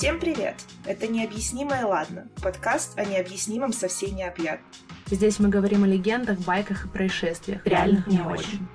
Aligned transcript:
Всем 0.00 0.18
привет! 0.18 0.54
Это 0.86 1.06
«Необъяснимое 1.08 1.84
ладно»— 1.84 2.30
подкаст 2.42 2.98
о 2.98 3.04
необъяснимом 3.04 3.70
со 3.74 3.86
всей 3.86 4.12
необъятно. 4.12 4.66
Здесь 5.08 5.38
мы 5.38 5.50
говорим 5.50 5.84
о 5.84 5.86
легендах, 5.86 6.38
байках 6.38 6.86
и 6.86 6.88
происшествиях, 6.88 7.66
реальных 7.66 8.06
не 8.06 8.18
очень. 8.22 8.66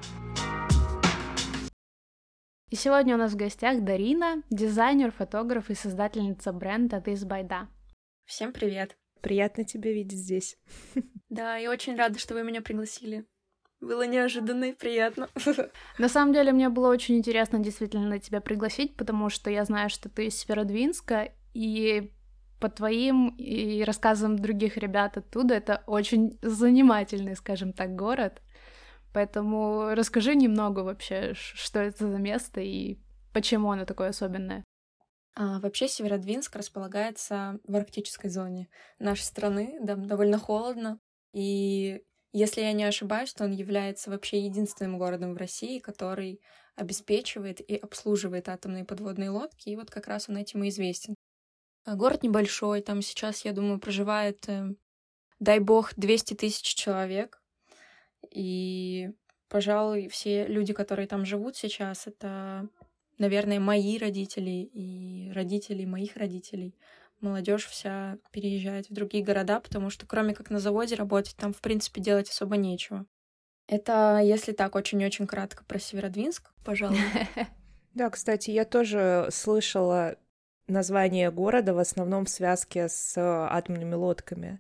И 2.70 2.76
сегодня 2.76 3.16
у 3.16 3.18
нас 3.18 3.32
в 3.32 3.38
гостях 3.38 3.84
Дарина, 3.84 4.44
дизайнер, 4.52 5.12
фотограф 5.12 5.72
и 5.72 5.74
создательница 5.74 6.54
бренда 6.54 6.98
This 6.98 7.28
by 7.28 7.42
Da. 7.42 7.70
Всем 8.26 8.54
привет! 8.54 8.96
Приятно 9.22 9.66
тебя 9.66 9.92
видеть 9.92 10.20
здесь. 10.20 10.60
Да, 11.30 11.58
и 11.58 11.66
очень 11.66 11.96
рада, 11.96 12.20
что 12.20 12.36
вы 12.36 12.44
меня 12.44 12.62
пригласили. 12.62 13.26
Было 13.86 14.08
неожиданно 14.08 14.66
и 14.66 14.74
приятно. 14.74 15.30
На 16.00 16.10
самом 16.10 16.34
деле, 16.34 16.52
мне 16.52 16.70
было 16.70 16.90
очень 16.90 17.18
интересно 17.18 17.60
действительно 17.60 18.18
тебя 18.18 18.42
пригласить, 18.42 18.98
потому 18.98 19.30
что 19.30 19.52
я 19.52 19.64
знаю, 19.64 19.92
что 19.92 20.10
ты 20.10 20.26
из 20.26 20.38
Северодвинска, 20.40 21.30
и 21.54 22.12
по 22.60 22.68
твоим 22.70 23.36
и 23.38 23.84
рассказам 23.84 24.40
других 24.40 24.78
ребят 24.78 25.18
оттуда 25.18 25.54
это 25.54 25.84
очень 25.86 26.40
занимательный, 26.42 27.36
скажем 27.36 27.74
так, 27.74 27.96
город. 27.96 28.42
Поэтому 29.14 29.94
расскажи 29.94 30.34
немного 30.34 30.80
вообще, 30.80 31.34
что 31.36 31.80
это 31.80 32.10
за 32.10 32.18
место 32.18 32.62
и 32.62 32.98
почему 33.34 33.70
оно 33.70 33.86
такое 33.86 34.10
особенное. 34.10 34.64
А, 35.36 35.60
вообще 35.60 35.88
Северодвинск 35.88 36.56
располагается 36.56 37.60
в 37.68 37.76
арктической 37.76 38.32
зоне 38.32 38.68
нашей 38.98 39.24
страны, 39.24 39.78
да, 39.80 39.96
довольно 39.96 40.40
холодно. 40.40 41.00
И 41.34 42.02
если 42.38 42.62
я 42.62 42.74
не 42.74 42.84
ошибаюсь, 42.84 43.34
то 43.34 43.46
он 43.46 43.52
является 43.52 44.10
вообще 44.10 44.42
единственным 44.42 44.98
городом 44.98 45.34
в 45.34 45.38
России, 45.38 45.80
который 45.80 46.42
обеспечивает 46.76 47.62
и 47.62 47.78
обслуживает 47.78 48.50
атомные 48.50 48.84
подводные 48.84 49.30
лодки, 49.30 49.70
и 49.70 49.76
вот 49.78 49.90
как 49.90 50.08
раз 50.08 50.28
он 50.28 50.36
этим 50.36 50.64
и 50.64 50.68
известен. 50.68 51.16
А, 51.86 51.96
город 51.96 52.24
небольшой, 52.24 52.82
там 52.82 53.02
сейчас, 53.02 53.46
я 53.46 53.54
думаю, 53.54 53.80
проживает, 53.80 54.50
э, 54.50 54.66
дай 55.40 55.60
бог, 55.60 55.94
200 55.96 56.34
тысяч 56.34 56.76
человек, 56.76 57.42
и, 58.30 59.12
пожалуй, 59.48 60.10
все 60.10 60.46
люди, 60.46 60.74
которые 60.74 61.08
там 61.08 61.26
живут 61.26 61.56
сейчас, 61.56 62.06
это 62.06 62.68
наверное, 63.18 63.62
мои 63.62 63.98
родители 63.98 64.70
и 64.74 65.32
родители 65.34 65.86
моих 65.86 66.18
родителей. 66.18 66.76
Молодежь 67.22 67.68
вся 67.68 68.18
переезжает 68.32 68.90
в 68.90 68.94
другие 68.94 69.24
города, 69.24 69.60
потому 69.60 69.90
что 69.90 70.06
кроме 70.06 70.34
как 70.34 70.50
на 70.50 70.60
заводе 70.60 70.96
работать, 70.96 71.36
там, 71.36 71.54
в 71.54 71.62
принципе, 71.62 72.02
делать 72.02 72.30
особо 72.30 72.58
нечего. 72.58 73.06
Это, 73.68 74.20
если 74.24 74.52
так, 74.52 74.76
очень-очень 74.76 75.26
кратко 75.26 75.64
про 75.66 75.80
Северодвинск, 75.80 76.52
пожалуй. 76.64 77.00
Да, 77.94 78.10
кстати, 78.10 78.52
я 78.52 78.66
тоже 78.66 79.30
слышала 79.32 80.18
название 80.68 81.32
города 81.32 81.74
в 81.74 81.80
основном 81.80 82.26
в 82.26 82.30
связке 82.30 82.90
с 82.90 83.14
атомными 83.18 83.96
лодками 83.96 84.60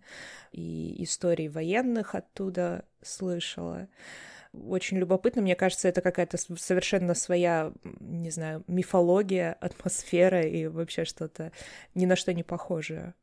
и 0.53 1.03
истории 1.03 1.50
военных 1.50 2.16
оттуда 2.16 2.86
слышала 3.02 3.89
очень 4.67 4.98
любопытно. 4.98 5.42
Мне 5.42 5.56
кажется, 5.56 5.88
это 5.88 6.02
какая-то 6.02 6.38
совершенно 6.38 7.14
своя, 7.14 7.73
не 8.00 8.30
знаю, 8.30 8.64
мифология, 8.67 9.53
атмосфера 9.61 10.42
и 10.42 10.67
вообще 10.67 11.06
что-то 11.06 11.52
ни 11.94 12.06
на 12.06 12.16
что 12.16 12.34
не 12.34 12.44
похожее. 12.44 13.14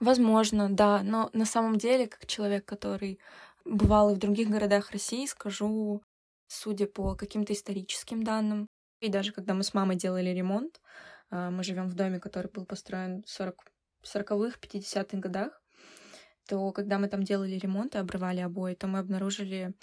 Возможно, 0.00 0.68
да, 0.68 1.02
но 1.02 1.30
на 1.32 1.46
самом 1.46 1.78
деле, 1.78 2.06
как 2.06 2.26
человек, 2.26 2.64
который 2.64 3.18
бывал 3.64 4.10
и 4.10 4.14
в 4.14 4.18
других 4.18 4.50
городах 4.50 4.90
России, 4.90 5.26
скажу, 5.26 6.02
судя 6.48 6.86
по 6.86 7.14
каким-то 7.14 7.52
историческим 7.52 8.22
данным, 8.22 8.68
и 9.00 9.08
даже 9.08 9.32
когда 9.32 9.54
мы 9.54 9.62
с 9.62 9.72
мамой 9.74 9.96
делали 9.96 10.30
ремонт, 10.30 10.80
а, 11.30 11.50
мы 11.50 11.64
живем 11.64 11.88
в 11.88 11.94
доме, 11.94 12.20
который 12.20 12.50
был 12.50 12.66
построен 12.66 13.22
в 13.22 13.30
40 13.30 13.64
40-х, 14.06 14.58
50-х 14.60 15.18
годах, 15.18 15.62
то 16.48 16.70
когда 16.72 16.98
мы 16.98 17.08
там 17.08 17.22
делали 17.22 17.58
ремонт 17.58 17.94
и 17.94 17.98
обрывали 17.98 18.40
обои, 18.40 18.74
то 18.74 18.86
мы 18.86 19.00
обнаружили 19.00 19.74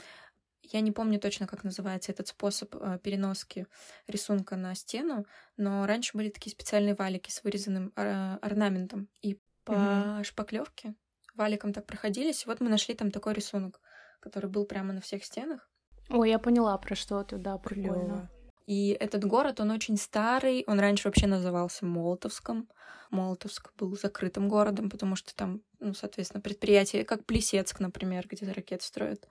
я 0.63 0.81
не 0.81 0.91
помню 0.91 1.19
точно, 1.19 1.45
как 1.45 1.63
называется 1.63 2.11
этот 2.11 2.27
способ 2.27 2.75
э, 2.75 2.99
переноски 3.03 3.67
рисунка 4.07 4.55
на 4.55 4.73
стену, 4.75 5.25
но 5.57 5.85
раньше 5.85 6.17
были 6.17 6.29
такие 6.29 6.51
специальные 6.51 6.95
валики 6.95 7.29
с 7.29 7.43
вырезанным 7.43 7.91
э, 7.95 8.37
орнаментом. 8.41 9.09
И 9.21 9.39
по 9.65 9.73
mm-hmm. 9.73 10.23
шпаклевке 10.23 10.95
валиком 11.35 11.73
так 11.73 11.85
проходились. 11.85 12.43
И 12.43 12.47
вот 12.47 12.61
мы 12.61 12.69
нашли 12.69 12.95
там 12.95 13.11
такой 13.11 13.33
рисунок, 13.33 13.81
который 14.19 14.49
был 14.49 14.65
прямо 14.65 14.93
на 14.93 15.01
всех 15.01 15.23
стенах. 15.25 15.69
Ой, 16.09 16.29
я 16.29 16.39
поняла, 16.39 16.77
про 16.77 16.95
что 16.95 17.23
ты, 17.23 17.37
да, 17.37 17.57
прикольно. 17.57 18.29
И 18.65 18.95
этот 18.99 19.25
город, 19.25 19.59
он 19.59 19.71
очень 19.71 19.97
старый, 19.97 20.63
он 20.67 20.79
раньше 20.79 21.07
вообще 21.07 21.27
назывался 21.27 21.85
Молотовском. 21.85 22.69
Молотовск 23.09 23.71
был 23.77 23.95
закрытым 23.97 24.47
городом, 24.47 24.89
потому 24.89 25.15
что 25.15 25.35
там, 25.35 25.61
ну, 25.79 25.93
соответственно, 25.93 26.41
предприятия, 26.41 27.03
как 27.03 27.25
Плесецк, 27.25 27.79
например, 27.79 28.27
где 28.27 28.51
ракеты 28.51 28.83
строят. 28.83 29.27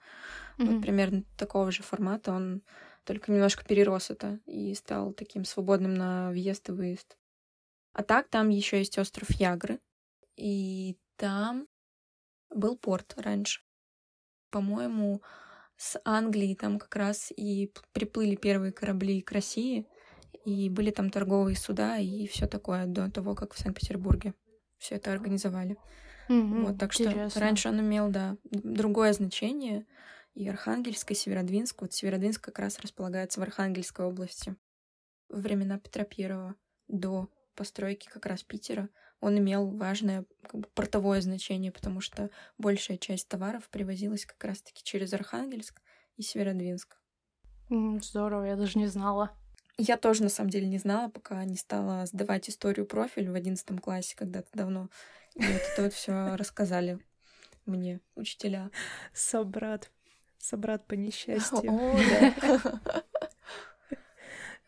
Mm-hmm. 0.59 0.67
Вот 0.67 0.83
примерно 0.83 1.25
такого 1.37 1.73
же 1.73 1.83
формата. 1.83 2.33
Он 2.33 2.63
только 3.05 3.33
немножко 3.33 3.65
перерос 3.65 4.11
это 4.11 4.39
и 4.47 4.75
стал 4.75 5.13
таким 5.13 5.45
свободным 5.45 5.95
на 5.95 6.31
въезд 6.31 6.69
и 6.69 6.73
выезд. 6.73 7.17
А 7.93 8.03
так 8.03 8.29
там 8.29 8.49
еще 8.51 8.79
есть 8.79 8.99
остров 8.99 9.31
Ягры, 9.33 9.81
и 10.37 10.97
там 11.17 11.67
был 12.51 12.77
порт 12.77 13.15
раньше. 13.17 13.63
По-моему, 14.51 15.23
с 15.83 16.01
Англии 16.05 16.55
там 16.55 16.79
как 16.79 16.95
раз 16.95 17.33
и 17.37 17.73
приплыли 17.93 18.37
первые 18.37 18.71
корабли 18.71 19.21
к 19.21 19.33
России, 19.33 19.89
и 20.45 20.71
были 20.71 20.93
там 20.93 21.11
торговые 21.11 21.57
суда 21.57 21.99
и 21.99 22.29
все 22.29 22.47
такое 22.47 22.87
до 22.87 23.11
того, 23.11 23.35
как 23.35 23.53
в 23.53 23.59
Санкт-Петербурге 23.59 24.35
все 24.79 24.95
это 24.95 25.13
организовали. 25.13 25.77
Mm-hmm, 26.29 26.67
вот, 26.67 26.79
так 26.79 26.93
интересно. 26.95 27.31
что 27.31 27.41
раньше 27.41 27.69
он 27.69 27.81
имел, 27.81 28.11
да, 28.11 28.37
другое 28.45 29.13
значение. 29.13 29.85
И 30.35 30.49
Архангельск, 30.49 31.11
и 31.11 31.15
Северодвинск. 31.15 31.83
Вот 31.83 31.93
Северодвинск 31.93 32.45
как 32.45 32.61
раз 32.61 32.79
располагается 32.79 33.41
в 33.41 33.43
Архангельской 33.43 34.07
области. 34.07 34.55
Во 35.29 35.41
времена 35.41 35.81
Петра 35.81 36.05
Первого, 36.05 36.55
до 36.87 37.29
постройки 37.57 38.09
как 38.09 38.27
раз 38.27 38.45
Питера, 38.45 38.89
он 39.23 39.39
имел 39.39 39.69
важное 39.69 40.27
как 40.43 40.61
бы, 40.61 40.69
портовое 40.75 41.21
значение, 41.21 41.71
потому 41.71 42.01
что 42.01 42.29
большая 42.59 42.99
часть 42.99 43.29
товаров 43.29 43.71
привозилась 43.71 44.27
как 44.27 44.43
раз-таки 44.45 44.83
через 44.83 45.15
Архангельск 45.15 45.81
и 46.17 46.23
Северодвинск. 46.23 46.99
Здорово, 47.71 48.45
я 48.45 48.57
даже 48.57 48.79
не 48.79 48.89
знала. 48.89 49.31
Я 49.79 49.97
тоже, 49.97 50.25
на 50.25 50.29
самом 50.29 50.51
деле, 50.51 50.67
не 50.67 50.79
знала, 50.79 51.09
пока 51.09 51.43
не 51.45 51.57
стала 51.57 52.05
сдавать 52.05 52.51
историю 52.51 52.85
профиль 52.85 53.31
в 53.31 53.35
одиннадцатом 53.35 53.79
классе 53.79 54.17
когда-то 54.17 54.49
давно. 54.53 54.91
И 55.37 55.43
вот 55.43 55.63
это 55.73 55.83
вот 55.85 55.93
все 55.95 56.37
рассказали 56.37 56.99
мне 57.65 58.01
учителя. 58.17 58.71
Собрат. 59.15 59.93
Собрат 60.39 60.85
по 60.87 60.95
несчастью. 60.95 61.73
О, 61.73 61.97
да. 61.97 62.81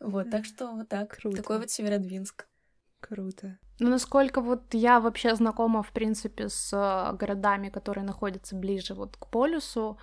Вот, 0.00 0.28
так 0.30 0.44
что 0.44 0.70
вот 0.72 0.88
так. 0.90 1.16
Такой 1.16 1.58
вот 1.58 1.70
Северодвинск. 1.70 2.46
Круто. 3.08 3.58
Ну, 3.80 3.90
насколько 3.90 4.40
вот 4.40 4.74
я 4.74 4.98
вообще 4.98 5.34
знакома, 5.34 5.82
в 5.82 5.90
принципе, 5.92 6.48
с 6.48 6.72
э, 6.72 7.16
городами, 7.16 7.68
которые 7.68 8.04
находятся 8.04 8.56
ближе 8.56 8.94
вот 8.94 9.16
к 9.16 9.26
полюсу, 9.26 9.98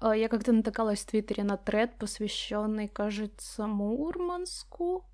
э, 0.00 0.12
я 0.16 0.28
как-то 0.28 0.52
натыкалась 0.52 1.00
в 1.00 1.06
Твиттере 1.06 1.44
на 1.44 1.56
тред, 1.56 1.98
посвященный, 1.98 2.88
кажется, 2.88 3.66
Мурманску, 3.66 5.04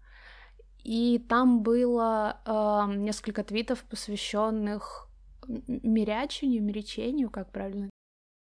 и 0.84 1.19
там 1.28 1.62
было 1.62 2.37
э, 2.44 2.94
несколько 2.97 3.43
твитов, 3.43 3.82
посвященных 3.91 5.08
мирячению, 5.48 6.62
миречению, 6.62 7.31
как 7.31 7.50
правильно 7.50 7.91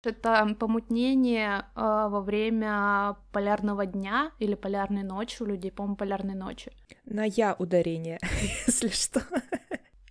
это 0.03 0.55
помутнение 0.59 1.65
э, 1.75 1.81
во 1.81 2.21
время 2.21 3.17
полярного 3.31 3.85
дня 3.85 4.31
или 4.39 4.55
полярной 4.55 5.03
ночи 5.03 5.41
у 5.41 5.45
людей, 5.45 5.71
по-моему, 5.71 5.95
полярной 5.95 6.35
ночи. 6.35 6.71
На 7.05 7.25
я 7.25 7.55
ударение, 7.57 8.19
если 8.67 8.89
что. 8.89 9.21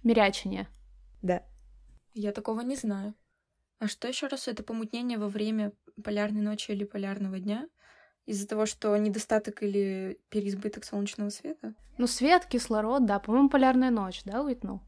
Мирячение. 0.02 0.69
Да. 1.23 1.43
Я 2.14 2.32
такого 2.32 2.61
не 2.61 2.76
знаю. 2.76 3.14
А 3.79 3.87
что 3.87 4.08
еще 4.08 4.26
раз 4.26 4.49
это 4.49 4.62
помутнение 4.62 5.19
во 5.19 5.29
время 5.29 5.73
полярной 6.02 6.43
ночи 6.43 6.73
или 6.73 6.85
полярного 6.85 7.38
дня? 7.38 7.69
Из-за 8.26 8.46
того, 8.46 8.67
что 8.67 8.96
недостаток 8.96 9.62
или 9.62 10.20
переизбыток 10.29 10.85
солнечного 10.85 11.31
света? 11.31 11.75
Ну, 11.96 12.06
свет, 12.06 12.44
кислород, 12.46 13.06
да. 13.06 13.19
По-моему, 13.20 13.49
полярная 13.49 13.90
ночь, 13.90 14.23
да, 14.25 14.43
Уитнул? 14.43 14.81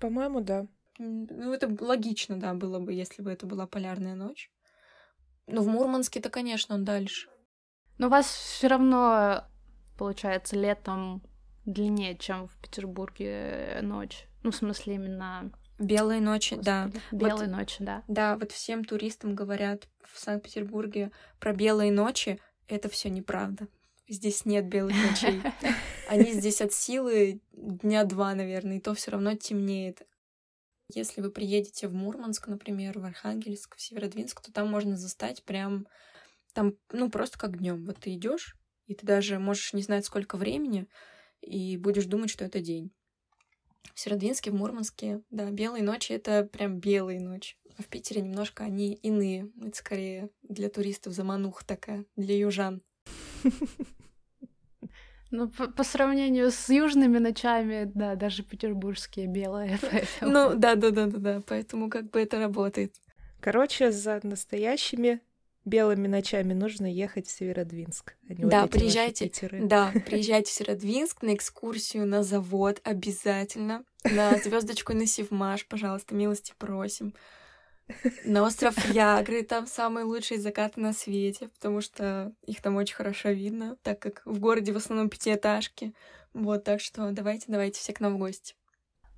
По-моему, 0.00 0.40
да. 0.40 0.66
Ну, 0.98 1.52
это 1.52 1.74
логично, 1.80 2.38
да, 2.38 2.54
было 2.54 2.78
бы, 2.80 2.92
если 2.92 3.22
бы 3.22 3.30
это 3.30 3.46
была 3.46 3.66
полярная 3.66 4.14
ночь. 4.14 4.50
Ну, 5.46 5.62
в 5.62 5.68
Мурманске-то, 5.68 6.28
конечно, 6.28 6.78
дальше. 6.78 7.28
Но 7.96 8.08
у 8.08 8.10
вас 8.10 8.26
все 8.26 8.68
равно, 8.68 9.44
получается, 9.96 10.56
летом 10.56 11.22
длиннее, 11.64 12.16
чем 12.16 12.48
в 12.48 12.56
Петербурге 12.60 13.78
ночь. 13.82 14.26
Ну, 14.42 14.50
в 14.50 14.56
смысле, 14.56 14.94
именно... 14.94 15.52
Белые 15.78 16.20
ночи, 16.20 16.54
Господи. 16.54 16.64
да. 16.64 16.90
Белые 17.12 17.48
вот, 17.48 17.56
ночи, 17.56 17.76
да. 17.78 18.02
Да, 18.08 18.36
вот 18.36 18.50
всем 18.50 18.84
туристам 18.84 19.36
говорят 19.36 19.88
в 20.04 20.18
Санкт-Петербурге 20.18 21.12
про 21.38 21.52
белые 21.52 21.92
ночи. 21.92 22.40
Это 22.66 22.88
все 22.88 23.10
неправда. 23.10 23.68
Здесь 24.08 24.44
нет 24.44 24.66
белых 24.66 24.96
ночей. 25.08 25.40
Они 26.08 26.32
здесь 26.32 26.60
от 26.60 26.72
силы 26.72 27.40
дня 27.52 28.04
два, 28.04 28.34
наверное, 28.34 28.78
и 28.78 28.80
то 28.80 28.94
все 28.94 29.12
равно 29.12 29.34
темнеет. 29.34 30.02
Если 30.94 31.20
вы 31.20 31.30
приедете 31.30 31.86
в 31.86 31.94
Мурманск, 31.94 32.48
например, 32.48 32.98
в 32.98 33.04
Архангельск, 33.04 33.76
в 33.76 33.80
Северодвинск, 33.80 34.40
то 34.40 34.52
там 34.52 34.68
можно 34.68 34.96
застать 34.96 35.42
прям 35.42 35.86
там, 36.54 36.74
ну, 36.92 37.10
просто 37.10 37.38
как 37.38 37.58
днем. 37.58 37.84
Вот 37.84 37.98
ты 37.98 38.14
идешь, 38.14 38.56
и 38.86 38.94
ты 38.94 39.04
даже 39.06 39.38
можешь 39.38 39.74
не 39.74 39.82
знать, 39.82 40.06
сколько 40.06 40.36
времени, 40.36 40.86
и 41.40 41.76
будешь 41.76 42.06
думать, 42.06 42.30
что 42.30 42.44
это 42.44 42.60
день. 42.60 42.90
В 43.94 44.00
Северодвинске, 44.00 44.50
в 44.50 44.54
Мурманске, 44.54 45.22
да, 45.30 45.50
белые 45.50 45.82
ночи— 45.82 46.12
это 46.14 46.44
прям 46.44 46.80
белые 46.80 47.20
ночи. 47.20 47.56
А 47.76 47.82
в 47.82 47.86
Питере 47.86 48.22
немножко 48.22 48.64
они 48.64 48.94
иные. 48.94 49.52
Это 49.60 49.76
скорее 49.76 50.30
для 50.42 50.68
туристов 50.68 51.12
замануха 51.12 51.64
такая, 51.66 52.06
для 52.16 52.36
южан. 52.36 52.82
Ну, 55.30 55.48
по, 55.48 55.68
по 55.68 55.84
сравнению 55.84 56.50
с 56.50 56.68
южными 56.68 57.18
ночами, 57.18 57.90
да, 57.94 58.14
даже 58.14 58.42
петербургские 58.42 59.26
белые, 59.26 59.78
поэтому... 59.90 60.32
Ну, 60.32 60.54
да-да-да-да-да, 60.54 61.42
поэтому 61.46 61.90
как 61.90 62.10
бы 62.10 62.20
это 62.20 62.38
работает. 62.38 62.94
Короче, 63.40 63.92
за 63.92 64.20
настоящими 64.22 65.20
белыми 65.64 66.08
ночами 66.08 66.54
нужно 66.54 66.86
ехать 66.86 67.26
в 67.26 67.30
Северодвинск. 67.30 68.16
А 68.28 68.34
да, 68.34 68.62
вот 68.62 68.70
приезжайте. 68.70 69.30
Да, 69.52 69.92
приезжайте 70.06 70.50
в 70.50 70.54
Северодвинск 70.54 71.22
на 71.22 71.34
экскурсию 71.34 72.06
на 72.06 72.22
завод 72.22 72.80
обязательно. 72.84 73.84
На 74.04 74.36
звездочку 74.38 74.94
на 74.94 75.06
Севмаш, 75.06 75.66
пожалуйста, 75.66 76.14
милости 76.14 76.54
просим. 76.58 77.14
На 78.24 78.42
остров 78.42 78.76
Ягры, 78.92 79.42
там 79.42 79.66
самые 79.66 80.04
лучшие 80.04 80.40
закаты 80.40 80.80
на 80.80 80.92
свете, 80.92 81.48
потому 81.48 81.80
что 81.80 82.32
их 82.46 82.60
там 82.60 82.76
очень 82.76 82.94
хорошо 82.94 83.30
видно, 83.30 83.76
так 83.82 83.98
как 83.98 84.22
в 84.24 84.38
городе 84.38 84.72
в 84.72 84.76
основном 84.76 85.08
пятиэтажки. 85.08 85.94
Вот, 86.34 86.64
так 86.64 86.80
что 86.80 87.10
давайте, 87.12 87.46
давайте 87.48 87.80
все 87.80 87.92
к 87.92 88.00
нам 88.00 88.16
в 88.16 88.18
гости. 88.18 88.54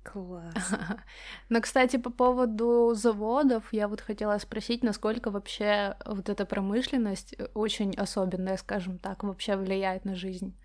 Класс. 0.03 0.55
Но, 1.49 1.61
кстати, 1.61 1.97
по 1.97 2.09
поводу 2.09 2.93
заводов, 2.95 3.71
я 3.71 3.87
вот 3.87 4.01
хотела 4.01 4.37
спросить, 4.39 4.83
насколько 4.83 5.29
вообще 5.29 5.95
вот 6.05 6.29
эта 6.29 6.45
промышленность 6.45 7.35
э, 7.37 7.47
очень 7.53 7.93
особенная, 7.93 8.57
скажем 8.57 8.97
так, 8.97 9.23
вообще 9.23 9.55
влияет 9.55 10.05
на 10.05 10.15
жизнь. 10.15 10.57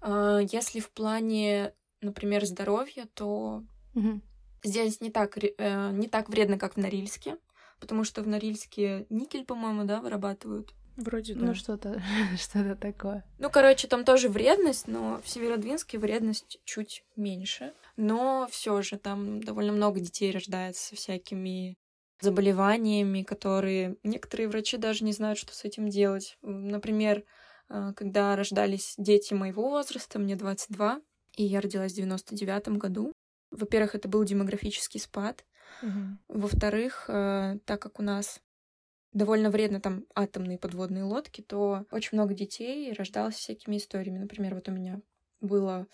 А, 0.00 0.38
если 0.38 0.80
в 0.80 0.90
плане, 0.90 1.72
например, 2.00 2.44
здоровья, 2.46 3.06
то 3.14 3.62
угу. 3.94 4.20
Здесь 4.62 5.00
не 5.00 5.10
так, 5.10 5.38
э, 5.38 5.90
не 5.92 6.08
так 6.08 6.28
вредно, 6.28 6.58
как 6.58 6.74
в 6.74 6.76
Норильске, 6.78 7.36
потому 7.80 8.04
что 8.04 8.22
в 8.22 8.28
Норильске 8.28 9.06
никель, 9.10 9.44
по-моему, 9.44 9.84
да, 9.84 10.00
вырабатывают. 10.00 10.74
Вроде 10.98 11.34
ну, 11.34 11.40
да. 11.42 11.46
Ну, 11.46 11.54
что-то 11.54 12.02
что 12.38 12.74
такое. 12.74 13.24
Ну, 13.38 13.50
короче, 13.50 13.86
там 13.86 14.04
тоже 14.04 14.28
вредность, 14.28 14.88
но 14.88 15.20
в 15.22 15.28
Северодвинске 15.28 15.98
вредность 15.98 16.60
чуть 16.64 17.04
меньше. 17.16 17.72
Но 17.96 18.48
все 18.50 18.82
же 18.82 18.98
там 18.98 19.42
довольно 19.42 19.72
много 19.72 20.00
детей 20.00 20.32
рождается 20.32 20.88
со 20.88 20.96
всякими 20.96 21.76
заболеваниями, 22.20 23.22
которые 23.22 23.96
некоторые 24.02 24.48
врачи 24.48 24.76
даже 24.76 25.04
не 25.04 25.12
знают, 25.12 25.38
что 25.38 25.54
с 25.54 25.64
этим 25.64 25.88
делать. 25.88 26.36
Например, 26.42 27.22
э, 27.68 27.92
когда 27.94 28.34
рождались 28.34 28.94
дети 28.98 29.34
моего 29.34 29.70
возраста, 29.70 30.18
мне 30.18 30.34
22, 30.34 31.00
и 31.36 31.44
я 31.44 31.60
родилась 31.60 31.92
в 31.92 31.96
99 31.96 32.76
году. 32.78 33.12
Во-первых, 33.50 33.94
это 33.94 34.08
был 34.08 34.24
демографический 34.24 35.00
спад. 35.00 35.44
Угу. 35.82 36.38
Во-вторых, 36.40 37.06
э, 37.08 37.58
так 37.64 37.80
как 37.80 37.98
у 37.98 38.02
нас 38.02 38.40
довольно 39.12 39.50
вредно 39.50 39.80
там 39.80 40.04
атомные 40.14 40.58
подводные 40.58 41.04
лодки, 41.04 41.40
то 41.40 41.86
очень 41.90 42.16
много 42.18 42.34
детей 42.34 42.92
рождалось 42.92 43.36
всякими 43.36 43.76
историями. 43.76 44.18
Например, 44.18 44.54
вот 44.54 44.68
у 44.68 44.72
меня 44.72 45.00
было 45.40 45.86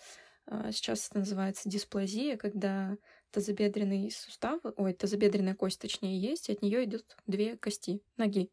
а, 0.47 0.71
сейчас 0.71 1.07
это 1.09 1.19
называется 1.19 1.69
дисплазия, 1.69 2.37
когда 2.37 2.97
тазобедренный 3.31 4.11
сустав, 4.11 4.61
ой, 4.77 4.93
тазобедренная 4.93 5.55
кость, 5.55 5.81
точнее, 5.81 6.19
есть, 6.19 6.49
и 6.49 6.53
от 6.53 6.61
нее 6.61 6.85
идут 6.85 7.17
две 7.25 7.57
кости, 7.57 8.01
ноги. 8.17 8.51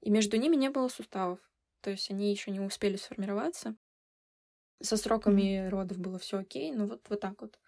И 0.00 0.10
между 0.10 0.36
ними 0.36 0.56
не 0.56 0.68
было 0.68 0.88
суставов. 0.88 1.38
То 1.80 1.90
есть 1.90 2.10
они 2.10 2.30
еще 2.30 2.50
не 2.50 2.60
успели 2.60 2.96
сформироваться. 2.96 3.76
Со 4.80 4.96
сроками 4.96 5.42
mm-hmm. 5.42 5.68
родов 5.68 5.98
было 5.98 6.18
все 6.18 6.38
окей, 6.38 6.72
но 6.72 6.86
вот, 6.86 7.06
вот 7.08 7.20
так 7.20 7.40
вот. 7.40 7.58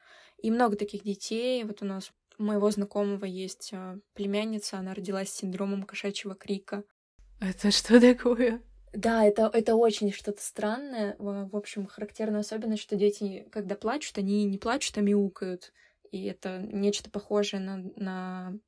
И 0.45 0.51
много 0.51 0.77
таких 0.77 1.05
детей. 1.05 1.65
Вот 1.65 1.81
у 1.81 1.87
нас 1.87 2.13
у 2.39 2.43
моего 2.43 2.71
знакомого 2.71 3.25
есть 3.25 3.71
а, 3.73 3.99
племянница, 4.13 4.77
она 4.77 4.93
родилась 4.93 5.31
с 5.31 5.37
синдромом 5.37 5.85
кошачьего 5.85 6.35
крика. 6.35 6.85
Это 7.41 7.71
что 7.71 7.99
такое? 7.99 8.61
Да, 8.93 9.25
это, 9.25 9.51
это 9.51 9.75
очень 9.75 10.13
что-то 10.13 10.43
странное. 10.43 11.17
В 11.19 11.57
общем, 11.57 11.87
характерная 11.87 12.41
особенность, 12.41 12.83
что 12.83 12.95
дети, 12.95 13.49
когда 13.53 13.75
плачут, 13.75 14.19
они 14.19 14.45
не 14.45 14.59
плачут, 14.59 14.99
а 14.99 15.01
мяукают. 15.01 15.73
И 16.11 16.25
это 16.27 16.59
нечто 16.59 17.09
похожее 17.09 17.61
на, 17.61 17.83
на 17.97 18.59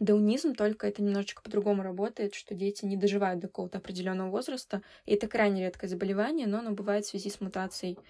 даунизм, 0.00 0.56
только 0.56 0.88
это 0.88 1.00
немножечко 1.00 1.42
по-другому 1.44 1.84
работает, 1.84 2.34
что 2.34 2.56
дети 2.56 2.84
не 2.84 2.96
доживают 2.96 3.38
до 3.38 3.46
какого-то 3.46 3.78
определенного 3.78 4.30
возраста. 4.30 4.82
И 5.06 5.14
это 5.14 5.28
крайне 5.28 5.62
редкое 5.62 5.86
заболевание, 5.86 6.48
но 6.48 6.58
оно 6.58 6.72
бывает 6.72 7.04
в 7.04 7.08
связи 7.08 7.30
с 7.30 7.40
мутацией 7.40 8.00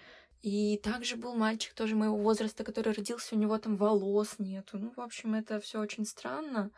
и 0.41 0.77
также 0.77 1.17
был 1.17 1.35
мальчик 1.35 1.73
тоже 1.73 1.95
моего 1.95 2.17
возраста, 2.17 2.63
который 2.63 2.93
родился, 2.93 3.35
у 3.35 3.39
него 3.39 3.57
там 3.57 3.75
волос 3.75 4.35
нету. 4.37 4.77
Ну, 4.77 4.91
в 4.95 5.01
общем, 5.01 5.35
это 5.35 5.59
все 5.59 5.79
очень 5.79 6.05
странно. 6.05 6.71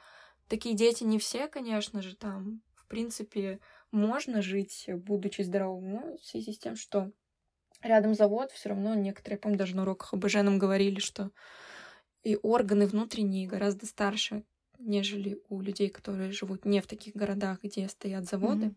Такие 0.47 0.75
дети 0.75 1.03
не 1.03 1.19
все, 1.19 1.47
конечно 1.47 2.01
же, 2.01 2.15
там. 2.15 2.61
В 2.75 2.87
принципе, 2.87 3.59
можно 3.91 4.41
жить, 4.41 4.85
будучи 4.87 5.43
здоровым, 5.43 5.91
но 5.91 6.17
в 6.17 6.25
связи 6.25 6.53
с 6.53 6.59
тем, 6.59 6.75
что 6.75 7.11
рядом 7.81 8.15
завод, 8.15 8.51
все 8.51 8.69
равно 8.69 8.95
некоторые, 8.95 9.37
я 9.37 9.41
помню, 9.41 9.57
даже 9.57 9.75
на 9.75 9.83
уроках 9.83 10.13
об 10.13 10.25
нам 10.25 10.57
говорили, 10.57 10.99
что 10.99 11.31
и 12.23 12.37
органы 12.41 12.87
внутренние 12.87 13.47
гораздо 13.47 13.85
старше, 13.85 14.43
нежели 14.79 15.39
у 15.49 15.61
людей, 15.61 15.89
которые 15.89 16.31
живут 16.31 16.65
не 16.65 16.81
в 16.81 16.87
таких 16.87 17.15
городах, 17.15 17.63
где 17.63 17.87
стоят 17.87 18.25
заводы. 18.25 18.67
Mm-hmm. 18.67 18.75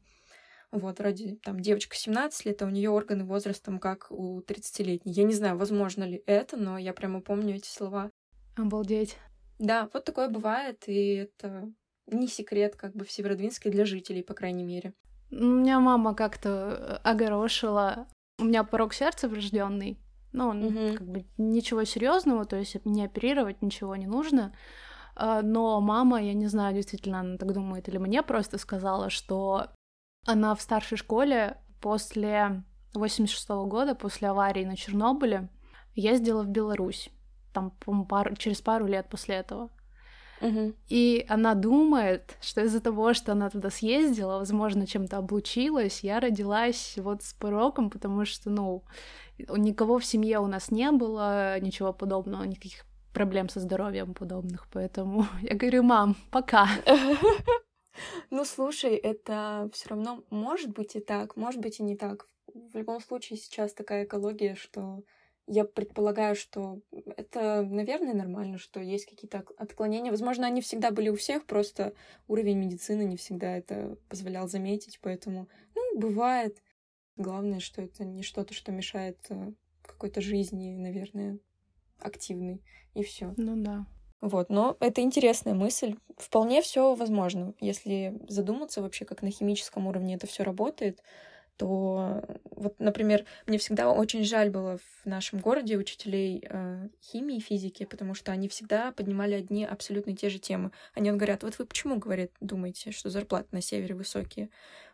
Вот, 0.74 0.98
вроде 0.98 1.36
там 1.36 1.60
девочка 1.60 1.94
17 1.94 2.46
лет, 2.46 2.60
а 2.60 2.66
у 2.66 2.68
нее 2.68 2.90
органы 2.90 3.24
возрастом 3.24 3.78
как 3.78 4.10
у 4.10 4.40
30-летней. 4.40 5.12
Я 5.12 5.22
не 5.22 5.32
знаю, 5.32 5.56
возможно 5.56 6.02
ли 6.02 6.20
это, 6.26 6.56
но 6.56 6.76
я 6.76 6.92
прямо 6.92 7.20
помню 7.20 7.54
эти 7.54 7.68
слова. 7.68 8.10
Обалдеть. 8.56 9.16
Да, 9.60 9.88
вот 9.92 10.04
такое 10.04 10.28
бывает, 10.28 10.82
и 10.88 11.14
это 11.14 11.72
не 12.08 12.26
секрет 12.26 12.74
как 12.74 12.92
бы 12.96 13.04
в 13.04 13.12
Северодвинске 13.12 13.70
для 13.70 13.84
жителей, 13.84 14.24
по 14.24 14.34
крайней 14.34 14.64
мере. 14.64 14.94
У 15.30 15.44
меня 15.44 15.78
мама 15.78 16.12
как-то 16.12 16.96
огорошила. 17.04 18.08
У 18.40 18.44
меня 18.44 18.64
порог 18.64 18.94
сердца 18.94 19.28
врожденный. 19.28 19.96
Ну, 20.32 20.48
угу. 20.48 20.96
как 20.96 21.06
бы 21.06 21.24
ничего 21.38 21.84
серьезного, 21.84 22.46
то 22.46 22.56
есть 22.56 22.84
не 22.84 23.04
оперировать 23.04 23.62
ничего 23.62 23.94
не 23.94 24.08
нужно. 24.08 24.52
А, 25.14 25.40
но 25.42 25.80
мама, 25.80 26.20
я 26.20 26.34
не 26.34 26.48
знаю, 26.48 26.74
действительно 26.74 27.20
она 27.20 27.36
так 27.36 27.52
думает, 27.52 27.88
или 27.88 27.98
мне 27.98 28.24
просто 28.24 28.58
сказала, 28.58 29.08
что 29.10 29.68
она 30.24 30.54
в 30.54 30.60
старшей 30.60 30.96
школе 30.96 31.56
после 31.80 32.62
86 32.94 33.50
-го 33.50 33.66
года, 33.66 33.94
после 33.94 34.28
аварии 34.28 34.64
на 34.64 34.76
Чернобыле, 34.76 35.48
ездила 35.94 36.42
в 36.42 36.48
Беларусь. 36.48 37.10
Там, 37.52 37.70
по 37.70 38.04
пару, 38.04 38.34
через 38.36 38.60
пару 38.60 38.86
лет 38.86 39.08
после 39.08 39.36
этого. 39.36 39.70
Угу. 40.40 40.74
И 40.88 41.24
она 41.28 41.54
думает, 41.54 42.36
что 42.40 42.60
из-за 42.62 42.80
того, 42.80 43.14
что 43.14 43.32
она 43.32 43.48
туда 43.50 43.70
съездила, 43.70 44.38
возможно, 44.38 44.86
чем-то 44.86 45.18
облучилась, 45.18 46.00
я 46.04 46.20
родилась 46.20 46.94
вот 46.96 47.22
с 47.22 47.32
пороком, 47.32 47.90
потому 47.90 48.24
что, 48.24 48.50
ну, 48.50 48.82
никого 49.38 49.98
в 49.98 50.04
семье 50.04 50.40
у 50.40 50.46
нас 50.46 50.70
не 50.70 50.90
было, 50.90 51.60
ничего 51.60 51.92
подобного, 51.92 52.42
никаких 52.44 52.84
проблем 53.12 53.48
со 53.48 53.60
здоровьем 53.60 54.12
подобных, 54.12 54.66
поэтому 54.72 55.26
я 55.42 55.54
говорю, 55.56 55.82
мам, 55.82 56.16
пока. 56.30 56.68
Ну, 58.30 58.44
слушай, 58.44 58.94
это 58.96 59.70
все 59.72 59.90
равно 59.90 60.24
может 60.30 60.70
быть 60.70 60.96
и 60.96 61.00
так, 61.00 61.36
может 61.36 61.60
быть 61.60 61.80
и 61.80 61.82
не 61.82 61.96
так. 61.96 62.28
В 62.52 62.76
любом 62.76 63.00
случае 63.00 63.38
сейчас 63.38 63.72
такая 63.72 64.04
экология, 64.04 64.54
что 64.54 65.02
я 65.46 65.64
предполагаю, 65.64 66.34
что 66.34 66.80
это, 67.16 67.62
наверное, 67.62 68.14
нормально, 68.14 68.58
что 68.58 68.80
есть 68.80 69.06
какие-то 69.06 69.44
отклонения. 69.58 70.10
Возможно, 70.10 70.46
они 70.46 70.60
всегда 70.60 70.90
были 70.90 71.10
у 71.10 71.16
всех, 71.16 71.44
просто 71.44 71.94
уровень 72.28 72.58
медицины 72.58 73.02
не 73.04 73.16
всегда 73.16 73.56
это 73.56 73.98
позволял 74.08 74.48
заметить, 74.48 74.98
поэтому, 75.02 75.48
ну, 75.74 75.98
бывает. 75.98 76.62
Главное, 77.16 77.60
что 77.60 77.80
это 77.80 78.04
не 78.04 78.22
что-то, 78.24 78.54
что 78.54 78.72
мешает 78.72 79.18
э, 79.28 79.52
какой-то 79.82 80.20
жизни, 80.20 80.76
наверное, 80.76 81.38
активной, 82.00 82.60
и 82.94 83.04
все. 83.04 83.34
Ну 83.36 83.54
да. 83.62 83.86
Вот, 84.24 84.48
но 84.48 84.78
это 84.80 85.02
интересная 85.02 85.52
мысль. 85.52 85.96
Вполне 86.16 86.62
все 86.62 86.94
возможно, 86.94 87.52
если 87.60 88.18
задуматься 88.26 88.80
вообще, 88.80 89.04
как 89.04 89.20
на 89.20 89.30
химическом 89.30 89.86
уровне 89.86 90.14
это 90.14 90.26
все 90.26 90.44
работает, 90.44 91.02
то 91.56 92.22
вот, 92.50 92.78
например, 92.80 93.24
мне 93.46 93.58
всегда 93.58 93.90
очень 93.90 94.24
жаль 94.24 94.50
было 94.50 94.78
в 94.78 95.06
нашем 95.06 95.38
городе 95.38 95.76
учителей 95.76 96.44
э, 96.48 96.88
химии 97.02 97.36
и 97.36 97.40
физики, 97.40 97.84
потому 97.84 98.14
что 98.14 98.32
они 98.32 98.48
всегда 98.48 98.92
поднимали 98.92 99.34
одни 99.34 99.64
абсолютно 99.64 100.16
те 100.16 100.28
же 100.28 100.38
темы. 100.38 100.72
Они 100.94 101.10
вот 101.10 101.18
говорят, 101.18 101.42
вот 101.42 101.58
вы 101.58 101.66
почему, 101.66 101.96
говорят, 101.96 102.30
думаете, 102.40 102.90
что 102.90 103.10
зарплаты 103.10 103.48
на 103.52 103.60
севере 103.60 103.94
высокие? 103.94 104.50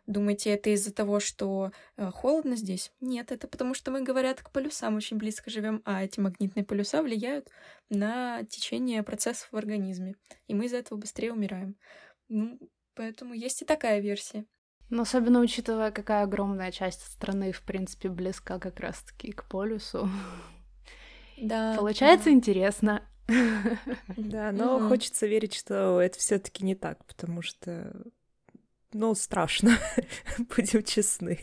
Думаете, 0.07 0.51
это 0.51 0.71
из-за 0.71 0.93
того, 0.93 1.21
что 1.21 1.73
э, 1.97 2.11
холодно 2.11 2.57
здесь? 2.57 2.93
Нет, 3.01 3.33
это 3.33 3.49
потому 3.49 3.75
что 3.75 3.91
мы, 3.91 4.03
говорят, 4.03 4.43
к 4.43 4.51
полюсам 4.51 4.97
очень 4.97 5.17
близко 5.17 5.51
живем, 5.51 5.83
а 5.85 6.05
эти 6.05 6.21
магнитные 6.21 6.65
полюса 6.65 7.03
влияют 7.03 7.49
на 7.89 8.43
течение 8.45 9.03
процессов 9.03 9.49
в 9.51 9.57
организме, 9.57 10.17
и 10.47 10.55
мы 10.55 10.67
из-за 10.67 10.79
этого 10.79 10.99
быстрее 10.99 11.33
умираем. 11.33 11.77
Ну, 12.29 12.59
поэтому 12.95 13.35
есть 13.35 13.63
и 13.63 13.65
такая 13.65 14.01
версия. 14.01 14.45
Но 14.91 15.03
особенно 15.03 15.41
учитывая, 15.41 15.93
какая 15.93 16.25
огромная 16.25 16.73
часть 16.73 17.03
страны, 17.05 17.53
в 17.53 17.63
принципе, 17.63 18.09
близка 18.09 18.59
как 18.59 18.81
раз-таки 18.81 19.31
к 19.33 19.45
полюсу. 19.45 20.09
Да. 21.41 21.75
Получается 21.77 22.27
да. 22.27 22.33
интересно. 22.33 23.03
Да, 24.17 24.51
но 24.51 24.77
угу. 24.77 24.89
хочется 24.89 25.29
верить, 25.29 25.55
что 25.55 26.01
это 26.01 26.19
все-таки 26.19 26.65
не 26.65 26.75
так, 26.75 27.05
потому 27.05 27.43
что, 27.43 27.95
ну, 28.93 29.15
страшно, 29.15 29.79
будем 30.57 30.83
честны. 30.83 31.39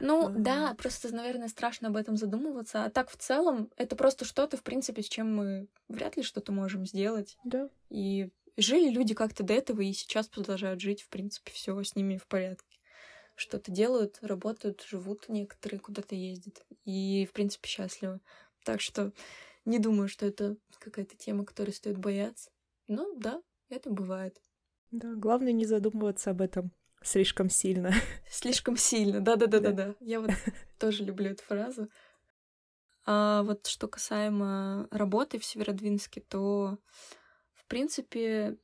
Ну, 0.00 0.28
да, 0.28 0.74
просто, 0.74 1.14
наверное, 1.14 1.46
страшно 1.46 1.88
об 1.88 1.96
этом 1.96 2.16
задумываться. 2.16 2.84
А 2.84 2.90
так, 2.90 3.08
в 3.10 3.16
целом, 3.16 3.70
это 3.76 3.94
просто 3.94 4.24
что-то, 4.24 4.56
в 4.56 4.64
принципе, 4.64 5.02
с 5.02 5.08
чем 5.08 5.36
мы 5.36 5.68
вряд 5.88 6.16
ли 6.16 6.24
что-то 6.24 6.50
можем 6.50 6.84
сделать. 6.84 7.38
Да. 7.44 7.68
И 7.88 8.30
Жили 8.56 8.90
люди 8.90 9.14
как-то 9.14 9.42
до 9.42 9.54
этого 9.54 9.80
и 9.80 9.92
сейчас 9.92 10.28
продолжают 10.28 10.80
жить, 10.80 11.02
в 11.02 11.08
принципе, 11.08 11.52
все 11.52 11.82
с 11.82 11.96
ними 11.96 12.18
в 12.18 12.26
порядке. 12.26 12.78
Что-то 13.34 13.70
делают, 13.70 14.18
работают, 14.20 14.82
живут 14.82 15.28
некоторые, 15.28 15.80
куда-то 15.80 16.14
ездят. 16.14 16.64
И, 16.84 17.26
в 17.26 17.32
принципе, 17.32 17.68
счастливы. 17.68 18.20
Так 18.64 18.80
что 18.80 19.12
не 19.64 19.78
думаю, 19.78 20.08
что 20.08 20.26
это 20.26 20.56
какая-то 20.78 21.16
тема, 21.16 21.44
которой 21.44 21.70
стоит 21.70 21.96
бояться. 21.96 22.50
Ну, 22.88 23.18
да, 23.18 23.42
это 23.68 23.90
бывает. 23.90 24.40
Да, 24.90 25.14
главное 25.14 25.52
не 25.52 25.64
задумываться 25.64 26.30
об 26.30 26.42
этом 26.42 26.72
слишком 27.02 27.48
сильно. 27.48 27.92
Слишком 28.30 28.76
сильно, 28.76 29.20
да-да-да-да-да. 29.20 29.94
Я 30.00 30.20
вот 30.20 30.30
тоже 30.78 31.04
люблю 31.04 31.30
эту 31.30 31.42
фразу. 31.42 31.88
А 33.04 33.42
вот 33.42 33.66
что 33.66 33.88
касаемо 33.88 34.86
работы 34.90 35.38
в 35.38 35.44
Северодвинске, 35.44 36.20
то 36.20 36.78
принципе, 37.72 38.58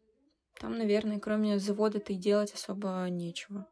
там, 0.60 0.76
наверное, 0.76 1.18
кроме 1.18 1.58
завода-то 1.58 2.12
и 2.12 2.16
делать 2.16 2.52
особо 2.52 3.06
нечего. 3.08 3.66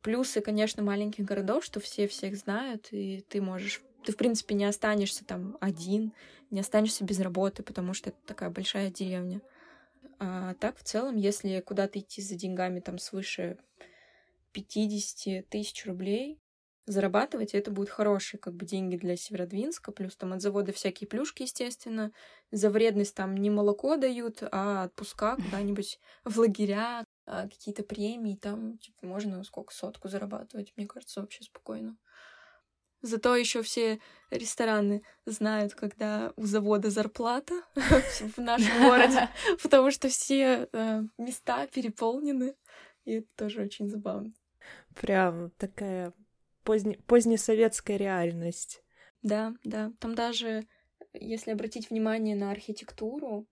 Плюсы, 0.00 0.40
конечно, 0.40 0.82
маленьких 0.82 1.26
городов, 1.26 1.62
что 1.62 1.78
все 1.78 2.08
всех 2.08 2.36
знают, 2.36 2.88
и 2.90 3.22
ты 3.28 3.42
можешь... 3.42 3.82
Ты, 4.02 4.12
в 4.12 4.16
принципе, 4.16 4.54
не 4.54 4.64
останешься 4.64 5.26
там 5.26 5.58
один, 5.60 6.14
не 6.50 6.60
останешься 6.60 7.04
без 7.04 7.20
работы, 7.20 7.62
потому 7.62 7.92
что 7.92 8.08
это 8.08 8.18
такая 8.24 8.48
большая 8.48 8.90
деревня. 8.90 9.42
А 10.18 10.54
так, 10.54 10.78
в 10.78 10.84
целом, 10.84 11.16
если 11.16 11.60
куда-то 11.60 11.98
идти 11.98 12.22
за 12.22 12.34
деньгами 12.34 12.80
там 12.80 12.96
свыше 12.96 13.58
50 14.52 15.50
тысяч 15.50 15.84
рублей, 15.84 16.40
зарабатывать, 16.86 17.52
и 17.52 17.58
это 17.58 17.70
будут 17.70 17.90
хорошие 17.90 18.40
как 18.40 18.54
бы 18.54 18.64
деньги 18.64 18.96
для 18.96 19.16
Северодвинска, 19.16 19.92
плюс 19.92 20.16
там 20.16 20.32
от 20.32 20.40
завода 20.40 20.72
всякие 20.72 21.08
плюшки, 21.08 21.42
естественно. 21.42 22.12
За 22.52 22.70
вредность 22.70 23.14
там 23.14 23.36
не 23.36 23.50
молоко 23.50 23.96
дают, 23.96 24.42
а 24.52 24.84
отпуска 24.84 25.36
куда-нибудь 25.36 25.98
в 26.24 26.38
лагеря, 26.38 27.04
а 27.26 27.48
какие-то 27.48 27.82
премии, 27.82 28.36
там 28.36 28.78
типа, 28.78 29.06
можно 29.06 29.42
сколько, 29.42 29.74
сотку 29.74 30.08
зарабатывать, 30.08 30.72
мне 30.76 30.86
кажется, 30.86 31.20
вообще 31.20 31.42
спокойно. 31.42 31.96
Зато 33.02 33.36
еще 33.36 33.62
все 33.62 34.00
рестораны 34.30 35.02
знают, 35.26 35.74
когда 35.74 36.32
у 36.36 36.46
завода 36.46 36.90
зарплата 36.90 37.54
в 37.74 38.38
нашем 38.38 38.88
городе, 38.88 39.28
потому 39.62 39.90
что 39.90 40.08
все 40.08 40.68
э, 40.72 41.02
места 41.18 41.66
переполнены, 41.66 42.54
и 43.04 43.14
это 43.14 43.28
тоже 43.36 43.62
очень 43.62 43.88
забавно. 43.88 44.32
Прям 44.94 45.50
такая 45.58 46.12
поздне, 46.66 46.98
позднесоветская 47.06 47.96
реальность. 47.96 48.82
Да, 49.22 49.54
да. 49.64 49.92
Там 50.00 50.14
даже, 50.14 50.66
если 51.14 51.52
обратить 51.52 51.88
внимание 51.88 52.36
на 52.36 52.50
архитектуру, 52.50 53.46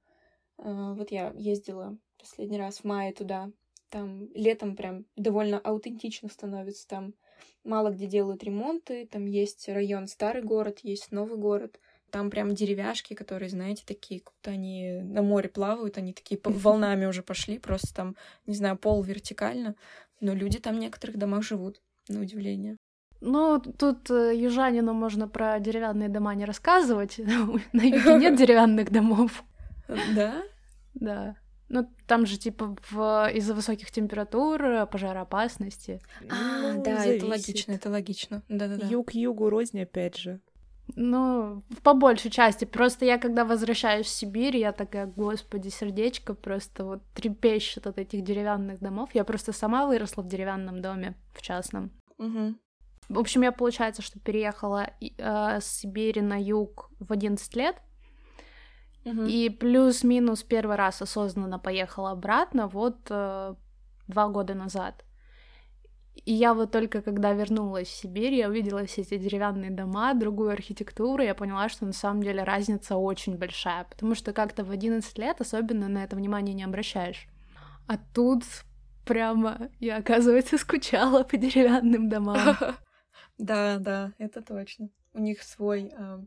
э, 0.59 0.95
вот 0.95 1.11
я 1.11 1.33
ездила 1.37 1.97
последний 2.19 2.59
раз 2.59 2.79
в 2.79 2.85
мае 2.85 3.13
туда, 3.13 3.51
там 3.89 4.29
летом 4.35 4.77
прям 4.77 5.07
довольно 5.17 5.59
аутентично 5.59 6.29
становится, 6.29 6.87
там 6.89 7.15
мало 7.63 7.91
где 7.91 8.07
делают 8.07 8.43
ремонты, 8.43 9.07
там 9.07 9.27
есть 9.27 9.69
район 9.69 10.09
старый 10.09 10.43
город, 10.43 10.81
есть 10.83 11.13
новый 11.13 11.39
город, 11.39 11.79
там 12.11 12.31
прям 12.31 12.55
деревяшки, 12.55 13.15
которые, 13.15 13.49
знаете, 13.49 13.85
такие, 13.87 14.21
как 14.21 14.35
будто 14.35 14.51
они 14.51 15.01
на 15.03 15.23
море 15.23 15.49
плавают, 15.49 15.99
они 15.99 16.13
такие 16.13 16.41
волнами 16.45 17.07
уже 17.07 17.23
пошли, 17.23 17.59
просто 17.59 17.95
там, 17.95 18.17
не 18.47 18.55
знаю, 18.55 18.77
пол 18.77 19.03
вертикально, 19.03 19.77
но 20.21 20.35
люди 20.35 20.59
там 20.59 20.77
в 20.77 20.81
некоторых 20.81 21.17
домах 21.17 21.43
живут, 21.43 21.81
на 22.09 22.21
удивление. 22.21 22.77
Ну, 23.27 23.59
тут 23.59 24.11
э, 24.11 24.37
южанину 24.37 24.93
можно 24.93 25.27
про 25.27 25.59
деревянные 25.59 26.11
дома 26.11 26.35
не 26.35 26.45
рассказывать. 26.45 27.19
На 27.73 27.83
юге 27.83 28.17
нет 28.17 28.37
деревянных 28.37 28.91
домов. 28.91 29.45
Да? 30.15 30.43
Да. 30.93 31.37
Ну, 31.71 31.89
там 32.07 32.27
же, 32.27 32.37
типа, 32.37 32.77
в... 32.91 33.31
из-за 33.35 33.55
высоких 33.55 33.91
температур, 33.91 34.87
пожароопасности. 34.87 36.01
А, 36.31 36.75
ну, 36.75 36.83
да, 36.83 36.99
зависит. 36.99 37.23
это 37.23 37.27
логично, 37.27 37.73
это 37.73 37.91
логично. 37.91 38.43
Да-да-да. 38.51 38.87
Юг 38.89 39.15
югу 39.15 39.49
рознь, 39.49 39.81
опять 39.81 40.19
же. 40.19 40.41
Ну, 40.95 41.63
по 41.83 41.95
большей 41.95 42.31
части. 42.31 42.67
Просто 42.67 43.07
я, 43.07 43.17
когда 43.17 43.47
возвращаюсь 43.47 44.07
в 44.07 44.11
Сибирь, 44.11 44.59
я 44.59 44.73
такая, 44.73 45.07
господи, 45.07 45.71
сердечко 45.71 46.35
просто 46.35 46.85
вот 46.85 47.03
трепещет 47.15 47.87
от 47.87 47.99
этих 47.99 48.23
деревянных 48.23 48.81
домов. 48.81 49.15
Я 49.15 49.25
просто 49.25 49.55
сама 49.55 49.87
выросла 49.87 50.21
в 50.21 50.29
деревянном 50.29 50.83
доме, 50.83 51.15
в 51.33 51.41
частном. 51.41 51.91
Угу. 52.19 52.55
В 53.09 53.19
общем, 53.19 53.43
я, 53.43 53.53
получается, 53.53 54.03
что 54.03 54.19
переехала 54.19 54.91
э, 55.01 55.61
с 55.61 55.65
Сибири 55.65 56.23
на 56.23 56.41
юг 56.41 56.91
в 56.99 57.13
11 57.13 57.57
лет. 57.57 57.77
Угу. 59.05 59.25
И 59.25 59.51
плюс-минус 59.51 60.43
первый 60.43 60.77
раз 60.77 61.03
осознанно 61.03 61.59
поехала 61.59 62.13
обратно 62.13 62.69
вот 62.69 62.99
э, 63.11 63.55
два 64.09 64.29
года 64.29 64.55
назад. 64.55 65.05
И 66.25 66.33
я 66.33 66.55
вот 66.55 66.71
только 66.71 67.03
когда 67.03 67.33
вернулась 67.33 67.89
в 67.89 67.97
Сибирь, 67.97 68.35
я 68.35 68.49
увидела 68.49 68.87
все 68.87 69.03
эти 69.03 69.19
деревянные 69.19 69.71
дома, 69.71 70.15
другую 70.15 70.51
архитектуру, 70.51 71.23
я 71.23 71.35
поняла, 71.35 71.69
что 71.69 71.85
на 71.85 71.93
самом 71.93 72.23
деле 72.23 72.45
разница 72.45 72.97
очень 72.97 73.37
большая, 73.37 73.85
потому 73.85 74.15
что 74.15 74.33
как-то 74.33 74.65
в 74.65 74.71
11 74.71 75.19
лет 75.19 75.41
особенно 75.41 75.89
на 75.89 76.05
это 76.05 76.17
внимание 76.17 76.55
не 76.55 76.65
обращаешь. 76.65 77.27
А 77.87 77.99
тут 78.15 78.45
прямо 79.05 79.69
я, 79.81 79.99
оказывается, 79.99 80.57
скучала 80.57 81.25
по 81.25 81.37
деревянным 81.37 82.09
домам. 82.09 82.57
Да, 83.39 83.79
да, 83.79 84.13
это 84.19 84.43
точно. 84.43 84.91
У 85.13 85.19
них 85.19 85.43
свой 85.43 85.93
э, 85.93 86.19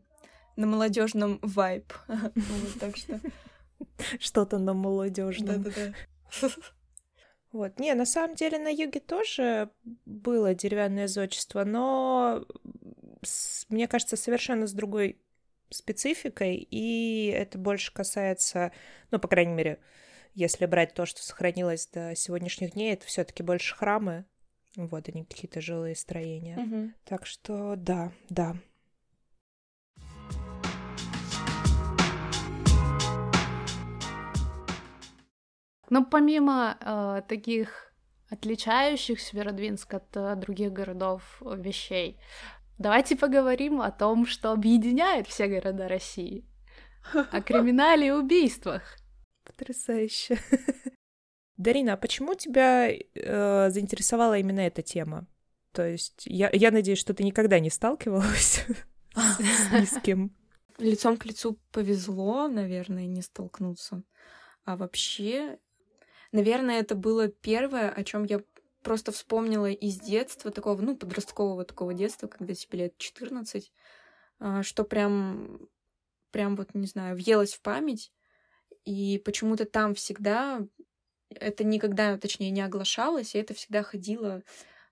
на 0.56 0.66
молодежном 0.66 1.38
вайб. 1.42 1.92
так 2.80 2.96
что. 2.96 3.20
Что-то 4.18 4.58
на 4.58 4.74
молодежном. 4.74 5.62
Да-да-да. 5.62 6.48
Вот. 7.50 7.80
Не, 7.80 7.94
на 7.94 8.04
самом 8.04 8.34
деле 8.34 8.58
на 8.58 8.68
юге 8.68 9.00
тоже 9.00 9.70
было 10.04 10.54
деревянное 10.54 11.08
зодчество, 11.08 11.64
но 11.64 12.44
с, 13.22 13.64
мне 13.70 13.88
кажется, 13.88 14.18
совершенно 14.18 14.66
с 14.66 14.74
другой 14.74 15.18
спецификой, 15.70 16.56
и 16.56 17.26
это 17.28 17.56
больше 17.56 17.92
касается, 17.92 18.72
ну, 19.10 19.18
по 19.18 19.28
крайней 19.28 19.54
мере, 19.54 19.80
если 20.34 20.66
брать 20.66 20.94
то, 20.94 21.06
что 21.06 21.22
сохранилось 21.22 21.86
до 21.86 22.14
сегодняшних 22.14 22.72
дней, 22.72 22.92
это 22.92 23.06
все-таки 23.06 23.42
больше 23.42 23.74
храмы, 23.74 24.26
вот 24.86 25.08
они 25.08 25.24
какие-то 25.24 25.60
жилые 25.60 25.96
строения. 25.96 26.56
Угу. 26.56 26.92
Так 27.04 27.26
что 27.26 27.74
да, 27.76 28.12
да. 28.28 28.56
Но 35.90 36.04
помимо 36.04 36.76
э, 36.80 37.22
таких 37.28 37.92
отличающих 38.30 39.20
Северодвинск 39.20 39.94
от 39.94 40.16
э, 40.16 40.36
других 40.36 40.72
городов 40.72 41.40
э, 41.40 41.56
вещей, 41.56 42.20
давайте 42.78 43.16
поговорим 43.16 43.80
о 43.80 43.90
том, 43.90 44.26
что 44.26 44.52
объединяет 44.52 45.26
все 45.26 45.46
города 45.46 45.88
России. 45.88 46.44
О 47.14 47.40
криминале 47.40 48.08
и 48.08 48.10
убийствах. 48.10 48.82
Потрясающе. 49.44 50.38
Дарина, 51.58 51.94
а 51.94 51.96
почему 51.96 52.34
тебя 52.34 52.88
э, 52.88 53.70
заинтересовала 53.70 54.38
именно 54.38 54.60
эта 54.60 54.80
тема? 54.80 55.26
То 55.72 55.86
есть 55.86 56.22
я, 56.24 56.50
я 56.52 56.70
надеюсь, 56.70 57.00
что 57.00 57.14
ты 57.14 57.24
никогда 57.24 57.58
не 57.58 57.68
сталкивалась 57.68 58.64
с 59.14 59.72
низким. 59.72 60.34
Лицом 60.78 61.16
к 61.16 61.26
лицу 61.26 61.58
повезло, 61.72 62.46
наверное, 62.46 63.06
не 63.06 63.22
столкнуться. 63.22 64.04
А 64.64 64.76
вообще, 64.76 65.58
наверное, 66.30 66.78
это 66.78 66.94
было 66.94 67.26
первое, 67.26 67.90
о 67.90 68.04
чем 68.04 68.22
я 68.22 68.40
просто 68.82 69.10
вспомнила 69.10 69.70
из 69.70 69.98
детства, 69.98 70.52
такого, 70.52 70.80
ну, 70.80 70.96
подросткового 70.96 71.64
такого 71.64 71.92
детства, 71.92 72.28
когда 72.28 72.54
тебе 72.54 72.78
лет 72.78 72.98
14, 72.98 73.72
а, 74.38 74.62
что 74.62 74.84
прям, 74.84 75.68
прям 76.30 76.54
вот, 76.54 76.74
не 76.74 76.86
знаю, 76.86 77.16
въелось 77.16 77.54
в 77.54 77.60
память. 77.60 78.12
И 78.84 79.20
почему-то 79.24 79.64
там 79.64 79.94
всегда 79.94 80.64
это 81.30 81.64
никогда, 81.64 82.16
точнее, 82.18 82.50
не 82.50 82.62
оглашалось, 82.62 83.34
и 83.34 83.38
это 83.38 83.54
всегда 83.54 83.82
ходило, 83.82 84.42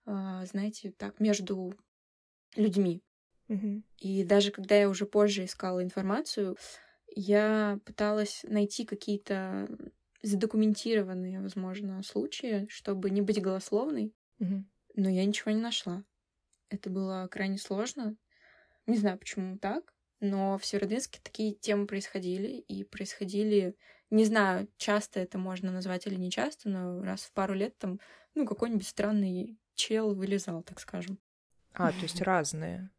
а, 0.05 0.45
знаете, 0.47 0.93
так, 0.93 1.21
между 1.21 1.75
людьми. 2.57 3.03
И 3.99 4.25
даже 4.25 4.51
когда 4.51 4.77
я 4.77 4.89
уже 4.89 5.07
позже 5.07 5.45
искала 5.45 5.83
информацию, 5.83 6.57
я 7.15 7.79
пыталась 7.85 8.45
найти 8.49 8.85
какие-то 8.85 9.69
задокументированные, 10.23 11.41
возможно, 11.41 12.03
случаи, 12.03 12.67
чтобы 12.69 13.11
не 13.11 13.23
быть 13.23 13.41
голословной, 13.41 14.13
но 14.95 15.09
я 15.09 15.25
ничего 15.25 15.53
не 15.53 15.61
нашла. 15.61 16.05
Это 16.69 16.91
было 16.91 17.29
крайне 17.31 17.59
сложно. 17.59 18.17
Не 18.87 18.97
знаю, 18.99 19.19
почему 19.19 19.59
так, 19.59 19.95
но 20.21 20.59
в 20.59 20.65
Северодвинске 20.67 21.21
такие 21.23 21.55
темы 21.55 21.87
происходили, 21.87 22.49
и 22.49 22.85
происходили, 22.85 23.77
не 24.11 24.25
знаю, 24.25 24.69
часто 24.77 25.21
это 25.21 25.39
можно 25.39 25.73
назвать 25.73 26.07
или 26.07 26.17
не 26.17 26.31
часто, 26.31 26.69
но 26.69 27.03
раз 27.03 27.23
в 27.23 27.33
пару 27.33 27.55
лет 27.55 27.77
там, 27.79 28.01
ну, 28.35 28.47
какой-нибудь 28.47 28.87
странный 28.87 29.59
чел 29.75 30.15
вылезал, 30.15 30.63
так 30.63 30.81
скажем. 30.81 31.19
А, 31.75 31.93
то 31.93 32.05
есть 32.05 32.21
разные. 32.23 32.91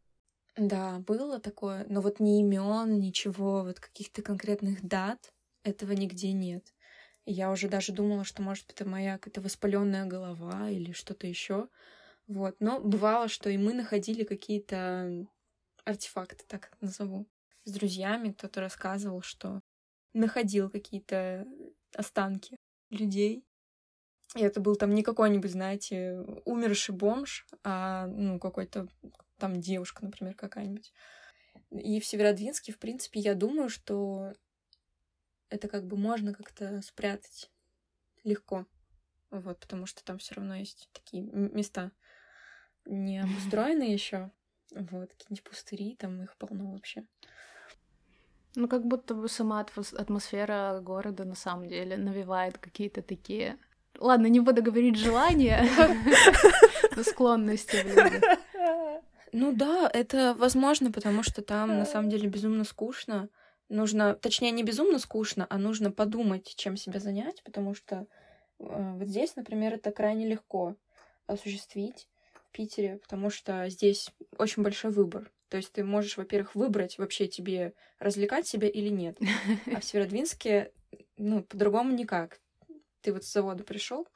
Да, 0.56 0.98
было 0.98 1.38
такое, 1.38 1.86
но 1.88 2.00
вот 2.00 2.18
ни 2.18 2.40
имен, 2.40 2.98
ничего, 2.98 3.62
вот 3.62 3.78
каких-то 3.78 4.22
конкретных 4.22 4.82
дат, 4.82 5.32
этого 5.62 5.92
нигде 5.92 6.32
нет. 6.32 6.74
И 7.24 7.32
я 7.32 7.50
уже 7.50 7.68
даже 7.68 7.92
думала, 7.92 8.24
что, 8.24 8.42
может, 8.42 8.70
это 8.72 8.88
моя 8.88 9.18
какая-то 9.18 9.40
воспаленная 9.40 10.06
голова 10.06 10.68
или 10.70 10.92
что-то 10.92 11.26
еще. 11.26 11.68
Вот. 12.26 12.56
Но 12.60 12.80
бывало, 12.80 13.28
что 13.28 13.50
и 13.50 13.58
мы 13.58 13.74
находили 13.74 14.24
какие-то 14.24 15.26
артефакты, 15.84 16.44
так 16.48 16.72
назову, 16.80 17.28
с 17.64 17.72
друзьями. 17.72 18.32
Кто-то 18.32 18.60
рассказывал, 18.60 19.22
что 19.22 19.62
находил 20.12 20.70
какие-то 20.70 21.46
останки 21.94 22.56
людей. 22.90 23.44
И 24.36 24.40
это 24.42 24.60
был 24.60 24.76
там 24.76 24.90
не 24.90 25.02
какой-нибудь, 25.02 25.50
знаете, 25.50 26.18
умерший 26.44 26.94
бомж, 26.94 27.46
а 27.64 28.06
ну, 28.06 28.38
какой-то 28.38 28.88
там 29.38 29.60
девушка, 29.60 30.04
например, 30.04 30.34
какая-нибудь. 30.34 30.92
И 31.70 32.00
в 32.00 32.06
Северодвинске, 32.06 32.72
в 32.72 32.78
принципе, 32.78 33.20
я 33.20 33.34
думаю, 33.34 33.68
что 33.68 34.32
это 35.48 35.68
как 35.68 35.86
бы 35.86 35.96
можно 35.96 36.34
как-то 36.34 36.82
спрятать 36.82 37.50
легко. 38.24 38.66
Вот, 39.30 39.58
потому 39.60 39.86
что 39.86 40.04
там 40.04 40.18
все 40.18 40.34
равно 40.34 40.56
есть 40.56 40.88
такие 40.92 41.22
места 41.22 41.92
не 42.84 43.22
обустроенные 43.22 43.92
еще. 43.92 44.30
Вот, 44.70 45.10
какие-нибудь 45.10 45.42
пустыри, 45.44 45.96
там 45.96 46.22
их 46.22 46.36
полно 46.36 46.72
вообще. 46.72 47.06
Ну, 48.58 48.66
как 48.66 48.84
будто 48.84 49.14
бы 49.14 49.28
сама 49.28 49.62
атмос- 49.62 49.94
атмосфера 49.94 50.80
города 50.80 51.24
на 51.24 51.36
самом 51.36 51.68
деле 51.68 51.96
навевает 51.96 52.58
какие-то 52.58 53.02
такие... 53.02 53.56
Ладно, 54.00 54.26
не 54.26 54.40
буду 54.40 54.64
говорить 54.64 54.96
желания, 54.96 55.64
но 56.96 57.02
склонности. 57.04 57.76
Ну 59.30 59.52
да, 59.52 59.88
это 59.94 60.34
возможно, 60.36 60.90
потому 60.90 61.22
что 61.22 61.40
там 61.40 61.78
на 61.78 61.84
самом 61.84 62.10
деле 62.10 62.28
безумно 62.28 62.64
скучно. 62.64 63.28
Нужно, 63.68 64.14
точнее, 64.14 64.50
не 64.50 64.64
безумно 64.64 64.98
скучно, 64.98 65.46
а 65.48 65.56
нужно 65.56 65.92
подумать, 65.92 66.56
чем 66.56 66.76
себя 66.76 66.98
занять, 66.98 67.44
потому 67.44 67.74
что 67.74 68.06
э, 68.58 68.94
вот 68.96 69.06
здесь, 69.06 69.36
например, 69.36 69.74
это 69.74 69.92
крайне 69.92 70.26
легко 70.26 70.74
осуществить 71.26 72.08
в 72.34 72.50
Питере, 72.50 72.96
потому 72.96 73.30
что 73.30 73.68
здесь 73.68 74.10
очень 74.36 74.64
большой 74.64 74.90
выбор. 74.90 75.30
То 75.48 75.56
есть 75.56 75.72
ты 75.72 75.84
можешь, 75.84 76.16
во-первых, 76.16 76.54
выбрать 76.54 76.98
вообще 76.98 77.26
тебе 77.26 77.74
развлекать 77.98 78.46
себя 78.46 78.68
или 78.68 78.88
нет. 78.88 79.18
А 79.74 79.80
в 79.80 79.84
Северодвинске, 79.84 80.72
ну, 81.16 81.42
по-другому 81.42 81.92
никак. 81.92 82.40
Ты 83.00 83.12
вот 83.12 83.24
с 83.24 83.32
завода 83.32 83.64
пришел 83.64 84.06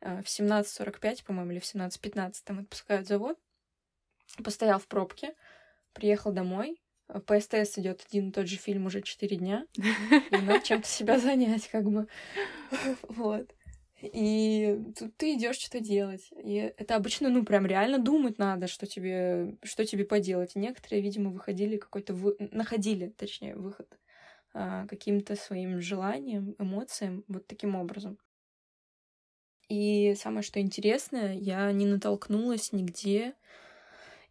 в 0.00 0.24
17.45, 0.24 1.24
по-моему, 1.24 1.52
или 1.52 1.58
в 1.58 1.64
17.15 1.64 2.34
там 2.44 2.60
отпускают 2.60 3.06
завод, 3.06 3.38
постоял 4.42 4.78
в 4.78 4.86
пробке, 4.86 5.34
приехал 5.92 6.32
домой, 6.32 6.80
по 7.26 7.40
СТС 7.40 7.78
идет 7.78 8.04
один 8.06 8.28
и 8.28 8.32
тот 8.32 8.46
же 8.46 8.56
фильм 8.56 8.86
уже 8.86 9.00
четыре 9.02 9.36
дня, 9.36 9.66
и 9.76 10.36
надо 10.36 10.60
чем-то 10.60 10.86
себя 10.86 11.18
занять, 11.18 11.68
как 11.68 11.84
бы. 11.84 12.06
Вот. 13.08 13.50
И 14.00 14.80
тут 14.96 15.16
ты 15.16 15.34
идешь 15.34 15.56
что-то 15.56 15.80
делать. 15.80 16.30
И 16.44 16.54
это 16.76 16.94
обычно, 16.94 17.30
ну, 17.30 17.44
прям 17.44 17.66
реально 17.66 17.98
думать 17.98 18.38
надо, 18.38 18.68
что 18.68 18.86
тебе, 18.86 19.56
что 19.64 19.84
тебе 19.84 20.04
поделать. 20.04 20.54
И 20.54 20.58
некоторые, 20.58 21.02
видимо, 21.02 21.30
выходили 21.30 21.76
какой-то... 21.76 22.14
Вы... 22.14 22.36
Находили, 22.38 23.08
точнее, 23.08 23.56
выход 23.56 23.88
а, 24.54 24.86
каким-то 24.86 25.34
своим 25.34 25.80
желанием, 25.80 26.54
эмоциям, 26.58 27.24
вот 27.26 27.46
таким 27.48 27.74
образом. 27.74 28.18
И 29.68 30.14
самое, 30.14 30.42
что 30.42 30.60
интересное, 30.60 31.34
я 31.34 31.70
не 31.72 31.84
натолкнулась 31.84 32.72
нигде 32.72 33.34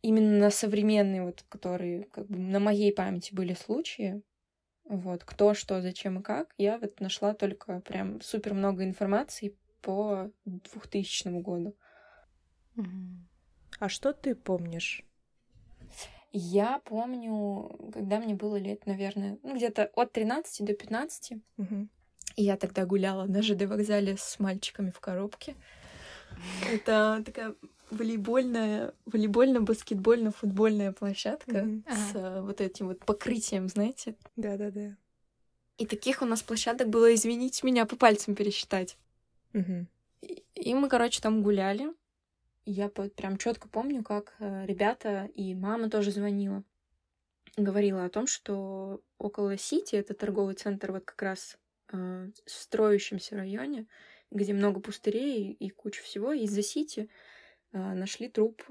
именно 0.02 0.40
на 0.40 0.50
современные, 0.50 1.24
вот, 1.24 1.44
которые 1.50 2.04
как 2.06 2.28
бы 2.28 2.38
на 2.38 2.60
моей 2.60 2.94
памяти 2.94 3.34
были 3.34 3.54
случаи, 3.54 4.22
вот, 4.90 5.24
кто, 5.24 5.54
что, 5.54 5.82
зачем 5.82 6.20
и 6.20 6.24
как, 6.24 6.54
я 6.58 6.78
вот 6.78 7.00
нашла 7.00 7.34
только 7.34 7.82
прям 7.82 8.22
супер 8.22 8.54
много 8.54 8.84
информации 8.84 9.56
по 9.82 10.32
2000 10.46 11.42
году. 11.42 11.76
А 13.80 13.90
что 13.90 14.14
ты 14.14 14.36
помнишь? 14.36 15.04
Я 16.32 16.80
помню, 16.86 17.92
когда 17.94 18.20
мне 18.20 18.36
было 18.36 18.58
лет, 18.58 18.86
наверное, 18.86 19.40
ну, 19.44 19.56
где-то 19.56 19.90
от 19.94 20.12
13 20.12 20.66
до 20.66 20.74
15. 20.74 21.34
Мгм. 21.58 21.90
И 22.36 22.44
я 22.44 22.58
тогда 22.58 22.86
гуляла 22.86 23.26
на 23.26 23.42
ЖД 23.42 23.64
вокзале 23.64 24.18
с 24.18 24.40
мальчиками 24.40 24.92
в 24.92 25.00
коробке. 25.00 25.56
Это 26.72 27.22
такая 27.26 27.56
волейбольная, 27.90 28.94
волейбольно-баскетбольно-футбольная 29.06 30.92
площадка 30.92 31.68
с 31.90 32.16
э, 32.16 32.42
вот 32.42 32.62
этим 32.62 32.88
вот 32.88 33.00
покрытием, 33.00 33.70
знаете. 33.70 34.16
Да-да-да. 34.36 34.96
И 35.78 35.86
таких 35.86 36.22
у 36.22 36.26
нас 36.26 36.42
площадок 36.42 36.90
было, 36.90 37.14
извините 37.14 37.66
меня, 37.66 37.86
по 37.86 37.96
пальцам 37.96 38.36
пересчитать. 38.36 38.98
Мгм. 39.54 39.88
И 40.22 40.44
и 40.68 40.74
мы, 40.74 40.90
короче, 40.90 41.22
там 41.22 41.44
гуляли. 41.44 41.94
Я 42.66 42.90
прям 42.90 43.38
четко 43.38 43.70
помню, 43.70 44.04
как 44.04 44.36
э, 44.40 44.66
ребята 44.66 45.30
и 45.36 45.56
мама 45.56 45.90
тоже 45.90 46.12
звонила. 46.12 46.64
Говорила 47.56 48.04
о 48.04 48.10
том, 48.10 48.28
что 48.28 49.02
около 49.18 49.58
Сити, 49.58 49.96
это 49.96 50.14
торговый 50.14 50.56
центр 50.56 50.92
вот 50.92 51.06
как 51.06 51.22
раз 51.22 51.58
э, 51.94 52.30
в 52.46 52.52
строящемся 52.52 53.38
районе, 53.38 53.88
где 54.32 54.54
много 54.54 54.80
пустырей 54.80 55.52
и 55.52 55.70
куча 55.70 56.04
всего, 56.04 56.34
из-за 56.34 56.62
Сити 56.62 57.10
э, 57.72 57.78
нашли 57.78 58.30
труп 58.30 58.64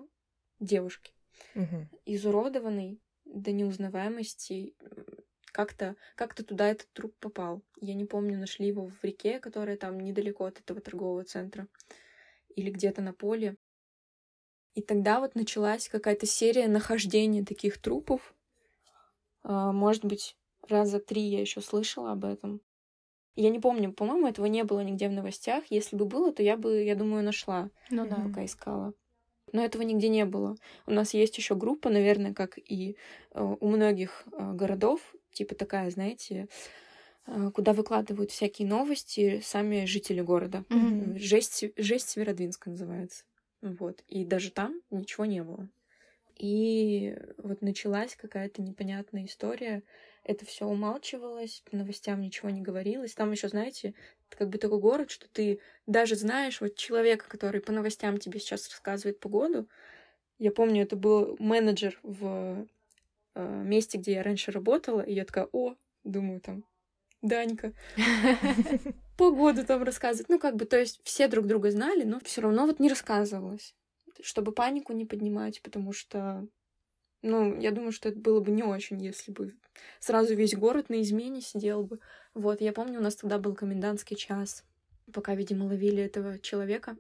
девушки. 0.61 1.13
Мгм. 1.55 1.89
изуродованный 2.05 3.01
до 3.25 3.53
неузнаваемости. 3.53 4.75
Как-то 5.53 5.97
как 6.15 6.35
туда 6.35 6.69
этот 6.69 6.93
труп 6.93 7.15
попал. 7.19 7.63
Я 7.81 7.95
не 7.95 8.05
помню, 8.05 8.39
нашли 8.39 8.67
его 8.67 8.87
в 8.87 9.03
реке, 9.03 9.39
которая 9.41 9.77
там 9.77 9.99
недалеко 10.01 10.45
от 10.45 10.61
этого 10.61 10.81
торгового 10.81 11.25
центра. 11.25 11.67
Или 12.55 12.71
где-то 12.71 13.03
на 13.03 13.13
поле. 13.13 13.57
И 14.75 14.83
тогда 14.83 15.21
вот 15.21 15.35
началась 15.35 15.89
какая-то 15.89 16.27
серия 16.27 16.69
нахождения 16.69 17.45
таких 17.45 17.81
трупов. 17.81 18.35
А, 19.43 19.73
Может 19.73 20.05
быть, 20.05 20.37
раза 20.69 21.01
три 21.01 21.23
я 21.23 21.41
еще 21.41 21.61
слышала 21.63 22.13
об 22.13 22.25
этом. 22.25 22.61
Я 23.37 23.51
не 23.51 23.61
помню, 23.61 23.93
по-моему, 23.93 24.27
этого 24.27 24.47
не 24.47 24.65
было 24.65 24.81
нигде 24.81 25.09
в 25.09 25.13
новостях. 25.13 25.65
Если 25.71 25.97
бы 25.97 26.07
было, 26.07 26.33
то 26.33 26.43
я 26.43 26.57
бы, 26.57 26.83
я 26.83 26.95
думаю, 26.95 27.23
нашла 27.23 27.71
Ну 27.91 28.07
да. 28.09 28.17
пока 28.25 28.45
искала. 28.45 28.95
Но 29.53 29.65
этого 29.65 29.83
нигде 29.83 30.09
не 30.09 30.25
было. 30.25 30.57
У 30.87 30.91
нас 30.93 31.15
есть 31.15 31.39
еще 31.39 31.55
группа, 31.55 31.91
наверное, 31.91 32.35
как 32.35 32.59
и 32.59 32.97
э, 33.33 33.57
у 33.61 33.69
многих 33.69 34.25
э, 34.33 34.53
городов, 34.53 35.15
типа 35.33 35.55
такая, 35.55 35.91
знаете, 35.91 36.49
э, 37.27 37.51
куда 37.55 37.73
выкладывают 37.73 38.31
всякие 38.31 38.69
новости 38.69 39.41
сами 39.45 39.85
жители 39.85 40.21
города. 40.21 40.65
Мгм. 40.69 41.19
Жесть, 41.19 41.65
жесть 41.77 42.09
Северодвинска 42.11 42.71
называется. 42.71 43.25
Вот. 43.63 44.03
И 44.09 44.25
даже 44.25 44.51
там 44.51 44.81
ничего 44.91 45.25
не 45.27 45.43
было. 45.43 45.69
И 46.39 47.17
вот 47.39 47.63
началась 47.63 48.15
какая-то 48.15 48.63
непонятная 48.63 49.25
история. 49.25 49.83
Это 50.27 50.45
все 50.45 50.67
умалчивалось, 50.67 51.63
по 51.71 51.77
новостям 51.77 52.21
ничего 52.21 52.51
не 52.51 52.61
говорилось. 52.61 53.15
Там 53.15 53.31
еще, 53.31 53.49
знаете, 53.49 53.95
как 54.29 54.49
бы 54.49 54.59
такой 54.59 54.81
город, 54.81 55.09
что 55.09 55.29
ты 55.29 55.61
даже 55.87 56.17
знаешь 56.17 56.61
вот 56.61 56.75
человека, 56.75 57.29
который 57.29 57.61
по 57.61 57.71
новостям 57.71 58.19
тебе 58.19 58.41
сейчас 58.41 58.69
рассказывает 58.69 59.21
погоду. 59.21 59.69
Я 60.41 60.51
помню, 60.51 60.83
это 60.83 60.97
был 60.97 61.37
менеджер 61.39 62.01
в 62.03 62.67
э, 63.37 63.63
месте, 63.63 63.99
где 63.99 64.15
я 64.15 64.25
раньше 64.25 64.51
работала, 64.51 65.01
и 65.01 65.15
я 65.15 65.25
такая, 65.25 65.49
о, 65.53 65.77
думаю, 66.03 66.41
там, 66.41 66.65
Данька. 67.23 67.73
Погоду 69.17 69.65
там 69.65 69.85
рассказывать. 69.85 70.29
Ну, 70.29 70.41
как 70.41 70.57
бы, 70.57 70.65
то 70.65 70.77
есть 70.77 71.01
все 71.05 71.29
друг 71.29 71.47
друга 71.47 71.71
знали, 71.71 72.03
но 72.03 72.19
все 72.25 72.41
равно 72.41 72.67
вот 72.67 72.81
не 72.81 72.89
рассказывалось. 72.89 73.77
Чтобы 74.21 74.51
панику 74.51 74.93
не 74.93 75.05
поднимать, 75.05 75.63
потому 75.63 75.93
что, 75.93 76.49
ну, 77.27 77.59
я 77.61 77.73
думаю, 77.73 77.93
что 77.93 78.09
это 78.09 78.19
было 78.19 78.41
бы 78.41 78.51
не 78.51 78.63
очень, 78.63 79.03
если 79.03 79.33
бы 79.33 79.55
сразу 80.01 80.35
весь 80.35 80.55
город 80.55 80.89
на 80.89 81.03
измене 81.03 81.41
сидел 81.41 81.85
бы. 81.85 81.99
Вот, 82.35 82.61
я 82.61 82.73
помню, 82.73 83.01
у 83.01 83.03
нас 83.03 83.17
тогда 83.17 83.39
был 83.39 83.55
комендантский 83.55 84.17
час, 84.17 84.65
пока, 85.13 85.35
видимо, 85.35 85.65
ловили 85.65 86.03
этого 86.03 86.39
человека. 86.39 86.97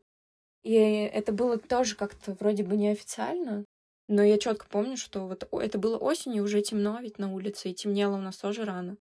И 0.63 0.75
это 0.75 1.33
было 1.33 1.59
тоже 1.59 1.95
как-то 1.95 2.33
вроде 2.35 2.65
бы 2.65 2.77
неофициально, 2.77 3.65
но 4.09 4.23
я 4.23 4.37
четко 4.37 4.67
помню, 4.69 4.97
что 4.97 5.27
вот 5.27 5.49
это 5.53 5.79
было 5.79 5.97
осенью, 5.97 6.43
уже 6.43 6.61
темно 6.61 6.99
ведь 7.01 7.19
на 7.19 7.33
улице, 7.33 7.71
и 7.71 7.75
темнело 7.75 8.17
у 8.17 8.21
нас 8.21 8.37
тоже 8.37 8.65
рано. 8.65 8.97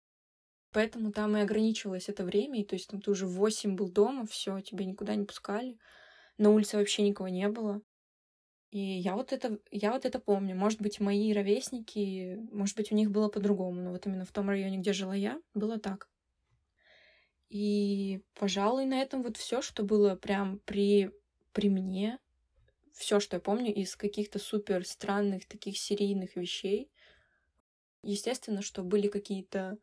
Поэтому 0.71 1.11
там 1.11 1.37
и 1.37 1.41
ограничивалось 1.41 2.09
это 2.09 2.23
время, 2.23 2.61
и 2.61 2.65
то 2.65 2.75
есть 2.75 2.89
там 2.89 3.01
ты 3.01 3.09
уже 3.09 3.25
в 3.25 3.31
8 3.31 3.75
был 3.75 3.89
дома, 3.89 4.27
все, 4.27 4.59
тебя 4.61 4.85
никуда 4.85 5.15
не 5.15 5.25
пускали. 5.25 5.77
На 6.37 6.51
улице 6.51 6.77
вообще 6.77 7.01
никого 7.01 7.29
не 7.29 7.47
было. 7.47 7.81
И 8.71 8.79
я 8.79 9.15
вот 9.15 9.31
это, 9.31 9.59
я 9.71 9.91
вот 9.91 10.05
это 10.05 10.19
помню. 10.19 10.55
Может 10.55 10.81
быть, 10.81 10.99
мои 10.99 11.31
ровесники, 11.33 12.39
может 12.51 12.75
быть, 12.75 12.91
у 12.91 12.95
них 12.95 13.11
было 13.11 13.29
по-другому, 13.29 13.81
но 13.81 13.91
вот 13.91 14.05
именно 14.05 14.25
в 14.25 14.31
том 14.31 14.49
районе, 14.49 14.79
где 14.79 14.91
жила 14.93 15.15
я, 15.15 15.41
было 15.53 15.79
так. 15.79 16.09
И, 17.49 18.21
пожалуй, 18.33 18.85
на 18.85 19.01
этом 19.01 19.23
вот 19.23 19.37
все, 19.37 19.61
что 19.61 19.83
было 19.83 20.15
прям 20.15 20.59
при, 20.65 21.11
при 21.53 21.69
мне, 21.69 22.19
все, 22.91 23.19
что 23.19 23.37
я 23.37 23.41
помню 23.41 23.73
из 23.73 23.95
каких-то 23.95 24.39
супер 24.39 24.85
странных 24.85 25.47
таких 25.47 25.77
серийных 25.77 26.35
вещей. 26.35 26.89
Естественно, 28.01 28.61
что 28.61 28.83
были 28.83 29.07
какие-то 29.07 29.77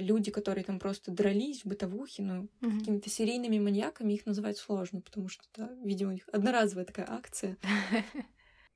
люди, 0.00 0.30
которые 0.30 0.64
там 0.64 0.78
просто 0.78 1.10
дрались 1.10 1.64
в 1.64 1.68
бытовухе, 1.68 2.22
ну, 2.22 2.48
mm-hmm. 2.60 2.78
какими-то 2.78 3.10
серийными 3.10 3.58
маньяками, 3.58 4.14
их 4.14 4.26
называть 4.26 4.58
сложно, 4.58 5.00
потому 5.00 5.28
что, 5.28 5.44
да, 5.56 5.70
видимо, 5.84 6.10
у 6.10 6.14
них 6.14 6.28
одноразовая 6.32 6.84
такая 6.84 7.06
акция. 7.08 7.56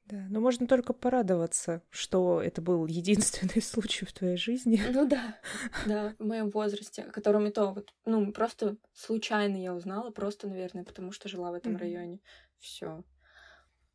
Да, 0.06 0.26
но 0.28 0.40
можно 0.40 0.66
только 0.66 0.92
порадоваться, 0.92 1.82
что 1.88 2.42
это 2.42 2.60
был 2.60 2.86
единственный 2.86 3.62
случай 3.62 4.04
в 4.04 4.12
твоей 4.12 4.36
жизни. 4.36 4.82
Ну 4.92 5.06
да, 5.06 5.38
да, 5.86 6.16
в 6.18 6.26
моем 6.26 6.50
возрасте, 6.50 7.02
о 7.02 7.12
котором 7.12 7.46
и 7.46 7.52
то 7.52 7.72
вот, 7.72 7.94
ну, 8.06 8.32
просто 8.32 8.76
случайно 8.92 9.56
я 9.56 9.72
узнала, 9.72 10.10
просто, 10.10 10.48
наверное, 10.48 10.82
потому 10.82 11.12
что 11.12 11.28
жила 11.28 11.52
в 11.52 11.54
этом 11.54 11.76
mm-hmm. 11.76 11.78
районе. 11.78 12.20
Все. 12.58 13.04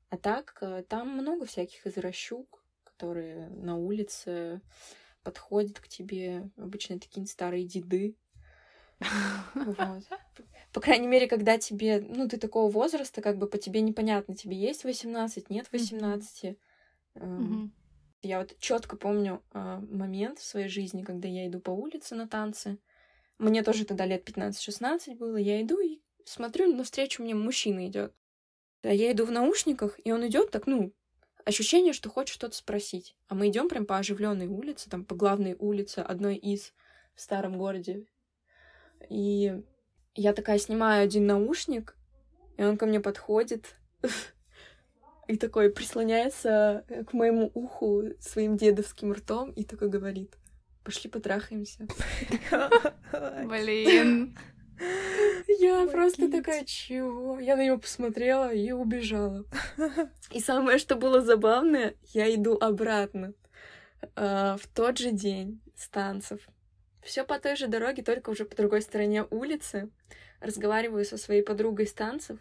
А 0.10 0.18
так, 0.18 0.58
э, 0.62 0.84
там 0.88 1.10
много 1.10 1.46
всяких 1.46 1.86
извращук, 1.86 2.64
которые 2.86 3.50
на 3.50 3.76
улице 3.76 4.62
подходят 5.26 5.80
к 5.80 5.90
тебе, 5.90 6.50
обычно 6.56 7.00
такие 7.00 7.26
старые 7.28 7.66
деды. 7.66 8.16
Вот. 9.56 10.04
По 10.72 10.82
крайней 10.82 11.08
мере, 11.08 11.28
когда 11.28 11.58
тебе, 11.58 12.00
ну, 12.02 12.28
ты 12.28 12.38
такого 12.38 12.72
возраста, 12.72 13.22
как 13.22 13.38
бы 13.38 13.48
по 13.48 13.58
тебе 13.58 13.82
непонятно, 13.82 14.36
тебе 14.36 14.58
есть 14.58 14.84
18, 14.84 15.50
нет 15.50 15.68
18. 15.72 16.58
Mm-hmm. 17.16 17.70
Я 18.22 18.40
вот 18.40 18.56
четко 18.60 18.98
помню 18.98 19.42
а, 19.52 19.80
момент 19.80 20.40
в 20.40 20.46
своей 20.46 20.68
жизни, 20.68 21.04
когда 21.04 21.28
я 21.28 21.48
иду 21.48 21.60
по 21.60 21.72
улице 21.72 22.16
на 22.16 22.28
танцы. 22.28 22.78
Мне 23.38 23.64
тоже 23.64 23.86
тогда 23.86 24.06
лет 24.06 24.28
15-16 24.28 25.16
было. 25.16 25.38
Я 25.38 25.62
иду 25.62 25.80
и 25.80 26.02
смотрю, 26.26 26.74
навстречу 26.74 27.24
мне 27.24 27.36
мужчина 27.36 27.88
идет. 27.88 28.14
А 28.82 28.94
я 28.94 29.12
иду 29.12 29.26
в 29.26 29.32
наушниках, 29.32 30.00
и 30.04 30.12
он 30.12 30.26
идет 30.28 30.52
так, 30.52 30.68
ну, 30.68 30.94
ощущение, 31.46 31.94
что 31.94 32.10
хочет 32.10 32.36
что-то 32.36 32.56
спросить. 32.56 33.16
А 33.28 33.36
мы 33.36 33.50
идем 33.50 33.70
прям 33.70 33.86
по 33.86 33.98
оживленной 33.98 34.48
улице, 34.48 34.90
там 34.90 35.06
по 35.06 35.16
главной 35.16 35.56
улице, 35.58 36.00
одной 36.00 36.36
из 36.36 36.74
в 37.16 37.22
старом 37.22 37.58
городе. 37.58 38.06
И 39.10 39.62
я 40.16 40.34
такая 40.34 40.58
снимаю 40.58 41.04
один 41.04 41.28
наушник, 41.28 41.96
и 42.58 42.64
он 42.64 42.78
ко 42.78 42.86
мне 42.86 43.00
подходит 43.00 43.76
и 45.28 45.38
такой 45.38 45.72
прислоняется 45.72 46.86
к 47.08 47.14
моему 47.14 47.52
уху 47.54 48.04
своим 48.20 48.58
дедовским 48.58 49.14
ртом 49.14 49.52
и 49.52 49.64
такой 49.64 49.90
говорит, 49.90 50.36
пошли 50.84 51.10
потрахаемся. 51.10 51.88
Блин. 53.46 54.38
Я 55.60 55.88
просто 55.88 56.30
такая, 56.30 56.66
чего? 56.66 57.40
Я 57.40 57.56
на 57.56 57.66
него 57.66 57.78
посмотрела 57.78 58.54
и 58.54 58.72
убежала. 58.72 59.46
И 60.32 60.40
самое, 60.40 60.78
что 60.78 60.96
было 60.96 61.22
забавное, 61.22 61.96
я 62.14 62.34
иду 62.34 62.58
обратно 62.60 63.34
э, 64.16 64.58
в 64.60 64.68
тот 64.74 64.98
же 64.98 65.12
день 65.12 65.62
с 65.76 65.88
танцев. 65.88 66.48
Все 67.02 67.24
по 67.24 67.40
той 67.40 67.56
же 67.56 67.68
дороге, 67.68 68.04
только 68.04 68.32
уже 68.32 68.46
по 68.46 68.56
другой 68.56 68.82
стороне 68.82 69.26
улицы. 69.30 69.92
Разговариваю 70.40 71.06
со 71.06 71.18
своей 71.18 71.44
подругой 71.44 71.88
с 71.88 71.94
танцев. 71.94 72.40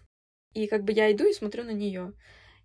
И 0.54 0.66
как 0.66 0.84
бы 0.84 0.92
я 0.92 1.12
иду 1.12 1.24
и 1.28 1.34
смотрю 1.34 1.64
на 1.64 1.72
нее. 1.72 2.14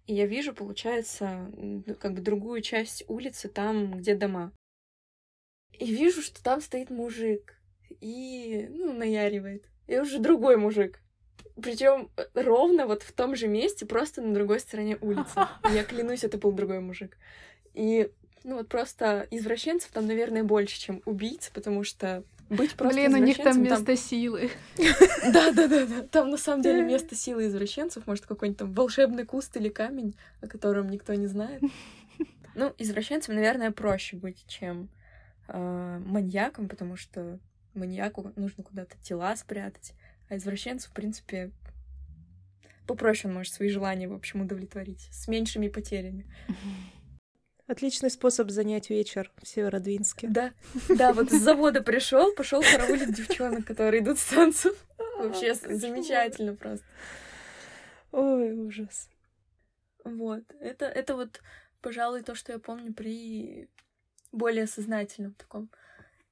И 0.05 0.13
я 0.13 0.25
вижу, 0.25 0.53
получается, 0.53 1.51
как 1.99 2.13
бы 2.13 2.21
другую 2.21 2.62
часть 2.62 3.03
улицы, 3.08 3.49
там, 3.49 3.97
где 3.97 4.15
дома. 4.15 4.53
И 5.73 5.93
вижу, 5.93 6.21
что 6.21 6.41
там 6.41 6.62
стоит 6.62 6.89
мужик. 6.89 7.58
И, 8.02 8.67
ну, 8.69 8.93
наяривает 8.93 9.65
и 9.89 9.97
уже 9.97 10.19
другой 10.19 10.56
мужик. 10.56 11.02
Причем 11.62 12.10
э, 12.15 12.25
ровно 12.36 12.86
вот 12.86 13.04
в 13.04 13.12
том 13.12 13.36
же 13.36 13.47
месте, 13.47 13.86
просто 13.86 14.21
на 14.21 14.34
другой 14.34 14.60
стороне 14.60 14.97
улицы. 15.02 15.34
Я 15.73 15.84
клянусь, 15.84 16.23
это 16.23 16.38
был 16.38 16.52
другой 16.52 16.80
мужик. 16.80 17.17
И, 17.73 18.12
ну 18.43 18.58
вот 18.58 18.69
просто 18.69 19.28
извращенцев 19.32 19.91
там, 19.91 20.06
наверное, 20.06 20.43
больше, 20.43 20.80
чем 20.80 21.02
убийц, 21.06 21.49
потому 21.54 21.84
что 21.84 22.23
быть 22.49 22.75
просто 22.75 22.95
Блин, 22.95 23.13
у 23.13 23.17
них 23.17 23.38
там 23.38 23.62
место 23.62 23.86
там... 23.86 23.97
силы. 23.97 24.52
Да-да-да, 25.34 26.04
там 26.12 26.30
на 26.30 26.38
самом 26.38 26.62
деле 26.62 26.82
место 26.84 27.15
силы 27.15 27.47
извращенцев, 27.47 28.06
может, 28.08 28.25
какой-нибудь 28.25 28.60
там 28.60 28.73
волшебный 28.73 29.25
куст 29.25 29.58
или 29.58 29.69
камень, 29.69 30.15
о 30.41 30.47
котором 30.47 30.89
никто 30.89 31.13
не 31.15 31.28
знает. 31.28 31.62
Ну, 32.56 32.73
извращенцам, 32.78 33.36
наверное, 33.36 33.71
проще 33.71 34.17
быть, 34.17 34.43
чем 34.47 34.89
э, 35.47 36.02
маньяком, 36.06 36.67
потому 36.67 36.95
что 36.95 37.39
маньяку 37.79 38.31
нужно 38.35 38.63
куда-то 38.63 38.97
тела 39.01 39.35
спрятать, 39.35 39.93
а 40.29 40.37
извращенцу, 40.37 40.89
в 40.89 40.93
принципе, 40.93 41.51
попроще 42.87 43.29
он 43.29 43.37
может 43.37 43.53
свои 43.53 43.69
желания, 43.69 44.07
в 44.07 44.13
общем, 44.13 44.41
удовлетворить, 44.41 45.07
с 45.11 45.27
меньшими 45.27 45.67
потерями. 45.67 46.25
Отличный 47.67 48.09
способ 48.09 48.49
занять 48.49 48.89
вечер 48.89 49.31
в 49.39 49.47
Северодвинске. 49.47 50.27
Да, 50.27 50.53
да, 50.89 51.13
вот 51.13 51.29
с 51.29 51.39
завода 51.39 51.83
пришел, 51.83 52.33
пошел 52.33 52.63
караулить 52.63 53.13
девчонок, 53.13 53.63
которые 53.63 54.01
идут 54.01 54.17
с 54.19 54.25
танцев. 54.25 54.75
Вообще 55.19 55.53
замечательно 55.53 56.55
просто. 56.55 56.85
Ой, 58.11 58.53
ужас. 58.53 59.07
Вот, 60.03 60.43
это, 60.59 60.85
это 60.85 61.15
вот, 61.15 61.41
пожалуй, 61.81 62.23
то, 62.23 62.33
что 62.33 62.53
я 62.53 62.57
помню 62.57 62.91
при 62.91 63.69
более 64.31 64.65
сознательном 64.65 65.33
таком 65.33 65.69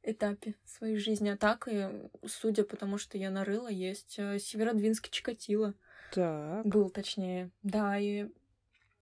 этапе 0.08 0.56
своей 0.66 0.98
жизни. 0.98 1.30
А 1.30 1.38
так, 1.38 1.68
и, 1.68 1.90
судя 2.26 2.64
по 2.64 2.76
тому, 2.76 2.98
что 2.98 3.18
я 3.18 3.30
нарыла, 3.30 3.68
есть 3.68 4.16
э, 4.18 4.40
Северодвинский 4.40 5.12
Чикатило. 5.12 5.74
Так. 6.14 6.66
Был, 6.66 6.90
точнее. 6.90 7.52
Да, 7.64 7.98
и 7.98 8.30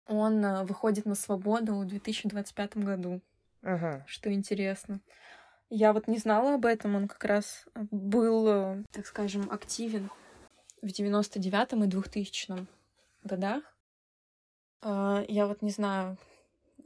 он 0.08 0.44
э, 0.46 0.64
выходит 0.64 1.06
на 1.06 1.16
свободу 1.16 1.76
в 1.76 1.86
2025 1.86 2.78
году. 2.78 3.22
Ага. 3.62 4.06
Что 4.08 4.32
интересно. 4.32 5.02
Я 5.70 5.94
вот 5.94 6.08
не 6.08 6.18
знала 6.18 6.56
об 6.56 6.66
этом, 6.66 6.96
он 6.96 7.08
как 7.08 7.24
раз 7.24 7.66
был, 7.74 8.48
э, 8.48 8.84
так 8.92 9.08
скажем, 9.08 9.50
активен 9.52 10.10
в 10.82 10.88
99-м 10.88 11.84
и 11.84 11.88
2000-м 11.88 12.68
годах. 13.24 13.64
Я 14.84 15.48
вот 15.48 15.62
не 15.62 15.72
знаю, 15.72 16.18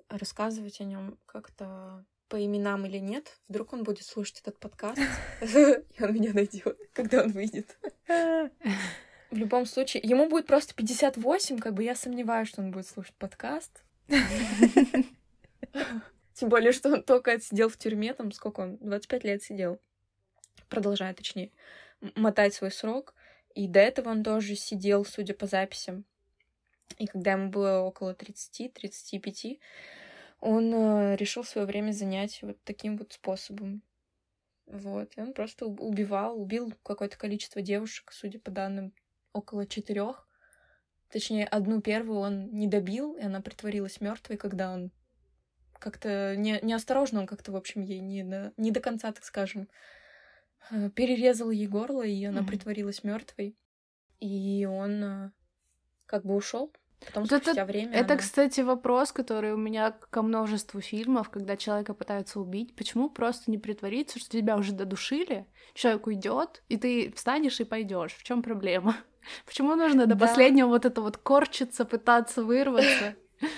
рассказывать 0.08 0.80
о 0.82 0.84
нем 0.84 1.17
как-то 1.26 2.06
по 2.27 2.43
именам 2.43 2.85
или 2.85 2.97
нет. 2.97 3.37
Вдруг 3.47 3.73
он 3.73 3.83
будет 3.83 4.05
слушать 4.05 4.41
этот 4.41 4.59
подкаст, 4.59 4.99
и 5.41 6.03
он 6.03 6.13
меня 6.13 6.33
найдет, 6.33 6.77
когда 6.93 7.23
он 7.23 7.31
выйдет. 7.31 7.77
В 9.29 9.35
любом 9.35 9.65
случае, 9.65 10.03
ему 10.03 10.29
будет 10.29 10.47
просто 10.47 10.73
58, 10.73 11.59
как 11.59 11.73
бы 11.73 11.83
я 11.83 11.95
сомневаюсь, 11.95 12.47
что 12.47 12.61
он 12.61 12.71
будет 12.71 12.87
слушать 12.87 13.15
подкаст. 13.15 13.83
Тем 16.33 16.49
более, 16.49 16.71
что 16.71 16.89
он 16.93 17.03
только 17.03 17.33
отсидел 17.33 17.67
в 17.67 17.77
тюрьме, 17.77 18.13
там 18.13 18.31
сколько 18.31 18.61
он, 18.61 18.77
25 18.77 19.23
лет 19.25 19.43
сидел. 19.43 19.81
Продолжает, 20.69 21.17
точнее, 21.17 21.51
мотать 22.15 22.53
свой 22.53 22.71
срок. 22.71 23.15
И 23.53 23.67
до 23.67 23.79
этого 23.79 24.09
он 24.09 24.23
тоже 24.23 24.55
сидел, 24.55 25.03
судя 25.03 25.33
по 25.33 25.45
записям. 25.45 26.05
И 26.99 27.07
когда 27.07 27.33
ему 27.33 27.49
было 27.49 27.79
около 27.79 28.13
30-35, 28.13 29.59
он 30.39 30.73
э, 30.73 31.15
решил 31.15 31.43
свое 31.43 31.65
время 31.65 31.91
занять 31.91 32.39
вот 32.41 32.58
таким 32.63 32.97
вот 32.97 33.13
способом. 33.13 33.82
Вот, 34.65 35.13
и 35.15 35.21
он 35.21 35.34
просто 35.34 35.65
убивал, 35.65 36.41
убил 36.41 36.73
какое-то 36.84 37.17
количество 37.17 37.62
девушек, 37.62 38.12
судя 38.12 38.39
по 38.39 38.52
данным, 38.52 38.93
около 39.32 39.65
четырех. 39.65 40.28
Точнее, 41.10 41.45
одну 41.45 41.82
первую 41.82 42.19
он 42.19 42.52
не 42.52 42.67
добил, 42.67 43.15
и 43.15 43.21
она 43.21 43.39
притворилась 43.39 44.02
мертвой, 44.02 44.36
когда 44.36 44.73
он 44.73 44.91
как-то 45.80 46.36
не, 46.36 46.60
неосторожно, 46.62 47.21
он 47.21 47.28
как-то, 47.28 47.52
в 47.52 47.56
общем, 47.56 47.82
ей 47.82 48.00
не, 48.00 48.23
до, 48.23 48.52
не 48.58 48.71
до 48.71 48.82
конца, 48.82 49.12
так 49.13 49.23
скажем, 49.23 49.69
э, 50.69 50.89
перерезал 50.89 51.50
ей 51.50 51.67
горло, 51.67 52.04
и 52.04 52.23
она 52.26 52.41
mm-hmm. 52.41 52.47
притворилась 52.47 53.04
мертвой. 53.04 53.58
И 54.19 54.65
он 54.65 55.04
э, 55.04 55.32
как 56.06 56.26
бы 56.26 56.36
ушел. 56.36 56.73
Потом 57.05 57.23
вот 57.23 57.31
спустя 57.31 57.51
это, 57.51 57.65
время. 57.65 57.93
Это, 57.93 58.13
она... 58.13 58.17
кстати, 58.17 58.62
вопрос, 58.62 59.12
который 59.12 59.53
у 59.53 59.57
меня 59.57 59.91
ко 59.91 60.21
множеству 60.21 60.81
фильмов, 60.81 61.29
когда 61.29 61.55
человека 61.55 61.93
пытаются 61.93 62.39
убить. 62.39 62.75
Почему 62.75 63.10
просто 63.10 63.51
не 63.51 63.57
притвориться, 63.57 64.19
что 64.19 64.31
тебя 64.31 64.57
уже 64.57 64.73
додушили, 64.73 65.45
человек 65.73 66.07
уйдет, 66.07 66.63
и 66.69 66.77
ты 66.77 67.13
встанешь 67.15 67.60
и 67.60 67.65
пойдешь? 67.65 68.13
В 68.13 68.23
чем 68.23 68.41
проблема? 68.41 68.97
Почему 69.45 69.75
нужно 69.75 70.05
до 70.05 70.15
да. 70.15 70.27
последнего 70.27 70.67
вот 70.67 70.86
это 70.86 71.01
вот 71.01 71.17
корчиться, 71.17 71.86
пытаться 71.86 72.43
вырваться? 72.43 73.15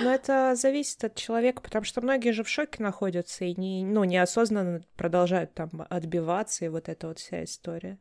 Ну, 0.00 0.08
это 0.08 0.54
зависит 0.56 1.04
от 1.04 1.14
человека, 1.14 1.60
потому 1.60 1.84
что 1.84 2.00
многие 2.00 2.32
же 2.32 2.42
в 2.42 2.48
шоке 2.48 2.82
находятся 2.82 3.44
и 3.44 3.54
не, 3.54 3.84
ну, 3.84 4.04
неосознанно 4.04 4.82
продолжают 4.96 5.52
там 5.54 5.70
отбиваться, 5.90 6.64
и 6.64 6.68
вот 6.68 6.88
эта 6.88 7.08
вот 7.08 7.18
вся 7.18 7.44
история. 7.44 7.98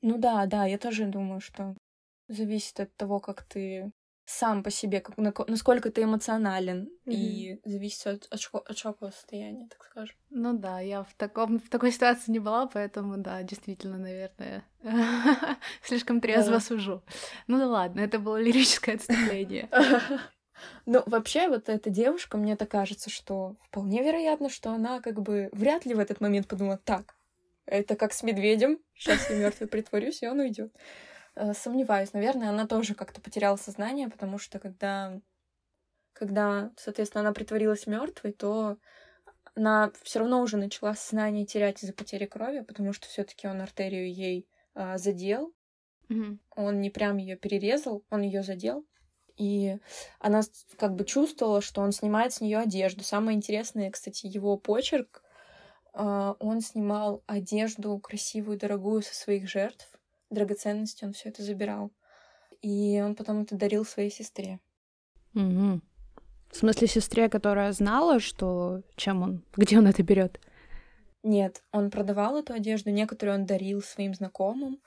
Ну 0.00 0.16
да, 0.18 0.46
да, 0.46 0.64
я 0.64 0.78
тоже 0.78 1.04
думаю, 1.04 1.40
что 1.40 1.76
зависит 2.32 2.80
от 2.80 2.96
того, 2.96 3.20
как 3.20 3.42
ты 3.42 3.92
сам 4.24 4.62
по 4.62 4.70
себе, 4.70 5.00
как, 5.00 5.16
насколько 5.48 5.90
ты 5.90 6.04
эмоционален, 6.04 6.88
mm-hmm. 7.06 7.12
и 7.12 7.60
зависит 7.64 8.06
от, 8.06 8.28
от, 8.30 8.40
шоко, 8.40 8.58
от 8.58 8.78
шокового 8.78 9.12
состояния, 9.12 9.68
так 9.68 9.84
скажем. 9.84 10.16
Ну 10.30 10.56
да, 10.56 10.80
я 10.80 11.02
в, 11.02 11.12
таком, 11.14 11.58
в 11.58 11.68
такой 11.68 11.92
ситуации 11.92 12.30
не 12.30 12.38
была, 12.38 12.66
поэтому 12.66 13.16
да, 13.18 13.42
действительно, 13.42 13.98
наверное, 13.98 14.64
слишком 15.82 16.20
трезво 16.20 16.60
сужу. 16.60 17.02
Ну 17.46 17.58
да 17.58 17.66
ладно, 17.66 18.00
это 18.00 18.18
было 18.18 18.40
лирическое 18.40 18.96
отступление. 18.96 19.68
Ну, 20.86 21.02
вообще, 21.06 21.48
вот 21.48 21.68
эта 21.68 21.90
девушка, 21.90 22.36
мне 22.36 22.54
так 22.54 22.70
кажется, 22.70 23.10
что 23.10 23.56
вполне 23.64 24.00
вероятно, 24.00 24.48
что 24.48 24.70
она 24.70 25.00
как 25.00 25.20
бы 25.20 25.48
вряд 25.50 25.86
ли 25.86 25.94
в 25.94 25.98
этот 25.98 26.20
момент 26.20 26.46
подумала, 26.46 26.78
так, 26.84 27.16
это 27.66 27.96
как 27.96 28.12
с 28.12 28.22
медведем, 28.22 28.78
сейчас 28.94 29.28
я 29.28 29.38
мертвый 29.38 29.68
притворюсь, 29.68 30.22
и 30.22 30.28
он 30.28 30.38
уйдет. 30.38 30.72
Э, 31.34 31.54
сомневаюсь, 31.54 32.12
наверное, 32.12 32.50
она 32.50 32.66
тоже 32.66 32.94
как-то 32.94 33.20
потеряла 33.20 33.56
сознание, 33.56 34.08
потому 34.08 34.38
что 34.38 34.58
когда, 34.58 35.20
когда, 36.12 36.72
соответственно, 36.76 37.22
она 37.22 37.32
притворилась 37.32 37.86
мертвой, 37.86 38.32
то 38.32 38.78
она 39.54 39.92
все 40.02 40.20
равно 40.20 40.40
уже 40.40 40.56
начала 40.56 40.94
сознание 40.94 41.46
терять 41.46 41.82
из-за 41.82 41.92
потери 41.92 42.26
крови, 42.26 42.60
потому 42.60 42.92
что 42.92 43.06
все-таки 43.06 43.46
он 43.46 43.60
артерию 43.60 44.12
ей 44.12 44.46
а, 44.74 44.98
задел. 44.98 45.52
Mm-hmm. 46.08 46.38
Он 46.56 46.80
не 46.80 46.90
прям 46.90 47.18
ее 47.18 47.36
перерезал, 47.36 48.04
он 48.10 48.22
ее 48.22 48.42
задел. 48.42 48.86
И 49.36 49.78
она 50.18 50.42
как 50.76 50.94
бы 50.94 51.04
чувствовала, 51.04 51.60
что 51.60 51.80
он 51.80 51.92
снимает 51.92 52.32
с 52.32 52.40
нее 52.40 52.58
одежду. 52.58 53.02
Самое 53.02 53.36
интересное, 53.36 53.90
кстати, 53.90 54.26
его 54.26 54.56
почерк. 54.56 55.22
А, 55.92 56.36
он 56.38 56.60
снимал 56.60 57.22
одежду 57.26 57.98
красивую, 57.98 58.58
дорогую 58.58 59.02
со 59.02 59.14
своих 59.14 59.48
жертв. 59.48 59.88
Драгоценности 60.32 61.04
он 61.04 61.12
все 61.12 61.28
это 61.28 61.42
забирал. 61.42 61.92
И 62.62 63.00
он 63.04 63.14
потом 63.14 63.42
это 63.42 63.54
дарил 63.56 63.84
своей 63.84 64.10
сестре. 64.10 64.60
Угу. 65.34 65.80
В 66.50 66.56
смысле, 66.56 66.86
сестре, 66.86 67.28
которая 67.28 67.72
знала, 67.72 68.18
что 68.18 68.82
чем 68.96 69.22
он, 69.22 69.44
где 69.56 69.78
он 69.78 69.86
это 69.86 70.02
берет? 70.02 70.40
Нет, 71.22 71.62
он 71.70 71.90
продавал 71.90 72.38
эту 72.38 72.52
одежду, 72.52 72.90
некоторую 72.90 73.38
он 73.38 73.46
дарил 73.46 73.80
своим 73.80 74.12
знакомым, 74.14 74.80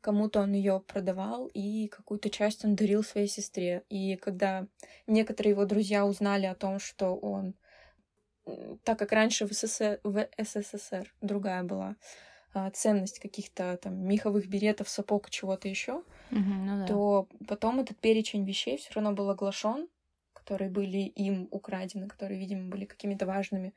кому-то 0.00 0.40
он 0.40 0.52
ее 0.52 0.80
продавал, 0.80 1.48
и 1.48 1.88
какую-то 1.88 2.30
часть 2.30 2.64
он 2.64 2.76
дарил 2.76 3.02
своей 3.02 3.26
сестре. 3.26 3.82
И 3.88 4.16
когда 4.16 4.66
некоторые 5.06 5.52
его 5.52 5.64
друзья 5.64 6.04
узнали 6.06 6.46
о 6.46 6.54
том, 6.54 6.78
что 6.78 7.16
он, 7.16 7.54
так 8.84 8.98
как 8.98 9.10
раньше 9.12 9.46
в, 9.46 9.52
СССР, 9.52 10.00
в 10.04 10.28
СССР 10.38 11.12
другая 11.20 11.64
была 11.64 11.96
ценность 12.74 13.18
каких-то 13.18 13.76
там 13.78 14.06
меховых 14.06 14.48
беретов, 14.48 14.88
сапог, 14.88 15.30
чего-то 15.30 15.68
еще, 15.68 15.94
угу, 15.94 16.04
ну 16.30 16.80
да. 16.80 16.86
то 16.86 17.28
потом 17.48 17.80
этот 17.80 17.98
перечень 17.98 18.44
вещей 18.44 18.76
все 18.76 18.92
равно 18.94 19.12
был 19.12 19.30
оглашен, 19.30 19.88
которые 20.32 20.70
были 20.70 20.98
им 20.98 21.48
украдены, 21.50 22.08
которые, 22.08 22.38
видимо, 22.38 22.68
были 22.68 22.84
какими-то 22.84 23.26
важными 23.26 23.74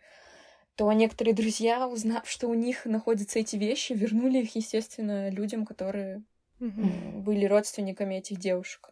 то 0.76 0.92
некоторые 0.92 1.34
друзья, 1.34 1.88
узнав, 1.88 2.30
что 2.30 2.48
у 2.48 2.54
них 2.54 2.86
находятся 2.86 3.40
эти 3.40 3.56
вещи, 3.56 3.94
вернули 3.94 4.40
их, 4.40 4.56
естественно, 4.56 5.30
людям, 5.30 5.66
которые 5.66 6.24
mm-hmm. 6.60 7.20
были 7.20 7.46
родственниками 7.46 8.16
этих 8.16 8.40
девушек 8.40 8.90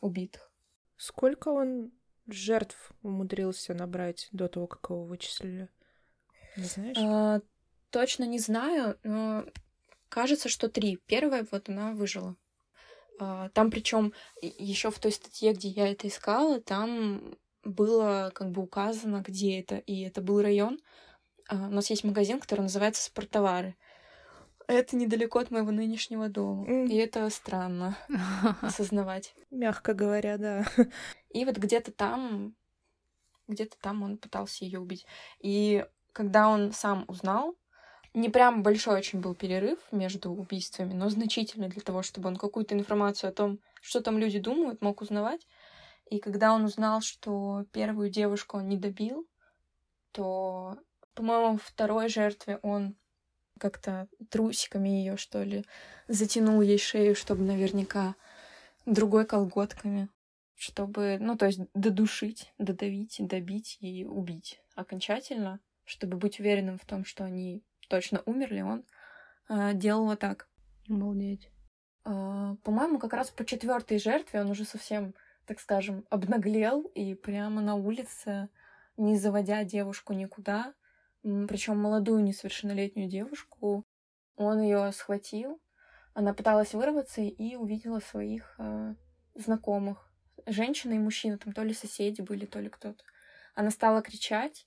убитых. 0.00 0.50
Сколько 0.96 1.48
он 1.48 1.92
жертв 2.26 2.92
умудрился 3.02 3.74
набрать 3.74 4.28
до 4.32 4.48
того, 4.48 4.66
как 4.66 4.88
его 4.90 5.04
вычислили? 5.04 5.68
Не 6.56 6.64
знаешь? 6.64 6.96
А, 6.98 7.40
точно 7.90 8.24
не 8.24 8.38
знаю, 8.38 8.98
но 9.02 9.44
кажется, 10.08 10.48
что 10.48 10.68
три. 10.68 10.98
Первая 11.06 11.46
вот 11.50 11.68
она 11.68 11.92
выжила. 11.92 12.36
А, 13.18 13.48
там 13.50 13.70
причем 13.70 14.12
еще 14.40 14.90
в 14.90 14.98
той 14.98 15.12
статье, 15.12 15.52
где 15.52 15.68
я 15.68 15.88
это 15.90 16.08
искала, 16.08 16.60
там 16.60 17.36
было 17.64 18.30
как 18.34 18.50
бы 18.50 18.62
указано, 18.62 19.22
где 19.26 19.60
это, 19.60 19.76
и 19.76 20.02
это 20.02 20.20
был 20.20 20.40
район, 20.40 20.78
а, 21.48 21.66
у 21.66 21.70
нас 21.70 21.90
есть 21.90 22.04
магазин, 22.04 22.40
который 22.40 22.62
называется 22.62 23.04
«Спорттовары». 23.04 23.76
Это 24.68 24.96
недалеко 24.96 25.38
от 25.38 25.52
моего 25.52 25.70
нынешнего 25.70 26.28
дома. 26.28 26.66
Mm. 26.66 26.88
И 26.88 26.96
это 26.96 27.30
странно 27.30 27.96
осознавать. 28.62 29.32
Мягко 29.50 29.94
говоря, 29.94 30.38
да. 30.38 30.66
И 31.30 31.44
вот 31.44 31.56
где-то 31.56 31.92
там, 31.92 32.56
где-то 33.46 33.76
там 33.80 34.02
он 34.02 34.18
пытался 34.18 34.64
ее 34.64 34.80
убить. 34.80 35.06
И 35.38 35.86
когда 36.12 36.48
он 36.48 36.72
сам 36.72 37.04
узнал, 37.06 37.54
не 38.16 38.30
прям 38.30 38.62
большой 38.62 38.98
очень 38.98 39.20
был 39.20 39.34
перерыв 39.34 39.78
между 39.92 40.30
убийствами, 40.30 40.94
но 40.94 41.10
значительный 41.10 41.68
для 41.68 41.82
того, 41.82 42.02
чтобы 42.02 42.28
он 42.28 42.36
какую-то 42.36 42.74
информацию 42.74 43.28
о 43.28 43.34
том, 43.34 43.60
что 43.82 44.00
там 44.00 44.18
люди 44.18 44.38
думают, 44.38 44.80
мог 44.80 45.02
узнавать. 45.02 45.46
И 46.08 46.18
когда 46.18 46.54
он 46.54 46.64
узнал, 46.64 47.02
что 47.02 47.66
первую 47.72 48.08
девушку 48.08 48.56
он 48.56 48.68
не 48.68 48.78
добил, 48.78 49.28
то 50.12 50.78
по-моему, 51.12 51.58
второй 51.62 52.08
жертве 52.08 52.58
он 52.62 52.96
как-то 53.58 54.08
трусиками 54.30 54.88
ее, 54.88 55.18
что 55.18 55.42
ли, 55.42 55.64
затянул 56.08 56.62
ей 56.62 56.78
шею, 56.78 57.14
чтобы 57.14 57.42
наверняка 57.42 58.14
другой 58.86 59.26
колготками, 59.26 60.08
чтобы, 60.54 61.18
ну, 61.20 61.36
то 61.36 61.46
есть 61.46 61.60
додушить, 61.74 62.52
додавить, 62.56 63.16
добить 63.18 63.76
и 63.80 64.06
убить 64.06 64.60
окончательно, 64.74 65.60
чтобы 65.84 66.16
быть 66.16 66.40
уверенным 66.40 66.78
в 66.78 66.84
том, 66.86 67.04
что 67.04 67.24
они 67.24 67.62
точно 67.88 68.22
умерли, 68.26 68.60
он 68.60 68.84
э, 69.48 69.74
делал 69.74 70.06
вот 70.06 70.20
так. 70.20 70.48
Обалдеть. 70.88 71.50
Э, 72.04 72.56
по-моему, 72.62 72.98
как 72.98 73.12
раз 73.12 73.30
по 73.30 73.44
четвертой 73.44 73.98
жертве 73.98 74.40
он 74.40 74.50
уже 74.50 74.64
совсем, 74.64 75.14
так 75.46 75.60
скажем, 75.60 76.04
обнаглел 76.10 76.82
и 76.94 77.14
прямо 77.14 77.60
на 77.60 77.74
улице, 77.74 78.48
не 78.96 79.16
заводя 79.16 79.64
девушку 79.64 80.12
никуда, 80.12 80.74
причем 81.22 81.78
молодую 81.78 82.22
несовершеннолетнюю 82.22 83.08
девушку. 83.08 83.84
Он 84.36 84.60
ее 84.60 84.92
схватил, 84.92 85.60
она 86.14 86.32
пыталась 86.32 86.72
вырваться 86.72 87.20
и 87.20 87.56
увидела 87.56 88.00
своих 88.00 88.54
э, 88.58 88.94
знакомых. 89.34 90.10
Женщина 90.46 90.94
и 90.94 90.98
мужчина, 90.98 91.36
там 91.36 91.52
то 91.52 91.62
ли 91.62 91.74
соседи 91.74 92.22
были, 92.22 92.46
то 92.46 92.60
ли 92.60 92.70
кто-то. 92.70 93.04
Она 93.54 93.70
стала 93.70 94.00
кричать. 94.00 94.66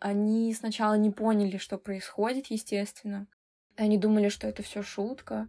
Они 0.00 0.52
сначала 0.54 0.94
не 0.94 1.10
поняли, 1.10 1.58
что 1.58 1.76
происходит, 1.78 2.46
естественно. 2.46 3.26
Они 3.76 3.98
думали, 3.98 4.30
что 4.30 4.48
это 4.48 4.62
все 4.62 4.82
шутка. 4.82 5.48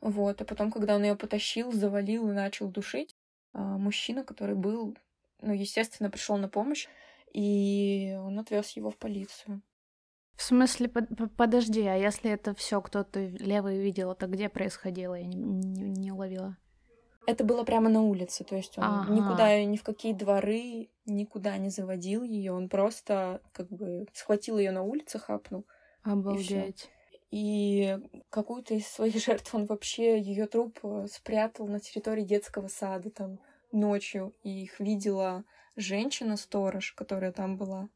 Вот. 0.00 0.40
А 0.40 0.44
потом, 0.44 0.70
когда 0.70 0.94
он 0.94 1.02
ее 1.02 1.16
потащил, 1.16 1.72
завалил 1.72 2.30
и 2.30 2.32
начал 2.32 2.68
душить, 2.68 3.16
э, 3.54 3.58
мужчина, 3.58 4.22
который 4.24 4.54
был, 4.54 4.96
ну, 5.42 5.52
естественно, 5.52 6.10
пришел 6.10 6.36
на 6.36 6.48
помощь, 6.48 6.86
и 7.34 8.16
он 8.20 8.38
отвез 8.38 8.70
его 8.70 8.90
в 8.90 8.96
полицию. 8.96 9.62
В 10.36 10.42
смысле, 10.42 10.88
под, 10.88 11.08
подожди, 11.36 11.84
а 11.84 11.96
если 11.96 12.30
это 12.30 12.54
все 12.54 12.80
кто-то 12.80 13.18
левый 13.18 13.82
видел, 13.82 14.12
это 14.12 14.28
где 14.28 14.48
происходило? 14.48 15.16
Я 15.16 15.26
не, 15.26 15.36
не, 15.36 15.90
не 15.90 16.12
уловила. 16.12 16.56
Это 17.28 17.44
было 17.44 17.62
прямо 17.62 17.90
на 17.90 18.00
улице, 18.00 18.42
то 18.42 18.56
есть 18.56 18.78
он 18.78 18.84
ага. 18.84 19.12
никуда, 19.12 19.62
ни 19.62 19.76
в 19.76 19.82
какие 19.82 20.14
дворы, 20.14 20.88
никуда 21.04 21.58
не 21.58 21.68
заводил 21.68 22.22
ее, 22.22 22.52
он 22.52 22.70
просто 22.70 23.42
как 23.52 23.68
бы 23.68 24.06
схватил 24.14 24.56
ее 24.56 24.70
на 24.70 24.82
улице, 24.82 25.18
хапнул. 25.18 25.66
Обалдеть. 26.02 26.88
И, 27.30 27.98
и 28.00 28.22
какую-то 28.30 28.72
из 28.72 28.88
своих 28.88 29.16
жертв 29.22 29.54
он 29.54 29.66
вообще 29.66 30.18
ее 30.18 30.46
труп 30.46 30.78
э, 30.82 31.06
спрятал 31.12 31.68
на 31.68 31.80
территории 31.80 32.24
детского 32.24 32.68
сада 32.68 33.10
там 33.10 33.40
ночью, 33.72 34.34
и 34.42 34.62
их 34.62 34.80
видела 34.80 35.44
женщина-сторож, 35.76 36.92
которая 36.92 37.32
там 37.32 37.58
была. 37.58 37.90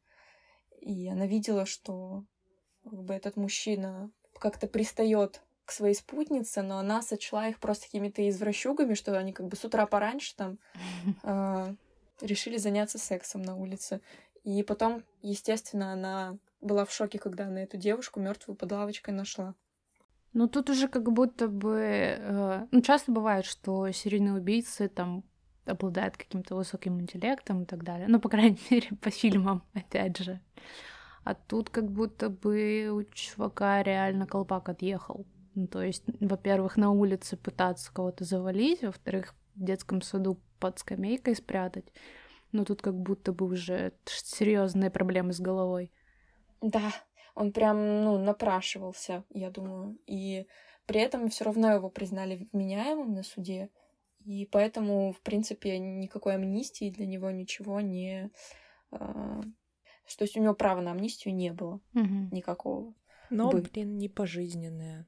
И 0.83 1.09
она 1.09 1.27
видела, 1.27 1.65
что 1.65 2.27
как 2.85 3.03
бы 3.03 3.15
этот 3.15 3.39
мужчина 3.39 4.11
как-то 4.39 4.67
пристает 4.67 5.41
к 5.73 5.75
своей 5.75 5.95
спутнице, 5.95 6.61
но 6.61 6.79
она 6.79 7.01
сочла 7.01 7.49
их 7.49 7.59
просто 7.59 7.87
какими-то 7.87 8.29
извращугами, 8.29 8.93
что 8.93 9.19
они 9.19 9.33
как 9.33 9.49
бы 9.49 9.57
с 9.57 9.65
утра 9.65 9.87
пораньше 9.87 10.37
там 10.37 10.59
э, 11.23 11.75
решили 12.21 12.59
заняться 12.59 12.99
сексом 12.99 13.41
на 13.41 13.57
улице. 13.57 14.03
И 14.45 14.63
потом, 14.63 15.03
естественно, 15.23 15.95
она 15.95 16.37
была 16.61 16.85
в 16.85 16.93
шоке, 16.93 17.19
когда 17.19 17.47
она 17.47 17.63
эту 17.63 17.79
девушку 17.79 18.21
мертвую 18.21 18.55
под 18.55 18.71
лавочкой 18.71 19.15
нашла. 19.15 19.55
Ну 20.35 20.47
тут 20.47 20.69
уже 20.69 20.89
как 20.89 21.11
будто 21.11 21.49
бы... 21.49 21.79
Э, 22.19 22.67
ну 22.71 22.83
часто 22.83 23.11
бывает, 23.11 23.47
что 23.47 23.91
серийные 23.93 24.35
убийцы 24.35 24.89
там 24.89 25.25
обладают 25.65 26.19
каким-то 26.19 26.55
высоким 26.55 27.01
интеллектом 27.01 27.63
и 27.63 27.65
так 27.65 27.83
далее. 27.83 28.09
Ну, 28.09 28.21
по 28.21 28.29
крайней 28.29 28.61
мере, 28.71 28.89
по 29.01 29.09
фильмам, 29.09 29.63
опять 29.73 30.19
же. 30.19 30.39
А 31.25 31.35
тут 31.35 31.71
как 31.71 31.91
будто 31.91 32.29
бы 32.29 32.91
у 32.91 33.05
чувака 33.15 33.83
реально 33.83 34.27
колпак 34.27 34.69
отъехал. 34.69 35.25
Ну, 35.55 35.67
то 35.67 35.83
есть, 35.83 36.05
во-первых, 36.21 36.77
на 36.77 36.91
улице 36.91 37.37
пытаться 37.37 37.93
кого-то 37.93 38.25
завалить, 38.25 38.83
во-вторых, 38.83 39.35
в 39.55 39.65
детском 39.65 40.01
саду 40.01 40.41
под 40.59 40.79
скамейкой 40.79 41.37
спрятать. 41.37 41.93
Но 42.53 42.65
тут 42.65 42.83
как 42.83 42.95
будто 42.95 43.33
бы 43.33 43.47
уже 43.47 43.93
серьезные 44.07 44.91
проблемы 44.91 45.33
с 45.33 45.41
головой. 45.41 45.91
Да, 46.61 46.93
он 47.35 47.53
прям, 47.53 48.03
ну, 48.03 48.19
напрашивался, 48.19 49.25
я 49.31 49.51
думаю. 49.51 49.99
И 50.07 50.47
при 50.87 51.01
этом 51.01 51.29
все 51.29 51.45
равно 51.45 51.73
его 51.73 51.91
признали 51.91 52.49
вменяемым 52.53 53.15
на 53.15 53.23
суде. 53.23 53.71
И 54.25 54.47
поэтому, 54.47 55.13
в 55.13 55.21
принципе, 55.21 55.79
никакой 55.79 56.35
амнистии 56.35 56.91
для 56.91 57.07
него 57.07 57.31
ничего 57.31 57.81
не... 57.81 58.31
Э, 58.93 59.43
то 60.17 60.25
есть 60.25 60.37
у 60.37 60.43
него 60.43 60.55
права 60.55 60.81
на 60.81 60.93
амнистию 60.93 61.35
не 61.35 61.53
было 61.53 61.81
угу. 61.95 62.29
никакого. 62.31 62.95
Но, 63.31 63.51
Бы. 63.51 63.63
блин, 63.63 63.97
не 63.97 64.09
пожизненное. 64.09 65.07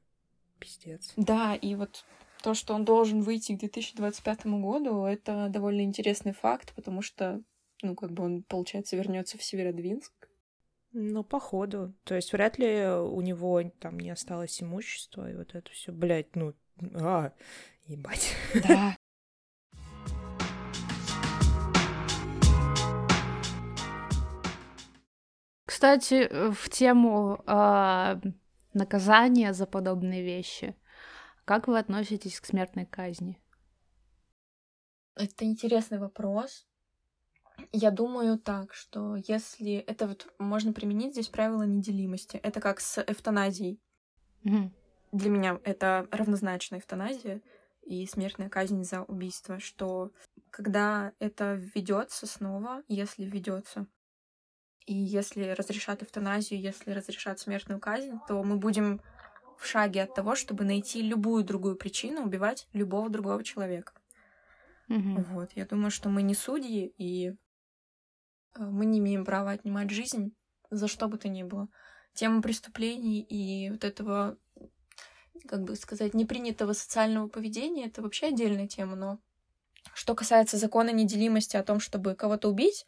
Пиздец. 0.65 1.13
Да, 1.17 1.55
и 1.55 1.75
вот 1.75 2.05
то, 2.43 2.55
что 2.55 2.75
он 2.75 2.85
должен 2.85 3.21
выйти 3.21 3.55
к 3.55 3.59
2025 3.59 4.47
году, 4.47 5.05
это 5.05 5.49
довольно 5.51 5.83
интересный 5.83 6.33
факт, 6.33 6.73
потому 6.75 7.03
что, 7.03 7.43
ну, 7.83 7.95
как 7.95 8.13
бы 8.13 8.25
он, 8.25 8.43
получается, 8.43 8.97
вернется 8.97 9.37
в 9.37 9.45
Северодвинск. 9.45 10.13
Ну, 10.93 11.23
походу. 11.23 11.93
То 12.05 12.15
есть 12.15 12.33
вряд 12.33 12.59
ли 12.59 12.87
у 12.87 13.21
него 13.21 13.63
там 13.79 13.99
не 13.99 14.11
осталось 14.11 14.63
имущества, 14.63 15.31
и 15.31 15.37
вот 15.37 15.55
это 15.55 15.71
все, 15.71 15.93
блядь, 15.93 16.35
ну, 16.35 16.55
а, 16.95 17.33
ебать. 17.87 18.35
Да. 18.67 18.97
Кстати, 25.67 26.29
в 26.53 26.71
тему 26.71 27.43
э, 27.47 28.21
наказания 28.75 29.53
за 29.53 29.67
подобные 29.67 30.23
вещи, 30.23 30.77
как 31.45 31.69
вы 31.69 31.79
относитесь 31.79 32.41
к 32.41 32.47
смертной 32.47 32.87
казни? 32.87 33.41
Это 35.15 35.45
интересный 35.45 35.99
вопрос. 35.99 36.67
Я 37.73 37.91
думаю 37.91 38.39
так, 38.39 38.75
что 38.75 39.17
если 39.17 39.75
это 39.77 40.09
вот 40.09 40.33
можно 40.39 40.73
применить 40.73 41.13
здесь 41.13 41.29
правило 41.29 41.63
неделимости, 41.63 42.37
это 42.39 42.61
как 42.61 42.81
с 42.81 43.01
эвтаназией. 43.03 43.81
Mm-hmm. 44.45 44.71
Для 45.13 45.31
меня 45.31 45.61
это 45.63 46.09
равнозначно 46.11 46.77
эвтаназия 46.77 47.41
и 47.83 48.07
смертная 48.07 48.49
казнь 48.49 48.83
за 48.83 49.03
убийство, 49.03 49.61
что 49.61 50.11
когда 50.51 51.13
это 51.21 51.55
введется 51.55 52.27
снова, 52.27 52.83
если 52.89 53.25
введется, 53.25 53.87
и 54.87 54.95
если 54.95 55.49
разрешат 55.51 56.03
эвтаназию, 56.03 56.61
если 56.61 56.91
разрешат 56.91 57.39
смертную 57.39 57.81
казнь, 57.81 58.19
то 58.29 58.43
мы 58.43 58.57
будем 58.57 59.01
в 59.59 59.67
шаге 59.67 60.03
от 60.03 60.15
того, 60.15 60.35
чтобы 60.35 60.65
найти 60.65 61.01
любую 61.01 61.45
другую 61.45 61.77
причину 61.77 62.23
убивать 62.23 62.69
любого 62.73 63.09
другого 63.09 63.43
человека. 63.43 63.93
Mm-hmm. 64.89 65.25
Вот, 65.31 65.53
я 65.55 65.65
думаю, 65.65 65.91
что 65.91 66.09
мы 66.09 66.23
не 66.23 66.35
судьи, 66.35 66.93
и 66.99 67.31
э, 67.31 67.35
мы 68.59 68.85
не 68.85 68.99
имеем 68.99 69.25
права 69.25 69.53
отнимать 69.53 69.91
жизнь 69.91 70.35
за 70.71 70.89
что 70.89 71.09
бы 71.09 71.17
то 71.17 71.29
ни 71.29 71.43
было. 71.43 71.69
Тема 72.13 72.43
преступлений 72.43 73.23
и 73.23 73.71
вот 73.71 73.85
этого, 73.85 74.37
как 75.49 75.63
бы 75.63 75.77
сказать, 75.77 76.15
непринятого 76.15 76.75
социального 76.75 77.29
поведения— 77.29 77.87
это 77.87 78.03
вообще 78.03 78.27
отдельная 78.27 78.69
тема, 78.69 78.97
но 78.97 79.19
что 79.95 80.15
касается 80.15 80.59
закона 80.59 80.91
неделимости 80.91 81.57
о 81.57 81.65
том, 81.65 81.81
чтобы 81.81 82.15
кого-то 82.15 82.51
убить, 82.51 82.87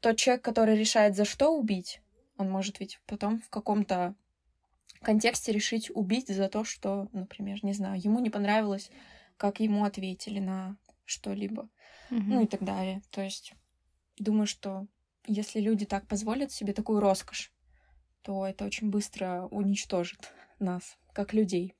тот 0.00 0.16
человек, 0.16 0.44
который 0.44 0.76
решает, 0.76 1.16
за 1.16 1.24
что 1.24 1.50
убить, 1.50 2.00
он 2.36 2.50
может 2.50 2.80
ведь 2.80 3.00
потом 3.06 3.40
в 3.40 3.48
каком-то 3.48 4.14
контексте 5.02 5.52
решить 5.52 5.90
убить 5.94 6.28
за 6.28 6.48
то, 6.48 6.64
что, 6.64 7.08
например, 7.12 7.58
не 7.62 7.72
знаю, 7.72 8.00
ему 8.02 8.20
не 8.20 8.30
понравилось, 8.30 8.90
как 9.36 9.60
ему 9.60 9.84
ответили 9.84 10.38
на 10.38 10.76
что-либо, 11.04 11.68
mm-hmm. 12.10 12.22
ну 12.26 12.42
и 12.42 12.46
так 12.46 12.64
далее. 12.64 13.02
То 13.10 13.20
есть 13.20 13.52
думаю, 14.18 14.46
что 14.46 14.86
если 15.26 15.60
люди 15.60 15.86
так 15.86 16.06
позволят 16.06 16.52
себе 16.52 16.72
такую 16.72 17.00
роскошь, 17.00 17.52
то 18.22 18.46
это 18.46 18.64
очень 18.64 18.90
быстро 18.90 19.48
уничтожит 19.50 20.32
нас, 20.58 20.98
как 21.12 21.34
людей. 21.34 21.74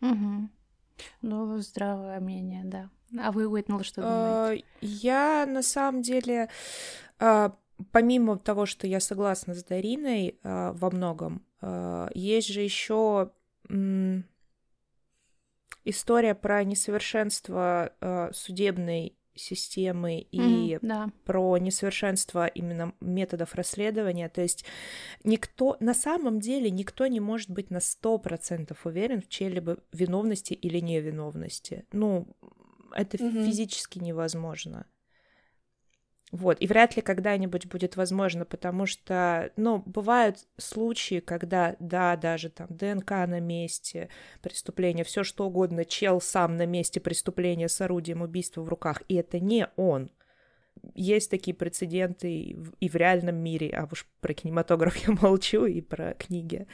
Угу. 0.00 0.48
Ну, 1.22 1.58
здравое 1.58 2.20
мнение, 2.20 2.62
да. 2.64 2.90
А 3.18 3.32
вы, 3.32 3.46
Уитнелл, 3.46 3.82
что 3.82 4.02
а, 4.04 4.46
думаете? 4.46 4.64
Я, 4.80 5.46
на 5.46 5.62
самом 5.62 6.02
деле, 6.02 6.48
а, 7.18 7.56
помимо 7.92 8.38
того, 8.38 8.66
что 8.66 8.86
я 8.86 9.00
согласна 9.00 9.54
с 9.54 9.62
Дариной 9.64 10.38
а, 10.42 10.72
во 10.72 10.90
многом, 10.90 11.44
есть 12.14 12.48
же 12.48 12.60
еще 12.60 13.32
история 15.84 16.34
про 16.34 16.62
несовершенство 16.62 18.30
судебной 18.32 19.15
системы 19.36 20.18
и 20.20 20.74
mm, 20.74 20.78
да. 20.82 21.10
про 21.24 21.56
несовершенство 21.58 22.46
именно 22.46 22.94
методов 23.00 23.54
расследования. 23.54 24.28
То 24.28 24.42
есть 24.42 24.64
никто, 25.24 25.76
на 25.80 25.94
самом 25.94 26.40
деле 26.40 26.70
никто 26.70 27.06
не 27.06 27.20
может 27.20 27.50
быть 27.50 27.70
на 27.70 27.80
сто 27.80 28.18
процентов 28.18 28.86
уверен 28.86 29.20
в 29.20 29.28
чьей-либо 29.28 29.78
виновности 29.92 30.54
или 30.54 30.80
невиновности. 30.80 31.84
Ну, 31.92 32.28
это 32.92 33.16
mm-hmm. 33.16 33.44
физически 33.46 33.98
невозможно. 33.98 34.86
Вот, 36.32 36.56
и 36.60 36.66
вряд 36.66 36.96
ли 36.96 37.02
когда-нибудь 37.02 37.66
будет 37.66 37.96
возможно, 37.96 38.44
потому 38.44 38.84
что, 38.86 39.52
ну, 39.56 39.82
бывают 39.86 40.38
случаи, 40.56 41.20
когда, 41.20 41.76
да, 41.78 42.16
даже 42.16 42.50
там 42.50 42.66
ДНК 42.68 43.10
на 43.10 43.38
месте 43.38 44.08
преступления, 44.42 45.04
все 45.04 45.22
что 45.22 45.46
угодно, 45.46 45.84
чел 45.84 46.20
сам 46.20 46.56
на 46.56 46.66
месте 46.66 46.98
преступления 46.98 47.68
с 47.68 47.80
орудием 47.80 48.22
убийства 48.22 48.62
в 48.62 48.68
руках, 48.68 49.02
и 49.08 49.14
это 49.14 49.38
не 49.38 49.68
он. 49.76 50.10
Есть 50.94 51.30
такие 51.30 51.54
прецеденты 51.54 52.56
и 52.80 52.88
в 52.88 52.96
реальном 52.96 53.36
мире, 53.36 53.70
а 53.70 53.88
уж 53.90 54.08
про 54.20 54.34
кинематограф 54.34 54.96
я 55.06 55.14
молчу, 55.14 55.64
и 55.64 55.80
про 55.80 56.14
книги. 56.14 56.66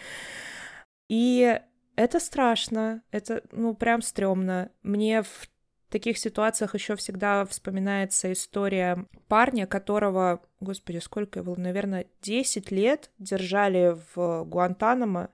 И 1.09 1.61
это 1.95 2.21
страшно, 2.21 3.03
это, 3.11 3.43
ну, 3.53 3.75
прям 3.75 4.01
стрёмно. 4.01 4.71
Мне 4.83 5.23
в 5.23 5.52
таких 5.93 6.19
ситуациях 6.19 6.75
еще 6.75 6.97
всегда 6.97 7.45
вспоминается 7.45 8.33
история 8.33 9.07
парня, 9.29 9.67
которого, 9.67 10.41
господи, 10.61 10.99
сколько 10.99 11.41
его, 11.41 11.55
наверное, 11.57 12.07
10 12.23 12.71
лет 12.73 13.11
держали 13.19 13.97
в 14.15 14.45
Гуантанамо 14.45 15.29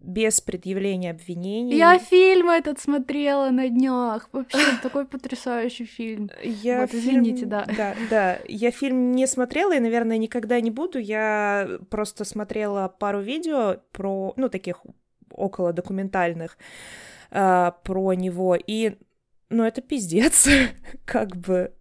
без 0.00 0.40
предъявления 0.40 1.10
обвинений. 1.10 1.76
Я 1.76 1.98
фильм 1.98 2.50
этот 2.50 2.78
смотрела 2.78 3.50
на 3.50 3.68
днях. 3.68 4.28
Вообще 4.32 4.58
такой 4.82 5.06
потрясающий 5.06 5.86
фильм. 5.86 6.30
Я 6.42 6.80
вот, 6.80 6.94
извините, 6.94 7.40
фильм... 7.40 7.50
да. 7.50 7.66
Да, 7.76 7.94
да. 8.10 8.38
Я 8.46 8.70
фильм 8.70 9.12
не 9.12 9.26
смотрела 9.26 9.74
и, 9.74 9.80
наверное, 9.80 10.18
никогда 10.18 10.60
не 10.60 10.70
буду. 10.70 10.98
Я 10.98 11.78
просто 11.90 12.24
смотрела 12.24 12.88
пару 12.88 13.20
видео 13.20 13.76
про, 13.92 14.34
ну, 14.36 14.48
таких 14.48 14.82
около 15.30 15.72
документальных 15.72 16.58
э, 17.30 17.72
про 17.82 18.12
него. 18.12 18.56
И 18.56 18.98
ну, 19.54 19.64
это 19.64 19.80
пиздец, 19.80 20.48
как 21.04 21.36
бы. 21.36 21.72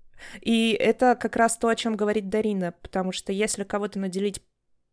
И 0.42 0.78
это 0.80 1.16
как 1.16 1.36
раз 1.36 1.58
то, 1.58 1.68
о 1.68 1.76
чем 1.76 1.96
говорит 1.96 2.30
Дарина, 2.30 2.72
потому 2.72 3.12
что 3.12 3.34
если 3.34 3.64
кого-то 3.64 4.00
наделить 4.00 4.42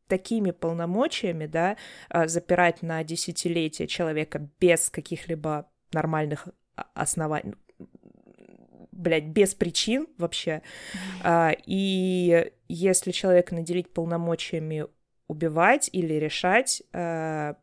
такими 0.08 0.50
полномочиями, 0.50 1.46
да, 1.46 1.76
а, 2.08 2.26
запирать 2.26 2.82
на 2.82 3.04
десятилетия 3.04 3.86
человека 3.86 4.48
без 4.58 4.90
каких-либо 4.90 5.70
нормальных 5.92 6.48
оснований, 6.94 7.54
блядь, 8.90 9.26
без 9.26 9.54
причин 9.54 10.08
вообще, 10.18 10.62
mm-hmm. 11.22 11.62
и 11.66 12.52
если 12.68 13.12
человека 13.12 13.54
наделить 13.54 13.92
полномочиями 13.92 14.86
убивать 15.28 15.90
или 15.92 16.14
решать, 16.14 16.82
а, 16.92 17.54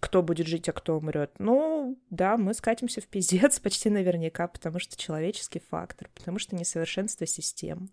кто 0.00 0.22
будет 0.22 0.46
жить, 0.46 0.68
а 0.68 0.72
кто 0.72 0.98
умрет. 0.98 1.32
Ну, 1.38 1.98
да, 2.10 2.36
мы 2.36 2.54
скатимся 2.54 3.00
в 3.00 3.06
пиздец 3.06 3.58
почти 3.60 3.90
наверняка, 3.90 4.46
потому 4.48 4.78
что 4.78 4.96
человеческий 4.96 5.62
фактор, 5.70 6.10
потому 6.14 6.38
что 6.38 6.56
несовершенство 6.56 7.26
систем. 7.26 7.90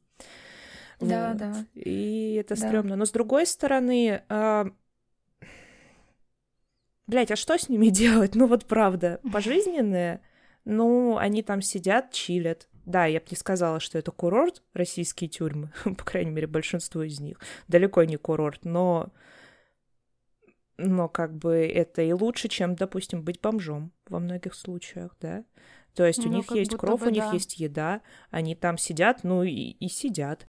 Да, 1.00 1.30
вот. 1.30 1.38
да. 1.38 1.66
И 1.74 2.36
это 2.40 2.56
да. 2.56 2.68
стрёмно. 2.68 2.96
Но 2.96 3.06
с 3.06 3.12
другой 3.12 3.46
стороны, 3.46 4.24
а... 4.30 4.68
блять, 7.08 7.32
а 7.32 7.36
что 7.36 7.58
с 7.58 7.70
ними 7.70 7.88
делать? 7.90 8.36
Ну 8.36 8.48
вот 8.48 8.66
правда, 8.66 9.20
пожизненные, 9.32 10.22
ну, 10.66 11.18
они 11.18 11.42
там 11.42 11.62
сидят, 11.62 12.12
чилят. 12.12 12.68
да, 12.86 13.06
я 13.06 13.20
бы 13.20 13.26
не 13.32 13.38
сказала, 13.38 13.80
что 13.80 13.98
это 13.98 14.12
курорт, 14.12 14.62
российские 14.74 15.30
тюрьмы, 15.30 15.72
по 15.84 16.04
крайней 16.04 16.32
мере, 16.32 16.48
большинство 16.48 17.04
из 17.04 17.20
них. 17.20 17.40
Далеко 17.68 18.04
не 18.04 18.18
курорт, 18.18 18.66
но 18.66 19.12
но 20.78 21.08
как 21.08 21.36
бы 21.36 21.56
это 21.56 22.02
и 22.02 22.12
лучше, 22.14 22.48
чем, 22.48 22.76
допустим, 22.76 23.24
быть 23.24 23.40
бомжом 23.42 23.92
во 24.08 24.20
многих 24.20 24.56
случаях, 24.56 25.16
да. 25.22 25.46
То 25.94 26.06
есть 26.06 26.26
ну, 26.26 26.32
у 26.32 26.34
них 26.34 26.52
есть 26.52 26.76
кровь, 26.76 27.02
бы, 27.02 27.08
у 27.08 27.10
них 27.12 27.24
да. 27.24 27.32
есть 27.32 27.60
еда, 27.60 28.02
они 28.32 28.56
там 28.56 28.78
сидят, 28.78 29.24
ну 29.24 29.44
и, 29.44 29.52
и 29.52 29.88
сидят. 29.88 30.48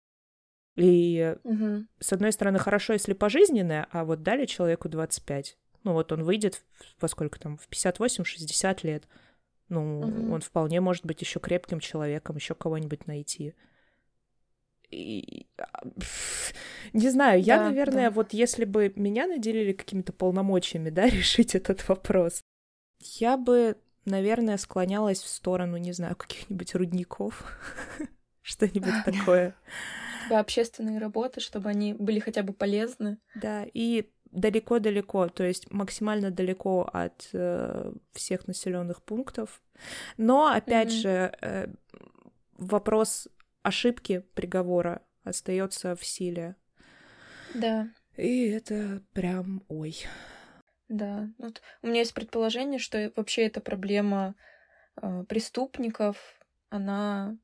И 0.75 1.35
угу. 1.43 1.85
с 1.99 2.13
одной 2.13 2.31
стороны 2.31 2.59
хорошо, 2.59 2.93
если 2.93 3.13
пожизненное, 3.13 3.87
а 3.91 4.05
вот 4.05 4.23
дали 4.23 4.45
человеку 4.45 4.89
25, 4.89 5.57
ну 5.83 5.93
вот 5.93 6.11
он 6.11 6.23
выйдет 6.23 6.63
во 6.99 7.07
сколько 7.07 7.39
там, 7.39 7.57
в 7.57 7.67
58-60 7.69 8.79
лет, 8.83 9.07
ну 9.67 9.99
угу. 9.99 10.33
он 10.33 10.41
вполне 10.41 10.79
может 10.81 11.05
быть 11.05 11.21
еще 11.21 11.39
крепким 11.39 11.79
человеком, 11.79 12.37
еще 12.37 12.55
кого-нибудь 12.55 13.05
найти. 13.05 13.53
И... 14.93 15.47
А, 15.57 15.83
не 16.93 17.09
знаю, 17.09 17.41
я, 17.41 17.57
да, 17.57 17.63
наверное, 17.65 18.09
да. 18.09 18.11
вот 18.11 18.33
если 18.33 18.65
бы 18.65 18.93
меня 18.95 19.27
наделили 19.27 19.73
какими-то 19.73 20.13
полномочиями, 20.13 20.89
да, 20.89 21.05
решить 21.09 21.55
этот 21.55 21.87
вопрос, 21.87 22.41
я 22.99 23.37
бы, 23.37 23.77
наверное, 24.05 24.57
склонялась 24.57 25.21
в 25.21 25.27
сторону, 25.27 25.77
не 25.77 25.93
знаю, 25.93 26.15
каких-нибудь 26.15 26.75
рудников, 26.75 27.43
что-нибудь 28.41 28.93
такое. 29.05 29.55
Общественные 30.29 30.99
работы, 30.99 31.41
чтобы 31.41 31.69
они 31.69 31.93
были 31.93 32.19
хотя 32.19 32.43
бы 32.43 32.53
полезны. 32.53 33.17
Да, 33.35 33.65
и 33.73 34.09
далеко-далеко, 34.31 35.27
то 35.29 35.43
есть 35.43 35.71
максимально 35.71 36.31
далеко 36.31 36.89
от 36.91 37.29
э, 37.33 37.93
всех 38.13 38.47
населенных 38.47 39.03
пунктов. 39.03 39.61
Но 40.17 40.47
опять 40.47 40.89
mm-hmm. 40.89 41.01
же 41.01 41.37
э, 41.41 41.67
вопрос 42.57 43.27
ошибки 43.63 44.19
приговора 44.35 45.01
остается 45.23 45.95
в 45.95 46.05
силе. 46.05 46.55
Да. 47.55 47.87
И 48.15 48.47
это 48.49 49.01
прям 49.13 49.63
ой. 49.67 49.95
Да. 50.89 51.29
Вот 51.39 51.61
у 51.81 51.87
меня 51.87 51.99
есть 51.99 52.13
предположение, 52.13 52.79
что 52.79 53.11
вообще 53.15 53.43
эта 53.45 53.61
проблема 53.61 54.35
э, 55.01 55.23
преступников, 55.27 56.17
она, 56.69 57.37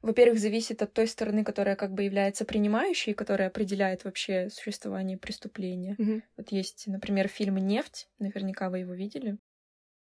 во-первых, 0.00 0.40
зависит 0.40 0.82
от 0.82 0.92
той 0.92 1.06
стороны, 1.06 1.44
которая 1.44 1.76
как 1.76 1.92
бы 1.92 2.02
является 2.02 2.44
принимающей, 2.44 3.14
которая 3.14 3.48
определяет 3.48 4.04
вообще 4.04 4.48
существование 4.50 5.18
преступления. 5.18 5.94
Mm-hmm. 5.98 6.22
Вот 6.38 6.52
есть, 6.52 6.86
например, 6.86 7.28
фильм 7.28 7.56
«Нефть», 7.56 8.08
наверняка 8.18 8.70
вы 8.70 8.80
его 8.80 8.94
видели. 8.94 9.38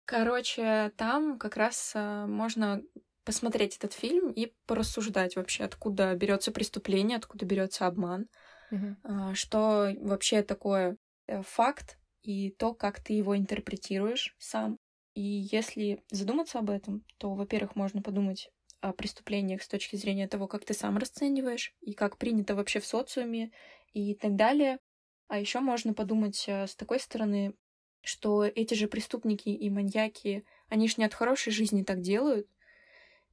Короче, 0.06 0.92
там 0.98 1.38
как 1.38 1.58
раз 1.58 1.94
э, 1.96 2.26
можно 2.26 2.82
посмотреть 3.24 3.78
этот 3.78 3.94
фильм 3.94 4.32
и 4.32 4.54
порассуждать 4.66 5.36
вообще, 5.36 5.64
откуда 5.64 6.16
берется 6.16 6.52
преступление, 6.52 7.18
откуда 7.18 7.46
берется 7.46 7.88
обман, 7.88 8.28
mm-hmm. 8.72 9.34
что 9.36 9.94
вообще 10.00 10.44
такое 10.44 10.98
э, 11.28 11.42
факт 11.44 11.98
и 12.24 12.52
то, 12.52 12.74
как 12.74 13.00
ты 13.04 13.14
его 13.14 13.38
интерпретируешь 13.38 14.36
сам. 14.38 14.78
И 15.14 15.22
если 15.22 16.04
задуматься 16.10 16.60
об 16.60 16.70
этом, 16.70 17.04
то, 17.18 17.34
во-первых, 17.34 17.76
можно 17.76 18.02
подумать 18.02 18.50
о 18.80 18.94
преступлениях 18.94 19.62
с 19.62 19.68
точки 19.68 19.96
зрения 19.96 20.28
того, 20.28 20.48
как 20.48 20.66
ты 20.66 20.74
сам 20.74 20.98
расцениваешь 20.98 21.74
и 21.82 21.94
как 21.94 22.18
принято 22.18 22.56
вообще 22.56 22.80
в 22.80 22.86
социуме 22.86 23.52
и 23.94 24.16
так 24.16 24.36
далее. 24.36 24.80
А 25.28 25.40
еще 25.40 25.60
можно 25.60 25.94
подумать 25.94 26.46
э, 26.48 26.68
с 26.68 26.76
такой 26.76 27.00
стороны, 27.00 27.54
что 28.02 28.44
эти 28.44 28.74
же 28.74 28.88
преступники 28.88 29.50
и 29.50 29.70
маньяки, 29.70 30.44
они 30.68 30.88
ж 30.88 30.98
не 30.98 31.06
от 31.06 31.14
хорошей 31.14 31.52
жизни 31.52 31.84
так 31.84 32.02
делают, 32.02 32.48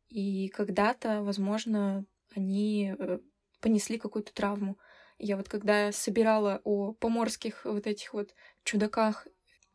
и 0.08 0.48
когда-то, 0.48 1.22
возможно, 1.22 2.04
они 2.34 2.94
э, 2.98 3.18
понесли 3.60 3.98
какую-то 3.98 4.32
травму. 4.32 4.78
Я 5.18 5.36
вот 5.36 5.48
когда 5.48 5.92
собирала 5.92 6.60
о 6.64 6.92
поморских 6.92 7.64
вот 7.64 7.86
этих 7.86 8.14
вот 8.14 8.34
чудаках 8.64 9.26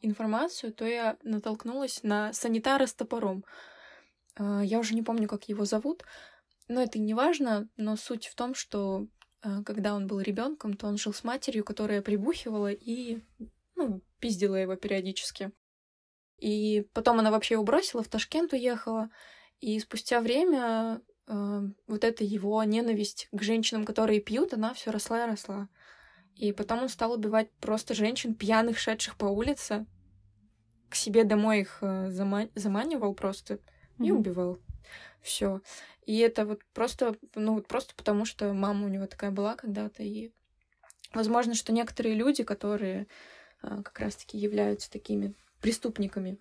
информацию, 0.01 0.73
то 0.73 0.85
я 0.85 1.17
натолкнулась 1.23 2.03
на 2.03 2.33
санитара 2.33 2.85
с 2.85 2.93
топором. 2.93 3.43
А, 4.35 4.61
я 4.63 4.79
уже 4.79 4.95
не 4.95 5.01
помню, 5.01 5.27
как 5.27 5.49
его 5.49 5.65
зовут, 5.65 6.03
но 6.67 6.81
это 6.81 6.99
не 6.99 7.13
важно, 7.13 7.69
но 7.77 7.95
суть 7.95 8.27
в 8.27 8.35
том, 8.35 8.55
что 8.55 9.07
а, 9.41 9.63
когда 9.63 9.95
он 9.95 10.07
был 10.07 10.19
ребенком, 10.19 10.75
то 10.75 10.87
он 10.87 10.97
жил 10.97 11.13
с 11.13 11.23
матерью, 11.23 11.63
которая 11.63 12.01
прибухивала 12.01 12.71
и 12.71 13.19
ну, 13.75 14.01
пиздила 14.19 14.55
его 14.55 14.75
периодически. 14.75 15.51
И 16.37 16.87
потом 16.93 17.19
она 17.19 17.31
вообще 17.31 17.55
его 17.55 17.63
бросила, 17.63 18.03
в 18.03 18.07
Ташкент 18.07 18.53
уехала, 18.53 19.09
и 19.63 19.79
спустя 19.79 20.19
время 20.19 21.01
э, 21.25 21.61
вот 21.87 22.03
эта 22.03 22.25
его 22.25 22.61
ненависть 22.65 23.29
к 23.31 23.41
женщинам, 23.41 23.85
которые 23.85 24.19
пьют, 24.19 24.53
она 24.53 24.73
все 24.73 24.91
росла 24.91 25.23
и 25.23 25.29
росла. 25.29 25.69
И 26.35 26.51
потом 26.51 26.81
он 26.81 26.89
стал 26.89 27.13
убивать 27.13 27.49
просто 27.61 27.93
женщин, 27.93 28.35
пьяных, 28.35 28.77
шедших 28.77 29.15
по 29.15 29.23
улице. 29.23 29.85
К 30.89 30.95
себе 30.95 31.23
домой 31.23 31.61
их 31.61 31.77
э, 31.79 32.09
зама- 32.09 32.49
заманивал 32.55 33.13
просто 33.13 33.53
mm-hmm. 33.53 34.05
и 34.05 34.11
убивал. 34.11 34.59
Все. 35.21 35.61
И 36.05 36.17
это 36.17 36.45
вот 36.45 36.59
просто, 36.73 37.15
ну 37.33 37.53
вот 37.53 37.69
просто 37.69 37.95
потому, 37.95 38.25
что 38.25 38.51
мама 38.51 38.85
у 38.85 38.89
него 38.89 39.07
такая 39.07 39.31
была 39.31 39.55
когда-то. 39.55 40.03
И 40.03 40.33
возможно, 41.13 41.55
что 41.55 41.71
некоторые 41.71 42.15
люди, 42.15 42.43
которые 42.43 43.07
э, 43.61 43.81
как 43.81 43.97
раз-таки 43.97 44.37
являются 44.37 44.91
такими 44.91 45.35
преступниками 45.61 46.37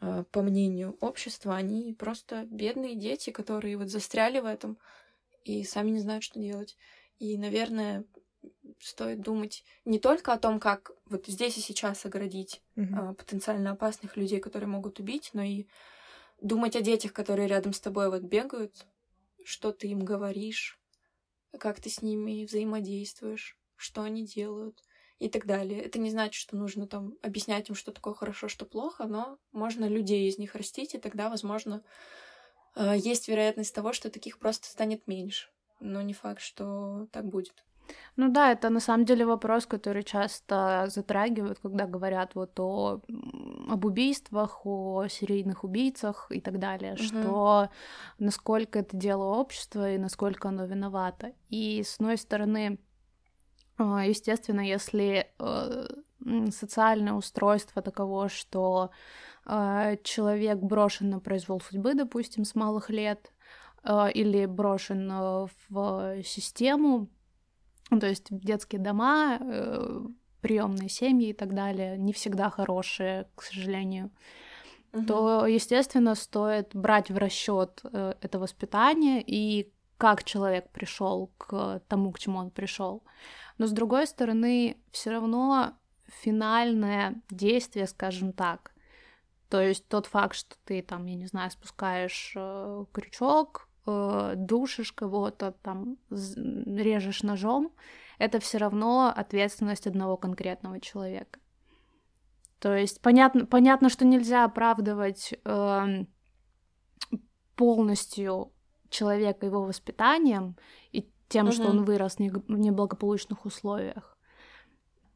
по 0.00 0.42
мнению 0.42 0.96
общества, 1.00 1.56
они 1.56 1.94
просто 1.94 2.44
бедные 2.44 2.94
дети, 2.94 3.30
которые 3.30 3.76
вот 3.76 3.88
застряли 3.88 4.40
в 4.40 4.44
этом 4.44 4.78
и 5.44 5.64
сами 5.64 5.90
не 5.90 6.00
знают, 6.00 6.24
что 6.24 6.38
делать. 6.38 6.76
И, 7.18 7.36
наверное, 7.36 8.04
стоит 8.80 9.20
думать 9.20 9.64
не 9.84 9.98
только 9.98 10.32
о 10.32 10.38
том, 10.38 10.60
как 10.60 10.92
вот 11.06 11.26
здесь 11.26 11.58
и 11.58 11.60
сейчас 11.60 12.04
оградить 12.06 12.62
mm-hmm. 12.76 13.14
потенциально 13.14 13.72
опасных 13.72 14.16
людей, 14.16 14.40
которые 14.40 14.68
могут 14.68 15.00
убить, 15.00 15.30
но 15.32 15.42
и 15.42 15.66
думать 16.40 16.76
о 16.76 16.80
детях, 16.80 17.12
которые 17.12 17.48
рядом 17.48 17.72
с 17.72 17.80
тобой 17.80 18.08
вот 18.10 18.22
бегают, 18.22 18.86
что 19.44 19.72
ты 19.72 19.88
им 19.88 20.04
говоришь, 20.04 20.78
как 21.58 21.80
ты 21.80 21.90
с 21.90 22.02
ними 22.02 22.44
взаимодействуешь, 22.44 23.58
что 23.76 24.02
они 24.02 24.24
делают 24.24 24.82
и 25.18 25.28
так 25.28 25.46
далее. 25.46 25.82
Это 25.82 25.98
не 25.98 26.10
значит, 26.10 26.40
что 26.40 26.56
нужно 26.56 26.86
там 26.86 27.14
объяснять 27.22 27.68
им, 27.68 27.74
что 27.74 27.92
такое 27.92 28.14
хорошо, 28.14 28.48
что 28.48 28.64
плохо, 28.64 29.04
но 29.04 29.38
можно 29.52 29.86
людей 29.86 30.28
из 30.28 30.38
них 30.38 30.54
растить, 30.54 30.94
и 30.94 30.98
тогда, 30.98 31.28
возможно, 31.28 31.82
э, 32.76 32.94
есть 32.96 33.28
вероятность 33.28 33.74
того, 33.74 33.92
что 33.92 34.10
таких 34.10 34.38
просто 34.38 34.68
станет 34.68 35.06
меньше. 35.06 35.48
Но 35.80 36.02
не 36.02 36.12
факт, 36.12 36.40
что 36.40 37.08
так 37.12 37.26
будет. 37.26 37.64
Ну 38.16 38.28
да, 38.28 38.52
это 38.52 38.68
на 38.68 38.80
самом 38.80 39.04
деле 39.04 39.24
вопрос, 39.24 39.66
который 39.66 40.02
часто 40.02 40.86
затрагивают, 40.88 41.58
когда 41.60 41.86
говорят 41.86 42.34
вот 42.34 42.58
о 42.60 43.00
об 43.68 43.84
убийствах, 43.84 44.66
о 44.66 45.06
серийных 45.08 45.64
убийцах 45.64 46.26
и 46.30 46.40
так 46.40 46.58
далее, 46.58 46.94
угу. 46.94 47.02
что 47.02 47.70
насколько 48.18 48.80
это 48.80 48.96
дело 48.96 49.24
общества 49.24 49.92
и 49.92 49.98
насколько 49.98 50.48
оно 50.48 50.64
виновато. 50.66 51.32
И 51.48 51.82
с 51.82 51.96
одной 51.96 52.18
стороны, 52.18 52.78
естественно, 53.78 54.60
если 54.60 55.30
э, 55.38 55.86
социальное 56.50 57.12
устройство 57.12 57.80
таково, 57.82 58.28
что 58.28 58.90
э, 59.46 59.96
человек 60.02 60.58
брошен 60.58 61.10
на 61.10 61.20
произвол 61.20 61.60
судьбы, 61.60 61.94
допустим, 61.94 62.44
с 62.44 62.54
малых 62.54 62.90
лет, 62.90 63.32
э, 63.84 64.10
или 64.12 64.46
брошен 64.46 65.48
в 65.68 66.22
систему, 66.24 67.08
то 67.88 68.06
есть 68.06 68.26
детские 68.30 68.80
дома, 68.80 69.38
приемные 70.40 70.88
семьи 70.88 71.30
и 71.30 71.32
так 71.32 71.54
далее, 71.54 71.96
не 71.96 72.12
всегда 72.12 72.50
хорошие, 72.50 73.28
к 73.34 73.42
сожалению, 73.42 74.10
угу. 74.92 75.06
то, 75.06 75.46
естественно, 75.46 76.14
стоит 76.14 76.74
брать 76.74 77.10
в 77.10 77.16
расчет 77.16 77.82
это 77.82 78.38
воспитание 78.38 79.22
и 79.26 79.72
как 79.98 80.22
человек 80.24 80.70
пришел 80.70 81.30
к 81.38 81.82
тому, 81.88 82.12
к 82.12 82.18
чему 82.18 82.38
он 82.38 82.50
пришел. 82.50 83.02
Но 83.58 83.66
с 83.66 83.72
другой 83.72 84.06
стороны, 84.06 84.76
все 84.92 85.10
равно 85.10 85.74
финальное 86.06 87.20
действие, 87.28 87.86
скажем 87.86 88.32
так, 88.32 88.72
то 89.48 89.60
есть 89.60 89.88
тот 89.88 90.06
факт, 90.06 90.36
что 90.36 90.56
ты 90.64 90.82
там, 90.82 91.06
я 91.06 91.14
не 91.14 91.26
знаю, 91.26 91.50
спускаешь 91.50 92.32
э, 92.36 92.84
крючок, 92.92 93.68
э, 93.86 94.34
душишь 94.36 94.92
кого-то, 94.92 95.52
там 95.62 95.96
режешь 96.10 97.22
ножом, 97.22 97.72
это 98.18 98.40
все 98.40 98.58
равно 98.58 99.12
ответственность 99.14 99.86
одного 99.86 100.16
конкретного 100.16 100.80
человека. 100.80 101.40
То 102.58 102.74
есть 102.74 103.00
понятно, 103.00 103.46
понятно, 103.46 103.88
что 103.88 104.04
нельзя 104.04 104.44
оправдывать 104.44 105.34
э, 105.44 106.04
полностью 107.56 108.52
человека 108.90 109.46
его 109.46 109.62
воспитанием 109.62 110.56
и 110.92 111.10
тем, 111.28 111.46
угу. 111.46 111.52
что 111.52 111.68
он 111.68 111.84
вырос 111.84 112.16
в 112.16 112.58
неблагополучных 112.58 113.44
условиях. 113.44 114.16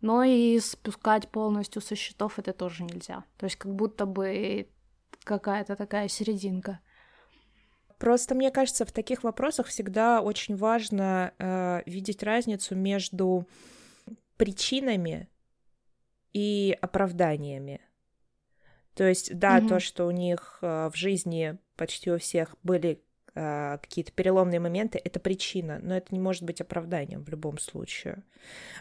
Но 0.01 0.25
и 0.25 0.59
спускать 0.59 1.29
полностью 1.29 1.81
со 1.81 1.95
счетов 1.95 2.39
это 2.39 2.53
тоже 2.53 2.83
нельзя. 2.83 3.25
То 3.39 3.45
есть 3.45 3.57
как 3.57 3.75
будто 3.75 4.05
бы 4.05 4.69
какая-то 5.25 5.77
такая 5.77 6.09
серединка. 6.09 6.81
Просто 7.99 8.35
мне 8.35 8.51
кажется, 8.51 8.85
в 8.85 8.91
таких 8.91 9.23
вопросах 9.23 9.69
всегда 9.69 10.21
очень 10.21 10.57
важно 10.57 11.33
э, 11.39 11.83
видеть 11.87 12.25
разницу 12.25 12.75
между 12.75 13.47
причинами 14.37 15.29
и 16.33 16.77
оправданиями. 16.81 17.81
То 18.95 19.05
есть, 19.05 19.39
да, 19.39 19.61
mm-hmm. 19.61 19.69
то, 19.69 19.79
что 19.79 20.07
у 20.07 20.11
них 20.11 20.59
э, 20.63 20.91
в 20.93 20.97
жизни 20.97 21.59
почти 21.77 22.11
у 22.11 22.19
всех 22.19 22.57
были 22.65 23.05
какие-то 23.35 24.13
переломные 24.13 24.61
моменты, 24.61 25.01
это 25.03 25.19
причина, 25.19 25.79
но 25.83 25.97
это 25.97 26.09
не 26.15 26.21
может 26.21 26.43
быть 26.43 26.61
оправданием 26.61 27.25
в 27.25 27.29
любом 27.31 27.59
случае. 27.59 28.23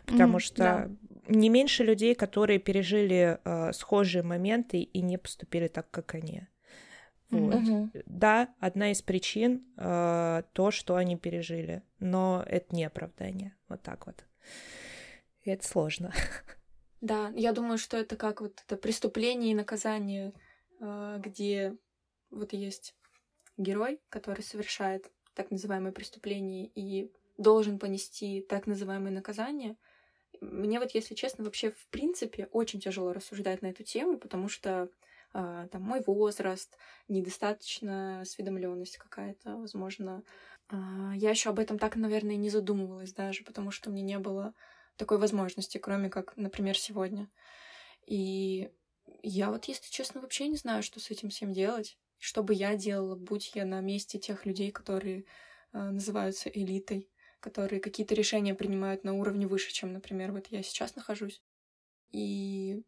Потому 0.06 0.38
mm-hmm, 0.38 0.42
что 0.42 0.58
да. 0.58 0.90
не 1.28 1.50
меньше 1.50 1.84
людей, 1.84 2.16
которые 2.16 2.60
пережили 2.60 3.40
э, 3.44 3.72
схожие 3.72 4.24
моменты 4.24 4.82
и 4.82 5.02
не 5.02 5.18
поступили 5.18 5.68
так, 5.68 5.90
как 5.90 6.16
они. 6.16 6.48
Вот. 7.30 7.54
Mm-hmm. 7.56 8.04
Да, 8.08 8.54
одна 8.60 8.92
из 8.92 9.02
причин 9.02 9.66
э, 9.78 10.44
то, 10.52 10.72
что 10.72 10.96
они 10.96 11.16
пережили, 11.16 11.82
но 12.00 12.44
это 12.46 12.76
не 12.76 12.84
оправдание. 12.84 13.56
Вот 13.70 13.82
так 13.82 14.06
вот. 14.06 14.26
И 15.44 15.50
это 15.50 15.66
сложно. 15.66 16.14
Да, 17.00 17.32
я 17.36 17.54
думаю, 17.54 17.78
что 17.78 17.98
это 17.98 18.16
как 18.16 18.42
вот 18.42 18.62
это 18.68 18.78
преступление 18.78 19.54
и 19.54 19.56
наказание, 19.56 20.34
где 20.80 21.76
вот 22.30 22.54
есть 22.54 22.96
герой, 23.62 24.02
который 24.10 24.44
совершает 24.44 25.12
так 25.34 25.52
называемое 25.52 25.92
преступление 25.92 26.70
и 26.76 27.12
должен 27.38 27.80
понести 27.80 28.42
так 28.42 28.68
называемое 28.68 29.12
наказание. 29.12 29.78
Мне 30.40 30.80
вот, 30.80 30.92
если 30.92 31.16
честно, 31.16 31.44
вообще 31.44 31.72
в 31.72 31.88
принципе 31.90 32.48
очень 32.52 32.80
тяжело 32.80 33.14
рассуждать 33.14 33.62
на 33.62 33.68
эту 33.68 33.84
тему, 33.84 34.18
потому 34.18 34.48
что 34.50 34.90
э, 35.34 35.68
там 35.72 35.82
мой 35.82 36.02
возраст, 36.06 36.78
недостаточно 37.08 38.22
осведомленность 38.22 38.98
какая-то, 38.98 39.58
возможно. 39.58 40.24
Э, 40.70 41.12
я 41.16 41.30
еще 41.30 41.50
об 41.50 41.60
этом 41.60 41.78
так, 41.78 41.96
наверное, 41.96 42.36
не 42.38 42.50
задумывалась 42.50 43.14
даже, 43.14 43.44
потому 43.44 43.72
что 43.72 43.90
мне 43.90 44.02
не 44.02 44.20
было 44.20 44.54
такой 44.96 45.18
возможности, 45.18 45.78
кроме 45.78 46.10
как, 46.10 46.36
например, 46.38 46.78
сегодня. 46.78 47.30
И 48.06 48.72
я 49.24 49.52
вот, 49.52 49.66
если 49.66 49.90
честно, 49.90 50.22
вообще 50.22 50.48
не 50.48 50.58
знаю, 50.58 50.84
что 50.84 51.00
с 51.00 51.12
этим 51.12 51.30
всем 51.30 51.54
делать. 51.54 51.98
Что 52.22 52.44
бы 52.44 52.54
я 52.54 52.76
делала, 52.76 53.16
будь 53.16 53.56
я 53.56 53.66
на 53.66 53.82
месте 53.82 54.20
тех 54.20 54.46
людей, 54.46 54.72
которые 54.72 55.26
э, 55.74 55.80
называются 55.80 56.50
элитой, 56.50 57.10
которые 57.40 57.82
какие-то 57.82 58.14
решения 58.14 58.54
принимают 58.54 59.04
на 59.04 59.16
уровне 59.16 59.48
выше, 59.48 59.74
чем, 59.74 59.92
например, 59.92 60.32
вот 60.32 60.46
я 60.52 60.62
сейчас 60.62 60.96
нахожусь. 60.96 61.42
И 62.12 62.84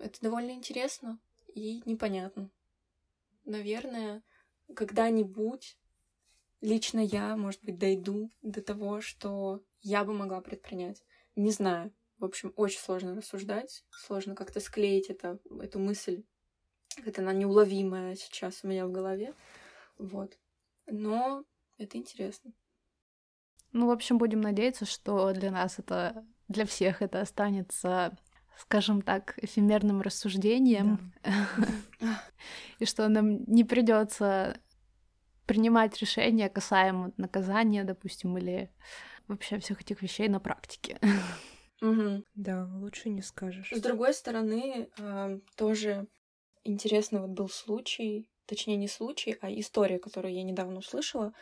это 0.00 0.20
довольно 0.20 0.50
интересно 0.50 1.20
и 1.54 1.80
непонятно. 1.84 2.50
Наверное, 3.44 4.24
когда-нибудь 4.74 5.78
лично 6.60 6.98
я, 6.98 7.36
может 7.36 7.62
быть, 7.62 7.78
дойду 7.78 8.32
до 8.42 8.62
того, 8.62 9.00
что 9.00 9.62
я 9.80 10.02
бы 10.02 10.12
могла 10.12 10.40
предпринять. 10.40 11.04
Не 11.36 11.52
знаю. 11.52 11.94
В 12.18 12.24
общем, 12.24 12.52
очень 12.56 12.80
сложно 12.80 13.14
рассуждать, 13.14 13.84
сложно 13.90 14.34
как-то 14.34 14.58
склеить 14.58 15.08
это, 15.08 15.38
эту 15.60 15.78
мысль. 15.78 16.24
Это 17.04 17.22
она 17.22 17.32
неуловимая 17.32 18.16
сейчас 18.16 18.60
у 18.62 18.68
меня 18.68 18.86
в 18.86 18.92
голове. 18.92 19.34
Вот. 19.98 20.36
Но 20.86 21.44
это 21.78 21.96
интересно. 21.98 22.52
Ну, 23.72 23.86
в 23.86 23.90
общем, 23.90 24.18
будем 24.18 24.40
надеяться, 24.40 24.84
что 24.84 25.32
для 25.32 25.50
нас 25.50 25.78
это, 25.78 26.24
для 26.48 26.66
всех 26.66 27.00
это 27.00 27.20
останется, 27.20 28.16
скажем 28.58 29.00
так, 29.00 29.38
эфемерным 29.42 30.02
рассуждением, 30.02 31.12
и 32.78 32.84
что 32.84 33.08
нам 33.08 33.44
не 33.44 33.64
придется 33.64 34.60
принимать 35.46 35.98
решения 35.98 36.48
касаемо 36.48 37.12
наказания, 37.16 37.84
допустим, 37.84 38.36
или 38.36 38.70
вообще 39.26 39.58
всех 39.58 39.80
этих 39.80 40.02
вещей 40.02 40.28
на 40.28 40.40
практике. 40.40 40.98
Угу. 41.82 42.22
Да, 42.36 42.70
лучше 42.76 43.08
не 43.08 43.22
скажешь. 43.22 43.72
С 43.72 43.80
другой 43.80 44.14
стороны, 44.14 44.88
э, 44.96 45.40
тоже 45.56 46.06
интересный 46.64 47.20
вот 47.20 47.30
был 47.30 47.48
случай, 47.48 48.28
точнее 48.46 48.76
не 48.76 48.88
случай, 48.88 49.36
а 49.40 49.50
история, 49.50 49.98
которую 49.98 50.34
я 50.34 50.42
недавно 50.42 50.78
услышала, 50.78 51.32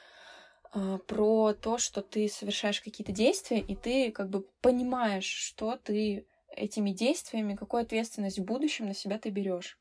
э, 0.75 0.99
про 1.07 1.53
то, 1.55 1.79
что 1.79 2.03
ты 2.03 2.29
совершаешь 2.29 2.81
какие-то 2.81 3.13
действия, 3.13 3.61
и 3.61 3.75
ты 3.75 4.11
как 4.11 4.29
бы 4.31 4.47
понимаешь, 4.61 5.25
что 5.27 5.77
ты 5.77 6.27
этими 6.49 6.91
действиями, 6.91 7.55
какую 7.55 7.83
ответственность 7.83 8.39
в 8.39 8.45
будущем 8.45 8.87
на 8.87 8.95
себя 8.95 9.19
ты 9.19 9.31
берешь. 9.31 9.79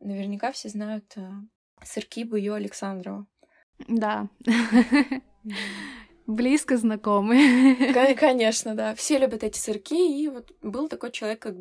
Наверняка 0.00 0.52
все 0.52 0.68
знают 0.68 1.12
э, 1.16 1.30
сырки 1.82 2.24
Буё 2.24 2.54
Александрова. 2.54 3.26
Да. 3.88 4.28
Близко 6.30 6.76
знакомы. 6.76 7.92
Конечно, 8.16 8.76
да. 8.76 8.94
Все 8.94 9.18
любят 9.18 9.42
эти 9.42 9.58
сырки. 9.58 10.22
И 10.22 10.28
вот 10.28 10.52
был 10.62 10.88
такой 10.88 11.10
человек, 11.10 11.42
как 11.42 11.56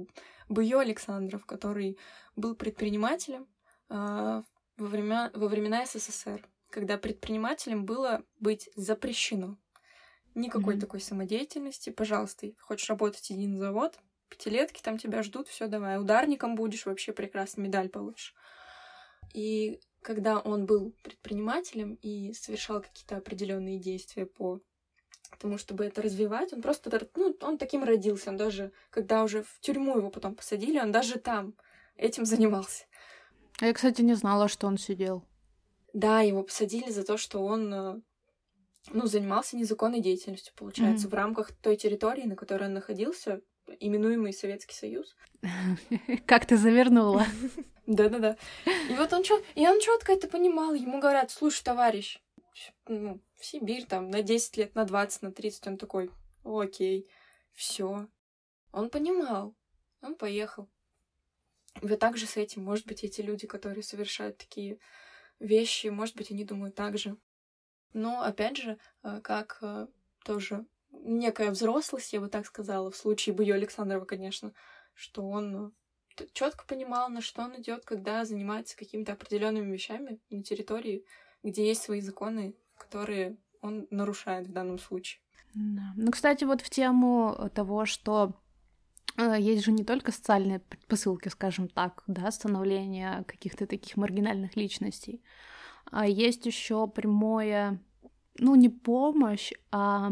Буё 0.48 0.78
Александров, 0.78 1.44
который 1.48 1.98
был 2.36 2.54
предпринимателем 2.54 3.48
э, 3.90 4.44
во, 4.78 4.88
время, 4.88 5.32
во 5.34 5.48
времена 5.48 5.88
СССР, 5.88 6.48
когда 6.70 7.00
предпринимателем 7.00 7.84
было 7.84 8.24
быть 8.40 8.70
запрещено. 8.76 9.58
Никакой 10.36 10.76
mm-hmm. 10.76 10.82
такой 10.82 11.02
самодеятельности. 11.02 11.90
Пожалуйста, 11.90 12.52
хочешь 12.60 12.90
работать 12.90 13.32
иди 13.32 13.48
на 13.48 13.58
завод, 13.58 13.98
пятилетки 14.30 14.84
там 14.84 15.00
тебя 15.00 15.24
ждут, 15.24 15.48
все 15.48 15.66
давай. 15.66 16.00
Ударником 16.00 16.54
будешь, 16.54 16.86
вообще 16.86 17.12
прекрасно 17.12 17.62
медаль 17.62 17.90
получишь. 17.90 18.36
И 19.34 19.80
когда 20.02 20.40
он 20.40 20.66
был 20.66 20.94
предпринимателем 21.04 21.96
и 22.02 22.34
совершал 22.34 22.82
какие-то 22.82 23.18
определенные 23.18 23.80
действия 23.80 24.26
по 24.26 24.62
тому, 25.40 25.58
чтобы 25.58 25.86
это 25.86 26.02
развивать, 26.02 26.54
он 26.54 26.62
просто, 26.62 27.08
ну, 27.16 27.36
он 27.42 27.58
таким 27.58 27.84
родился, 27.84 28.30
он 28.30 28.38
даже, 28.38 28.72
когда 28.90 29.24
уже 29.24 29.44
в 29.44 29.60
тюрьму 29.60 29.98
его 29.98 30.10
потом 30.10 30.36
посадили, 30.36 30.80
он 30.80 30.92
даже 30.92 31.20
там 31.20 31.54
этим 31.96 32.26
занимался. 32.26 32.86
А 33.60 33.66
я, 33.66 33.74
кстати, 33.74 34.02
не 34.02 34.16
знала, 34.16 34.48
что 34.48 34.68
он 34.68 34.78
сидел. 34.78 35.26
Да, 35.94 36.22
его 36.22 36.44
посадили 36.44 36.90
за 36.92 37.04
то, 37.04 37.18
что 37.18 37.44
он, 37.44 37.74
э, 37.74 38.02
ну, 38.92 39.06
занимался 39.06 39.58
незаконной 39.58 40.02
деятельностью, 40.02 40.54
получается, 40.56 41.08
mm. 41.08 41.10
в 41.10 41.14
рамках 41.14 41.52
той 41.52 41.76
территории, 41.76 42.24
на 42.24 42.36
которой 42.36 42.66
он 42.68 42.74
находился, 42.74 43.42
именуемый 43.80 44.34
Советский 44.34 44.76
Союз. 44.76 45.16
Как 46.26 46.46
ты 46.46 46.58
завернула? 46.58 47.26
Да-да-да. 47.90 48.38
И 48.88 48.94
вот 48.94 49.12
он 49.14 49.24
что, 49.24 49.42
и 49.56 49.68
он 49.68 49.80
четко 49.80 50.12
это 50.14 50.28
понимал. 50.28 50.76
Ему 50.76 51.00
говорят, 51.00 51.32
слушай, 51.32 51.64
товарищ, 51.64 52.22
ну, 52.88 53.20
в 53.36 53.44
Сибирь 53.44 53.86
там 53.86 54.12
на 54.12 54.22
10 54.22 54.58
лет, 54.58 54.76
на 54.76 54.86
20, 54.86 55.24
на 55.24 55.32
30. 55.32 55.68
Он 55.68 55.78
такой, 55.78 56.12
окей, 56.44 57.10
все. 57.54 58.08
Он 58.72 58.92
понимал. 58.92 59.56
Он 60.02 60.14
поехал. 60.14 60.70
Вы 61.82 61.98
также 61.98 62.28
с 62.28 62.38
этим, 62.38 62.64
может 62.64 62.86
быть, 62.86 63.04
эти 63.04 63.22
люди, 63.22 63.48
которые 63.48 63.82
совершают 63.82 64.38
такие 64.38 64.78
вещи, 65.40 65.88
может 65.88 66.16
быть, 66.16 66.30
они 66.30 66.46
думают 66.46 66.76
так 66.76 66.96
же. 67.00 67.18
Но, 67.94 68.22
опять 68.22 68.58
же, 68.58 68.78
э, 69.02 69.20
как 69.24 69.58
э, 69.62 69.88
тоже 70.24 70.68
некая 70.92 71.50
взрослость, 71.50 72.14
я 72.14 72.22
бы 72.22 72.30
так 72.30 72.46
сказала, 72.46 72.92
в 72.92 72.96
случае 72.96 73.34
Буё 73.34 73.56
Александрова, 73.56 74.06
конечно, 74.06 74.54
что 74.94 75.28
он 75.28 75.74
четко 76.34 76.66
понимал, 76.66 77.10
на 77.10 77.22
что 77.22 77.44
он 77.44 77.60
идет, 77.62 77.86
когда 77.86 78.26
занимается 78.26 78.78
какими-то 78.78 79.14
определенными 79.14 79.72
вещами 79.72 80.20
на 80.30 80.44
территории, 80.44 81.06
где 81.44 81.68
есть 81.68 81.82
свои 81.82 82.02
законы, 82.02 82.56
которые 82.78 83.38
он 83.62 83.88
нарушает 83.90 84.48
в 84.48 84.52
данном 84.52 84.80
случае. 84.80 85.22
Да. 85.54 85.94
Ну, 85.96 86.12
кстати, 86.12 86.44
вот 86.44 86.62
в 86.62 86.70
тему 86.70 87.50
того, 87.54 87.86
что 87.86 88.34
э, 89.18 89.36
есть 89.40 89.66
же 89.66 89.72
не 89.72 89.84
только 89.84 90.12
социальные 90.12 90.60
предпосылки, 90.60 91.30
скажем 91.30 91.68
так, 91.68 92.04
да, 92.08 92.30
становления 92.32 93.24
каких-то 93.28 93.66
таких 93.68 93.98
маргинальных 93.98 94.56
личностей, 94.56 95.24
а 95.92 96.08
есть 96.08 96.46
еще 96.46 96.88
прямое, 96.88 97.82
ну, 98.38 98.56
не 98.56 98.70
помощь, 98.70 99.52
а 99.72 100.12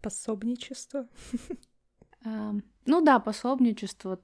пособничество. 0.00 1.08
Ну 2.86 3.00
да, 3.02 3.18
пособничество, 3.18 4.20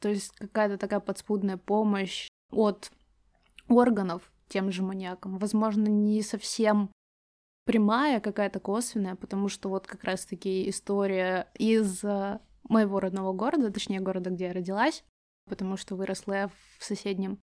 то 0.00 0.08
есть 0.08 0.32
какая-то 0.36 0.78
такая 0.78 1.00
подспудная 1.00 1.56
помощь 1.56 2.28
от 2.50 2.90
органов 3.68 4.32
тем 4.48 4.72
же 4.72 4.82
маньякам. 4.82 5.38
Возможно, 5.38 5.86
не 5.86 6.22
совсем 6.22 6.90
прямая, 7.64 8.20
какая-то 8.20 8.58
косвенная, 8.58 9.14
потому 9.14 9.48
что 9.48 9.68
вот 9.68 9.86
как 9.86 10.04
раз-таки 10.04 10.68
история 10.68 11.48
из 11.54 12.02
э, 12.02 12.40
моего 12.64 13.00
родного 13.00 13.32
города, 13.32 13.70
точнее 13.70 14.00
города, 14.00 14.30
где 14.30 14.46
я 14.46 14.52
родилась, 14.52 15.04
потому 15.48 15.76
что 15.76 15.94
выросла 15.94 16.32
я 16.32 16.48
в 16.48 16.84
соседнем. 16.84 17.38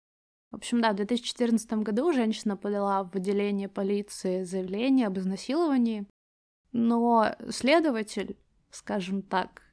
В 0.51 0.57
общем, 0.57 0.81
да, 0.81 0.91
в 0.91 0.95
2014 0.95 1.73
году 1.73 2.13
женщина 2.13 2.55
подала 2.55 3.03
в 3.03 3.15
отделение 3.15 3.67
полиции 3.67 4.43
заявление 4.43 5.07
об 5.07 5.17
изнасиловании, 5.17 6.07
но 6.71 7.35
следователь, 7.49 8.37
скажем 8.69 9.23
так, 9.23 9.63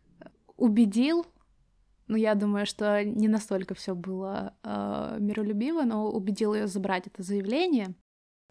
убедил 0.56 1.26
ну, 2.10 2.16
я 2.16 2.34
думаю, 2.34 2.66
что 2.66 3.04
не 3.04 3.28
настолько 3.28 3.76
все 3.76 3.94
было 3.94 4.56
э, 4.64 5.18
миролюбиво, 5.20 5.82
но 5.82 6.10
убедил 6.10 6.54
ее 6.54 6.66
забрать 6.66 7.06
это 7.06 7.22
заявление. 7.22 7.94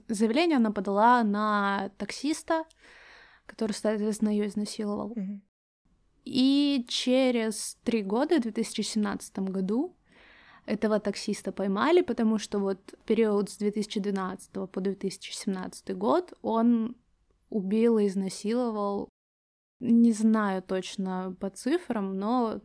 Заявление 0.07 0.55
она 0.55 0.71
подала 0.71 1.23
на 1.23 1.91
таксиста, 1.97 2.63
который, 3.45 3.73
соответственно, 3.73 4.29
ее 4.29 4.47
изнасиловал. 4.47 5.09
Мгм. 5.09 5.41
И 6.23 6.85
через 6.87 7.77
три 7.83 8.01
года, 8.01 8.37
в 8.37 8.43
2017 8.43 9.39
году, 9.39 9.97
этого 10.65 11.01
таксиста 11.01 11.51
поймали, 11.51 12.01
потому 12.01 12.37
что 12.37 12.59
вот 12.59 12.93
период 13.05 13.49
с 13.49 13.57
2012 13.57 14.69
по 14.71 14.79
2017 14.79 15.97
год 15.97 16.33
он 16.41 16.95
убил 17.49 17.97
и 17.97 18.07
изнасиловал, 18.07 19.09
не 19.81 20.13
знаю 20.13 20.63
точно 20.63 21.35
по 21.41 21.49
цифрам, 21.49 22.17
но 22.17 22.61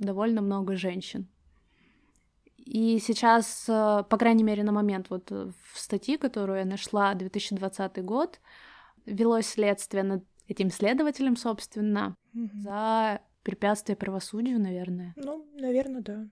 довольно 0.00 0.40
много 0.42 0.76
женщин. 0.76 1.28
И 2.56 2.98
сейчас, 2.98 3.66
э, 3.68 4.04
по 4.08 4.16
крайней 4.16 4.44
мере, 4.44 4.62
на 4.62 4.72
момент 4.72 5.10
вот 5.10 5.30
э, 5.32 5.50
в 5.72 5.78
статье, 5.78 6.18
которую 6.18 6.58
я 6.58 6.64
нашла, 6.64 7.14
2020 7.14 8.02
год, 8.04 8.40
велось 9.06 9.46
следствие 9.46 10.02
над 10.04 10.24
этим 10.46 10.70
следователем, 10.70 11.36
собственно, 11.36 12.14
Мгм. 12.32 12.60
за 12.60 13.20
препятствие 13.42 13.96
правосудию, 13.96 14.60
наверное. 14.60 15.14
Ну, 15.16 15.46
наверное, 15.54 16.02
да. 16.02 16.28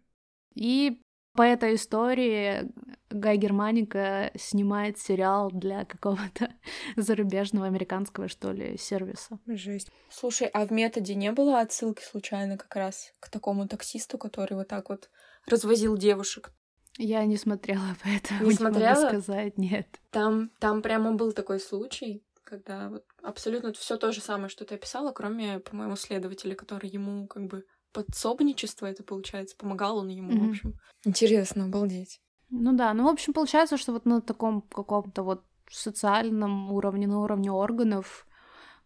И 0.54 1.00
по 1.34 1.42
этой 1.42 1.74
истории 1.74 2.70
Гай 3.10 3.36
Германика 3.38 4.30
снимает 4.36 4.98
сериал 4.98 5.50
для 5.50 5.84
какого-то 5.84 6.50
зарубежного 6.96 7.66
американского, 7.66 8.28
что 8.28 8.52
ли, 8.52 8.76
сервиса. 8.78 9.38
Жесть. 9.46 9.90
Слушай, 10.10 10.48
а 10.48 10.66
в 10.66 10.72
методе 10.72 11.14
не 11.14 11.32
было 11.32 11.60
отсылки 11.60 12.02
случайно 12.02 12.56
как 12.58 12.74
раз 12.76 13.12
к 13.20 13.30
такому 13.30 13.66
таксисту, 13.66 14.18
который 14.18 14.54
вот 14.54 14.68
так 14.68 14.88
вот 14.90 15.08
развозил 15.46 15.96
девушек? 15.96 16.52
Я 16.98 17.24
не 17.24 17.36
смотрела, 17.36 17.96
поэтому 18.04 18.42
Не 18.42 18.48
не, 18.48 18.54
смотрела? 18.54 18.94
могу 18.94 19.08
сказать, 19.20 19.56
нет. 19.58 19.86
Там, 20.10 20.50
там 20.60 20.82
прямо 20.82 21.12
был 21.12 21.32
такой 21.32 21.60
случай, 21.60 22.24
когда 22.44 22.88
вот 22.90 23.04
абсолютно 23.22 23.72
все 23.72 23.96
то 23.96 24.10
же 24.12 24.20
самое, 24.20 24.48
что 24.48 24.64
ты 24.64 24.74
описала, 24.74 25.12
кроме, 25.12 25.60
по-моему, 25.60 25.96
следователя, 25.96 26.54
который 26.54 26.90
ему 26.90 27.26
как 27.26 27.46
бы 27.46 27.64
подсобничество 27.92 28.86
это 28.86 29.02
получается, 29.02 29.56
помогал 29.56 29.98
он 29.98 30.08
ему, 30.08 30.32
Мгм. 30.32 30.46
в 30.46 30.50
общем. 30.50 30.74
Интересно, 31.04 31.64
обалдеть. 31.66 32.20
Ну 32.50 32.72
да, 32.72 32.94
ну, 32.94 33.04
в 33.04 33.08
общем, 33.08 33.32
получается, 33.32 33.76
что 33.76 33.92
вот 33.92 34.06
на 34.06 34.20
таком 34.20 34.62
каком-то 34.62 35.22
вот 35.22 35.44
социальном 35.70 36.72
уровне, 36.72 37.06
на 37.06 37.20
уровне 37.20 37.52
органов, 37.52 38.26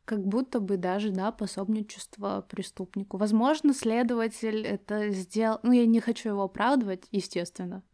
как 0.05 0.27
будто 0.27 0.59
бы 0.61 0.77
даже, 0.77 1.11
да, 1.11 1.31
пособничество 1.31 2.45
преступнику. 2.49 3.17
Возможно, 3.17 3.73
следователь 3.73 4.67
это 4.67 5.11
сделал... 5.11 5.61
Ну, 5.63 5.73
я 5.73 5.87
не 5.87 6.01
хочу 6.01 6.31
его 6.31 6.43
оправдывать, 6.43 7.07
естественно. 7.13 7.85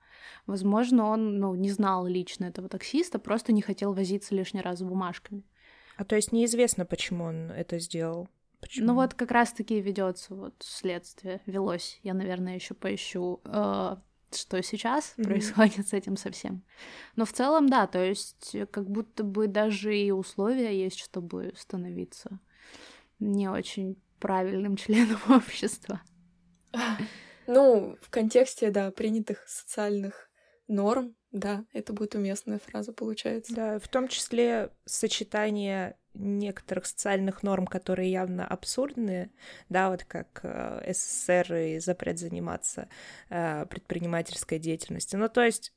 Возможно, 0.46 1.04
он, 1.04 1.38
ну, 1.38 1.54
не 1.54 1.70
знал 1.70 2.06
лично 2.06 2.46
этого 2.46 2.68
таксиста, 2.68 3.18
просто 3.18 3.52
не 3.52 3.60
хотел 3.60 3.92
возиться 3.92 4.34
лишний 4.34 4.62
раз 4.62 4.78
с 4.78 4.82
бумажками. 4.82 5.44
А 5.98 6.04
то 6.04 6.16
есть 6.16 6.32
неизвестно, 6.32 6.86
почему 6.86 7.24
он 7.24 7.50
это 7.50 7.78
сделал. 7.78 8.28
Почему? 8.60 8.86
Ну 8.86 8.94
вот 8.94 9.14
как 9.14 9.30
раз-таки 9.30 9.80
ведется 9.80 10.34
вот 10.34 10.54
следствие, 10.60 11.40
велось. 11.46 12.00
Я, 12.02 12.14
наверное, 12.14 12.54
еще 12.54 12.74
поищу, 12.74 13.40
э, 13.44 13.96
что 14.34 14.62
сейчас 14.62 15.14
Мгм. 15.16 15.28
происходит 15.28 15.88
с 15.88 15.92
этим 15.92 16.16
совсем. 16.16 16.62
Но 17.16 17.24
в 17.24 17.32
целом, 17.32 17.68
да, 17.68 17.86
то 17.86 18.02
есть 18.02 18.54
э, 18.54 18.66
как 18.66 18.88
будто 18.88 19.24
бы 19.24 19.46
даже 19.46 19.96
и 19.96 20.10
условия 20.10 20.78
есть, 20.78 20.98
чтобы 20.98 21.52
становиться 21.56 22.38
не 23.18 23.48
очень 23.48 23.96
правильным 24.20 24.76
членом 24.76 25.20
общества. 25.28 26.00
Ну, 27.46 27.96
в 28.00 28.10
контексте, 28.10 28.70
да, 28.70 28.90
принятых 28.90 29.48
социальных 29.48 30.30
норм, 30.66 31.16
да, 31.32 31.64
это 31.72 31.92
будет 31.92 32.14
уместная 32.14 32.58
фраза, 32.58 32.92
получается. 32.92 33.54
Да, 33.54 33.78
в 33.78 33.88
том 33.88 34.08
числе 34.08 34.70
сочетание 34.84 35.96
некоторых 36.18 36.86
социальных 36.86 37.42
норм, 37.42 37.66
которые 37.66 38.10
явно 38.10 38.46
абсурдные, 38.46 39.30
да, 39.68 39.90
вот 39.90 40.04
как 40.04 40.40
э, 40.42 40.92
СССР 40.92 41.54
и 41.54 41.78
запрет 41.78 42.18
заниматься 42.18 42.88
э, 43.30 43.66
предпринимательской 43.66 44.58
деятельностью. 44.58 45.18
Ну, 45.18 45.28
то 45.28 45.42
есть, 45.42 45.72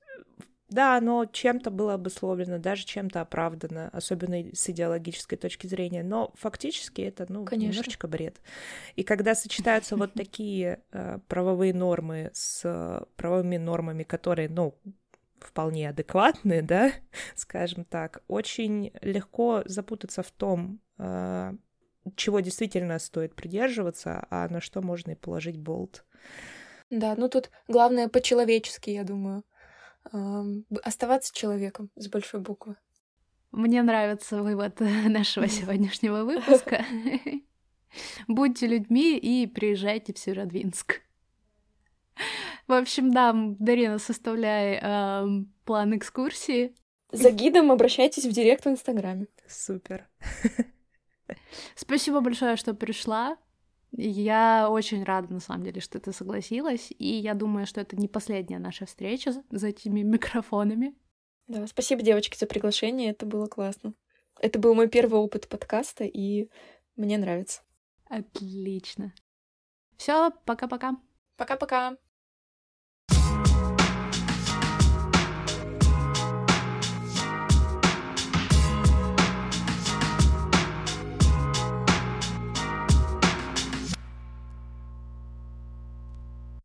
да, 0.72 0.98
оно 0.98 1.26
чем-то 1.26 1.70
было 1.70 1.96
обусловлено, 1.96 2.58
даже 2.58 2.86
чем-то 2.86 3.22
оправдано, 3.22 3.90
особенно 3.90 4.44
с 4.54 4.70
идеологической 4.70 5.38
точки 5.38 5.68
зрения, 5.68 6.02
но 6.02 6.32
фактически 6.36 7.02
это, 7.02 7.26
ну, 7.28 7.46
Конечно. 7.46 7.72
немножечко 7.72 8.08
бред. 8.08 8.38
И 8.96 9.04
когда 9.04 9.36
сочетаются 9.36 9.98
вот 9.98 10.14
такие 10.16 10.82
э, 10.92 11.20
правовые 11.28 11.74
нормы 11.74 12.32
с 12.34 12.62
э, 12.64 13.04
правовыми 13.18 13.58
нормами, 13.58 14.04
которые, 14.04 14.48
ну, 14.48 14.74
вполне 15.46 15.90
адекватные, 15.90 16.62
да, 16.64 16.92
скажем 17.36 17.86
так, 17.86 18.24
очень 18.28 18.92
легко 19.02 19.64
запутаться 19.66 20.24
в 20.24 20.32
том, 20.32 20.80
э, 20.98 21.54
чего 22.16 22.40
действительно 22.40 22.98
стоит 23.00 23.36
придерживаться, 23.36 24.26
а 24.30 24.48
на 24.50 24.62
что 24.62 24.82
можно 24.82 25.12
и 25.12 25.16
положить 25.16 25.58
болт. 25.58 26.06
Да, 26.90 27.16
ну 27.16 27.30
тут 27.30 27.52
главное 27.68 28.10
по-человечески, 28.10 28.90
я 28.90 29.04
думаю. 29.04 29.44
Оставаться 30.84 31.34
человеком 31.34 31.92
с 31.96 32.08
большой 32.08 32.42
буквы. 32.42 32.76
Мне 33.52 33.84
нравится 33.84 34.42
вывод 34.42 34.80
нашего 35.08 35.48
сегодняшнего 35.48 36.24
выпуска. 36.26 36.86
Будьте 38.28 38.68
людьми 38.68 39.18
и 39.18 39.46
приезжайте 39.48 40.14
в 40.14 40.18
Северодвинск. 40.18 41.02
В 42.68 42.74
общем, 42.74 43.12
да, 43.12 43.34
Дарина, 43.36 44.00
составляй 44.00 44.80
эм, 44.82 45.54
план 45.66 45.98
экскурсии. 45.98 46.76
За 47.12 47.32
гидом 47.32 47.72
обращайтесь 47.72 48.26
в 48.26 48.32
директ 48.32 48.66
в 48.66 48.70
Инстаграме. 48.70 49.28
Супер. 49.48 50.08
Спасибо 51.76 52.22
большое, 52.22 52.56
что 52.56 52.74
пришла. 52.74 53.38
Я 53.92 54.70
очень 54.70 55.04
рада, 55.04 55.34
на 55.34 55.42
самом 55.42 55.64
деле, 55.64 55.82
что 55.82 56.00
ты 56.00 56.14
согласилась. 56.14 56.94
И 56.98 57.08
я 57.08 57.34
думаю, 57.34 57.66
что 57.66 57.82
это 57.82 57.98
не 57.98 58.08
последняя 58.08 58.60
наша 58.60 58.86
встреча 58.86 59.34
за 59.50 59.68
этими 59.68 60.02
микрофонами. 60.02 60.96
Да, 61.48 61.68
спасибо, 61.68 62.02
девочки, 62.02 62.38
за 62.38 62.48
приглашение. 62.48 63.12
Это 63.12 63.26
было 63.26 63.48
классно. 63.48 63.94
Это 64.40 64.60
был 64.60 64.74
мой 64.74 64.88
первый 64.88 65.20
опыт 65.20 65.50
подкаста, 65.50 66.06
и 66.06 66.50
мне 66.96 67.18
нравится. 67.18 67.62
Отлично. 68.06 69.14
Все, 69.98 70.32
пока-пока. 70.46 70.98
Пока-пока. 71.36 71.98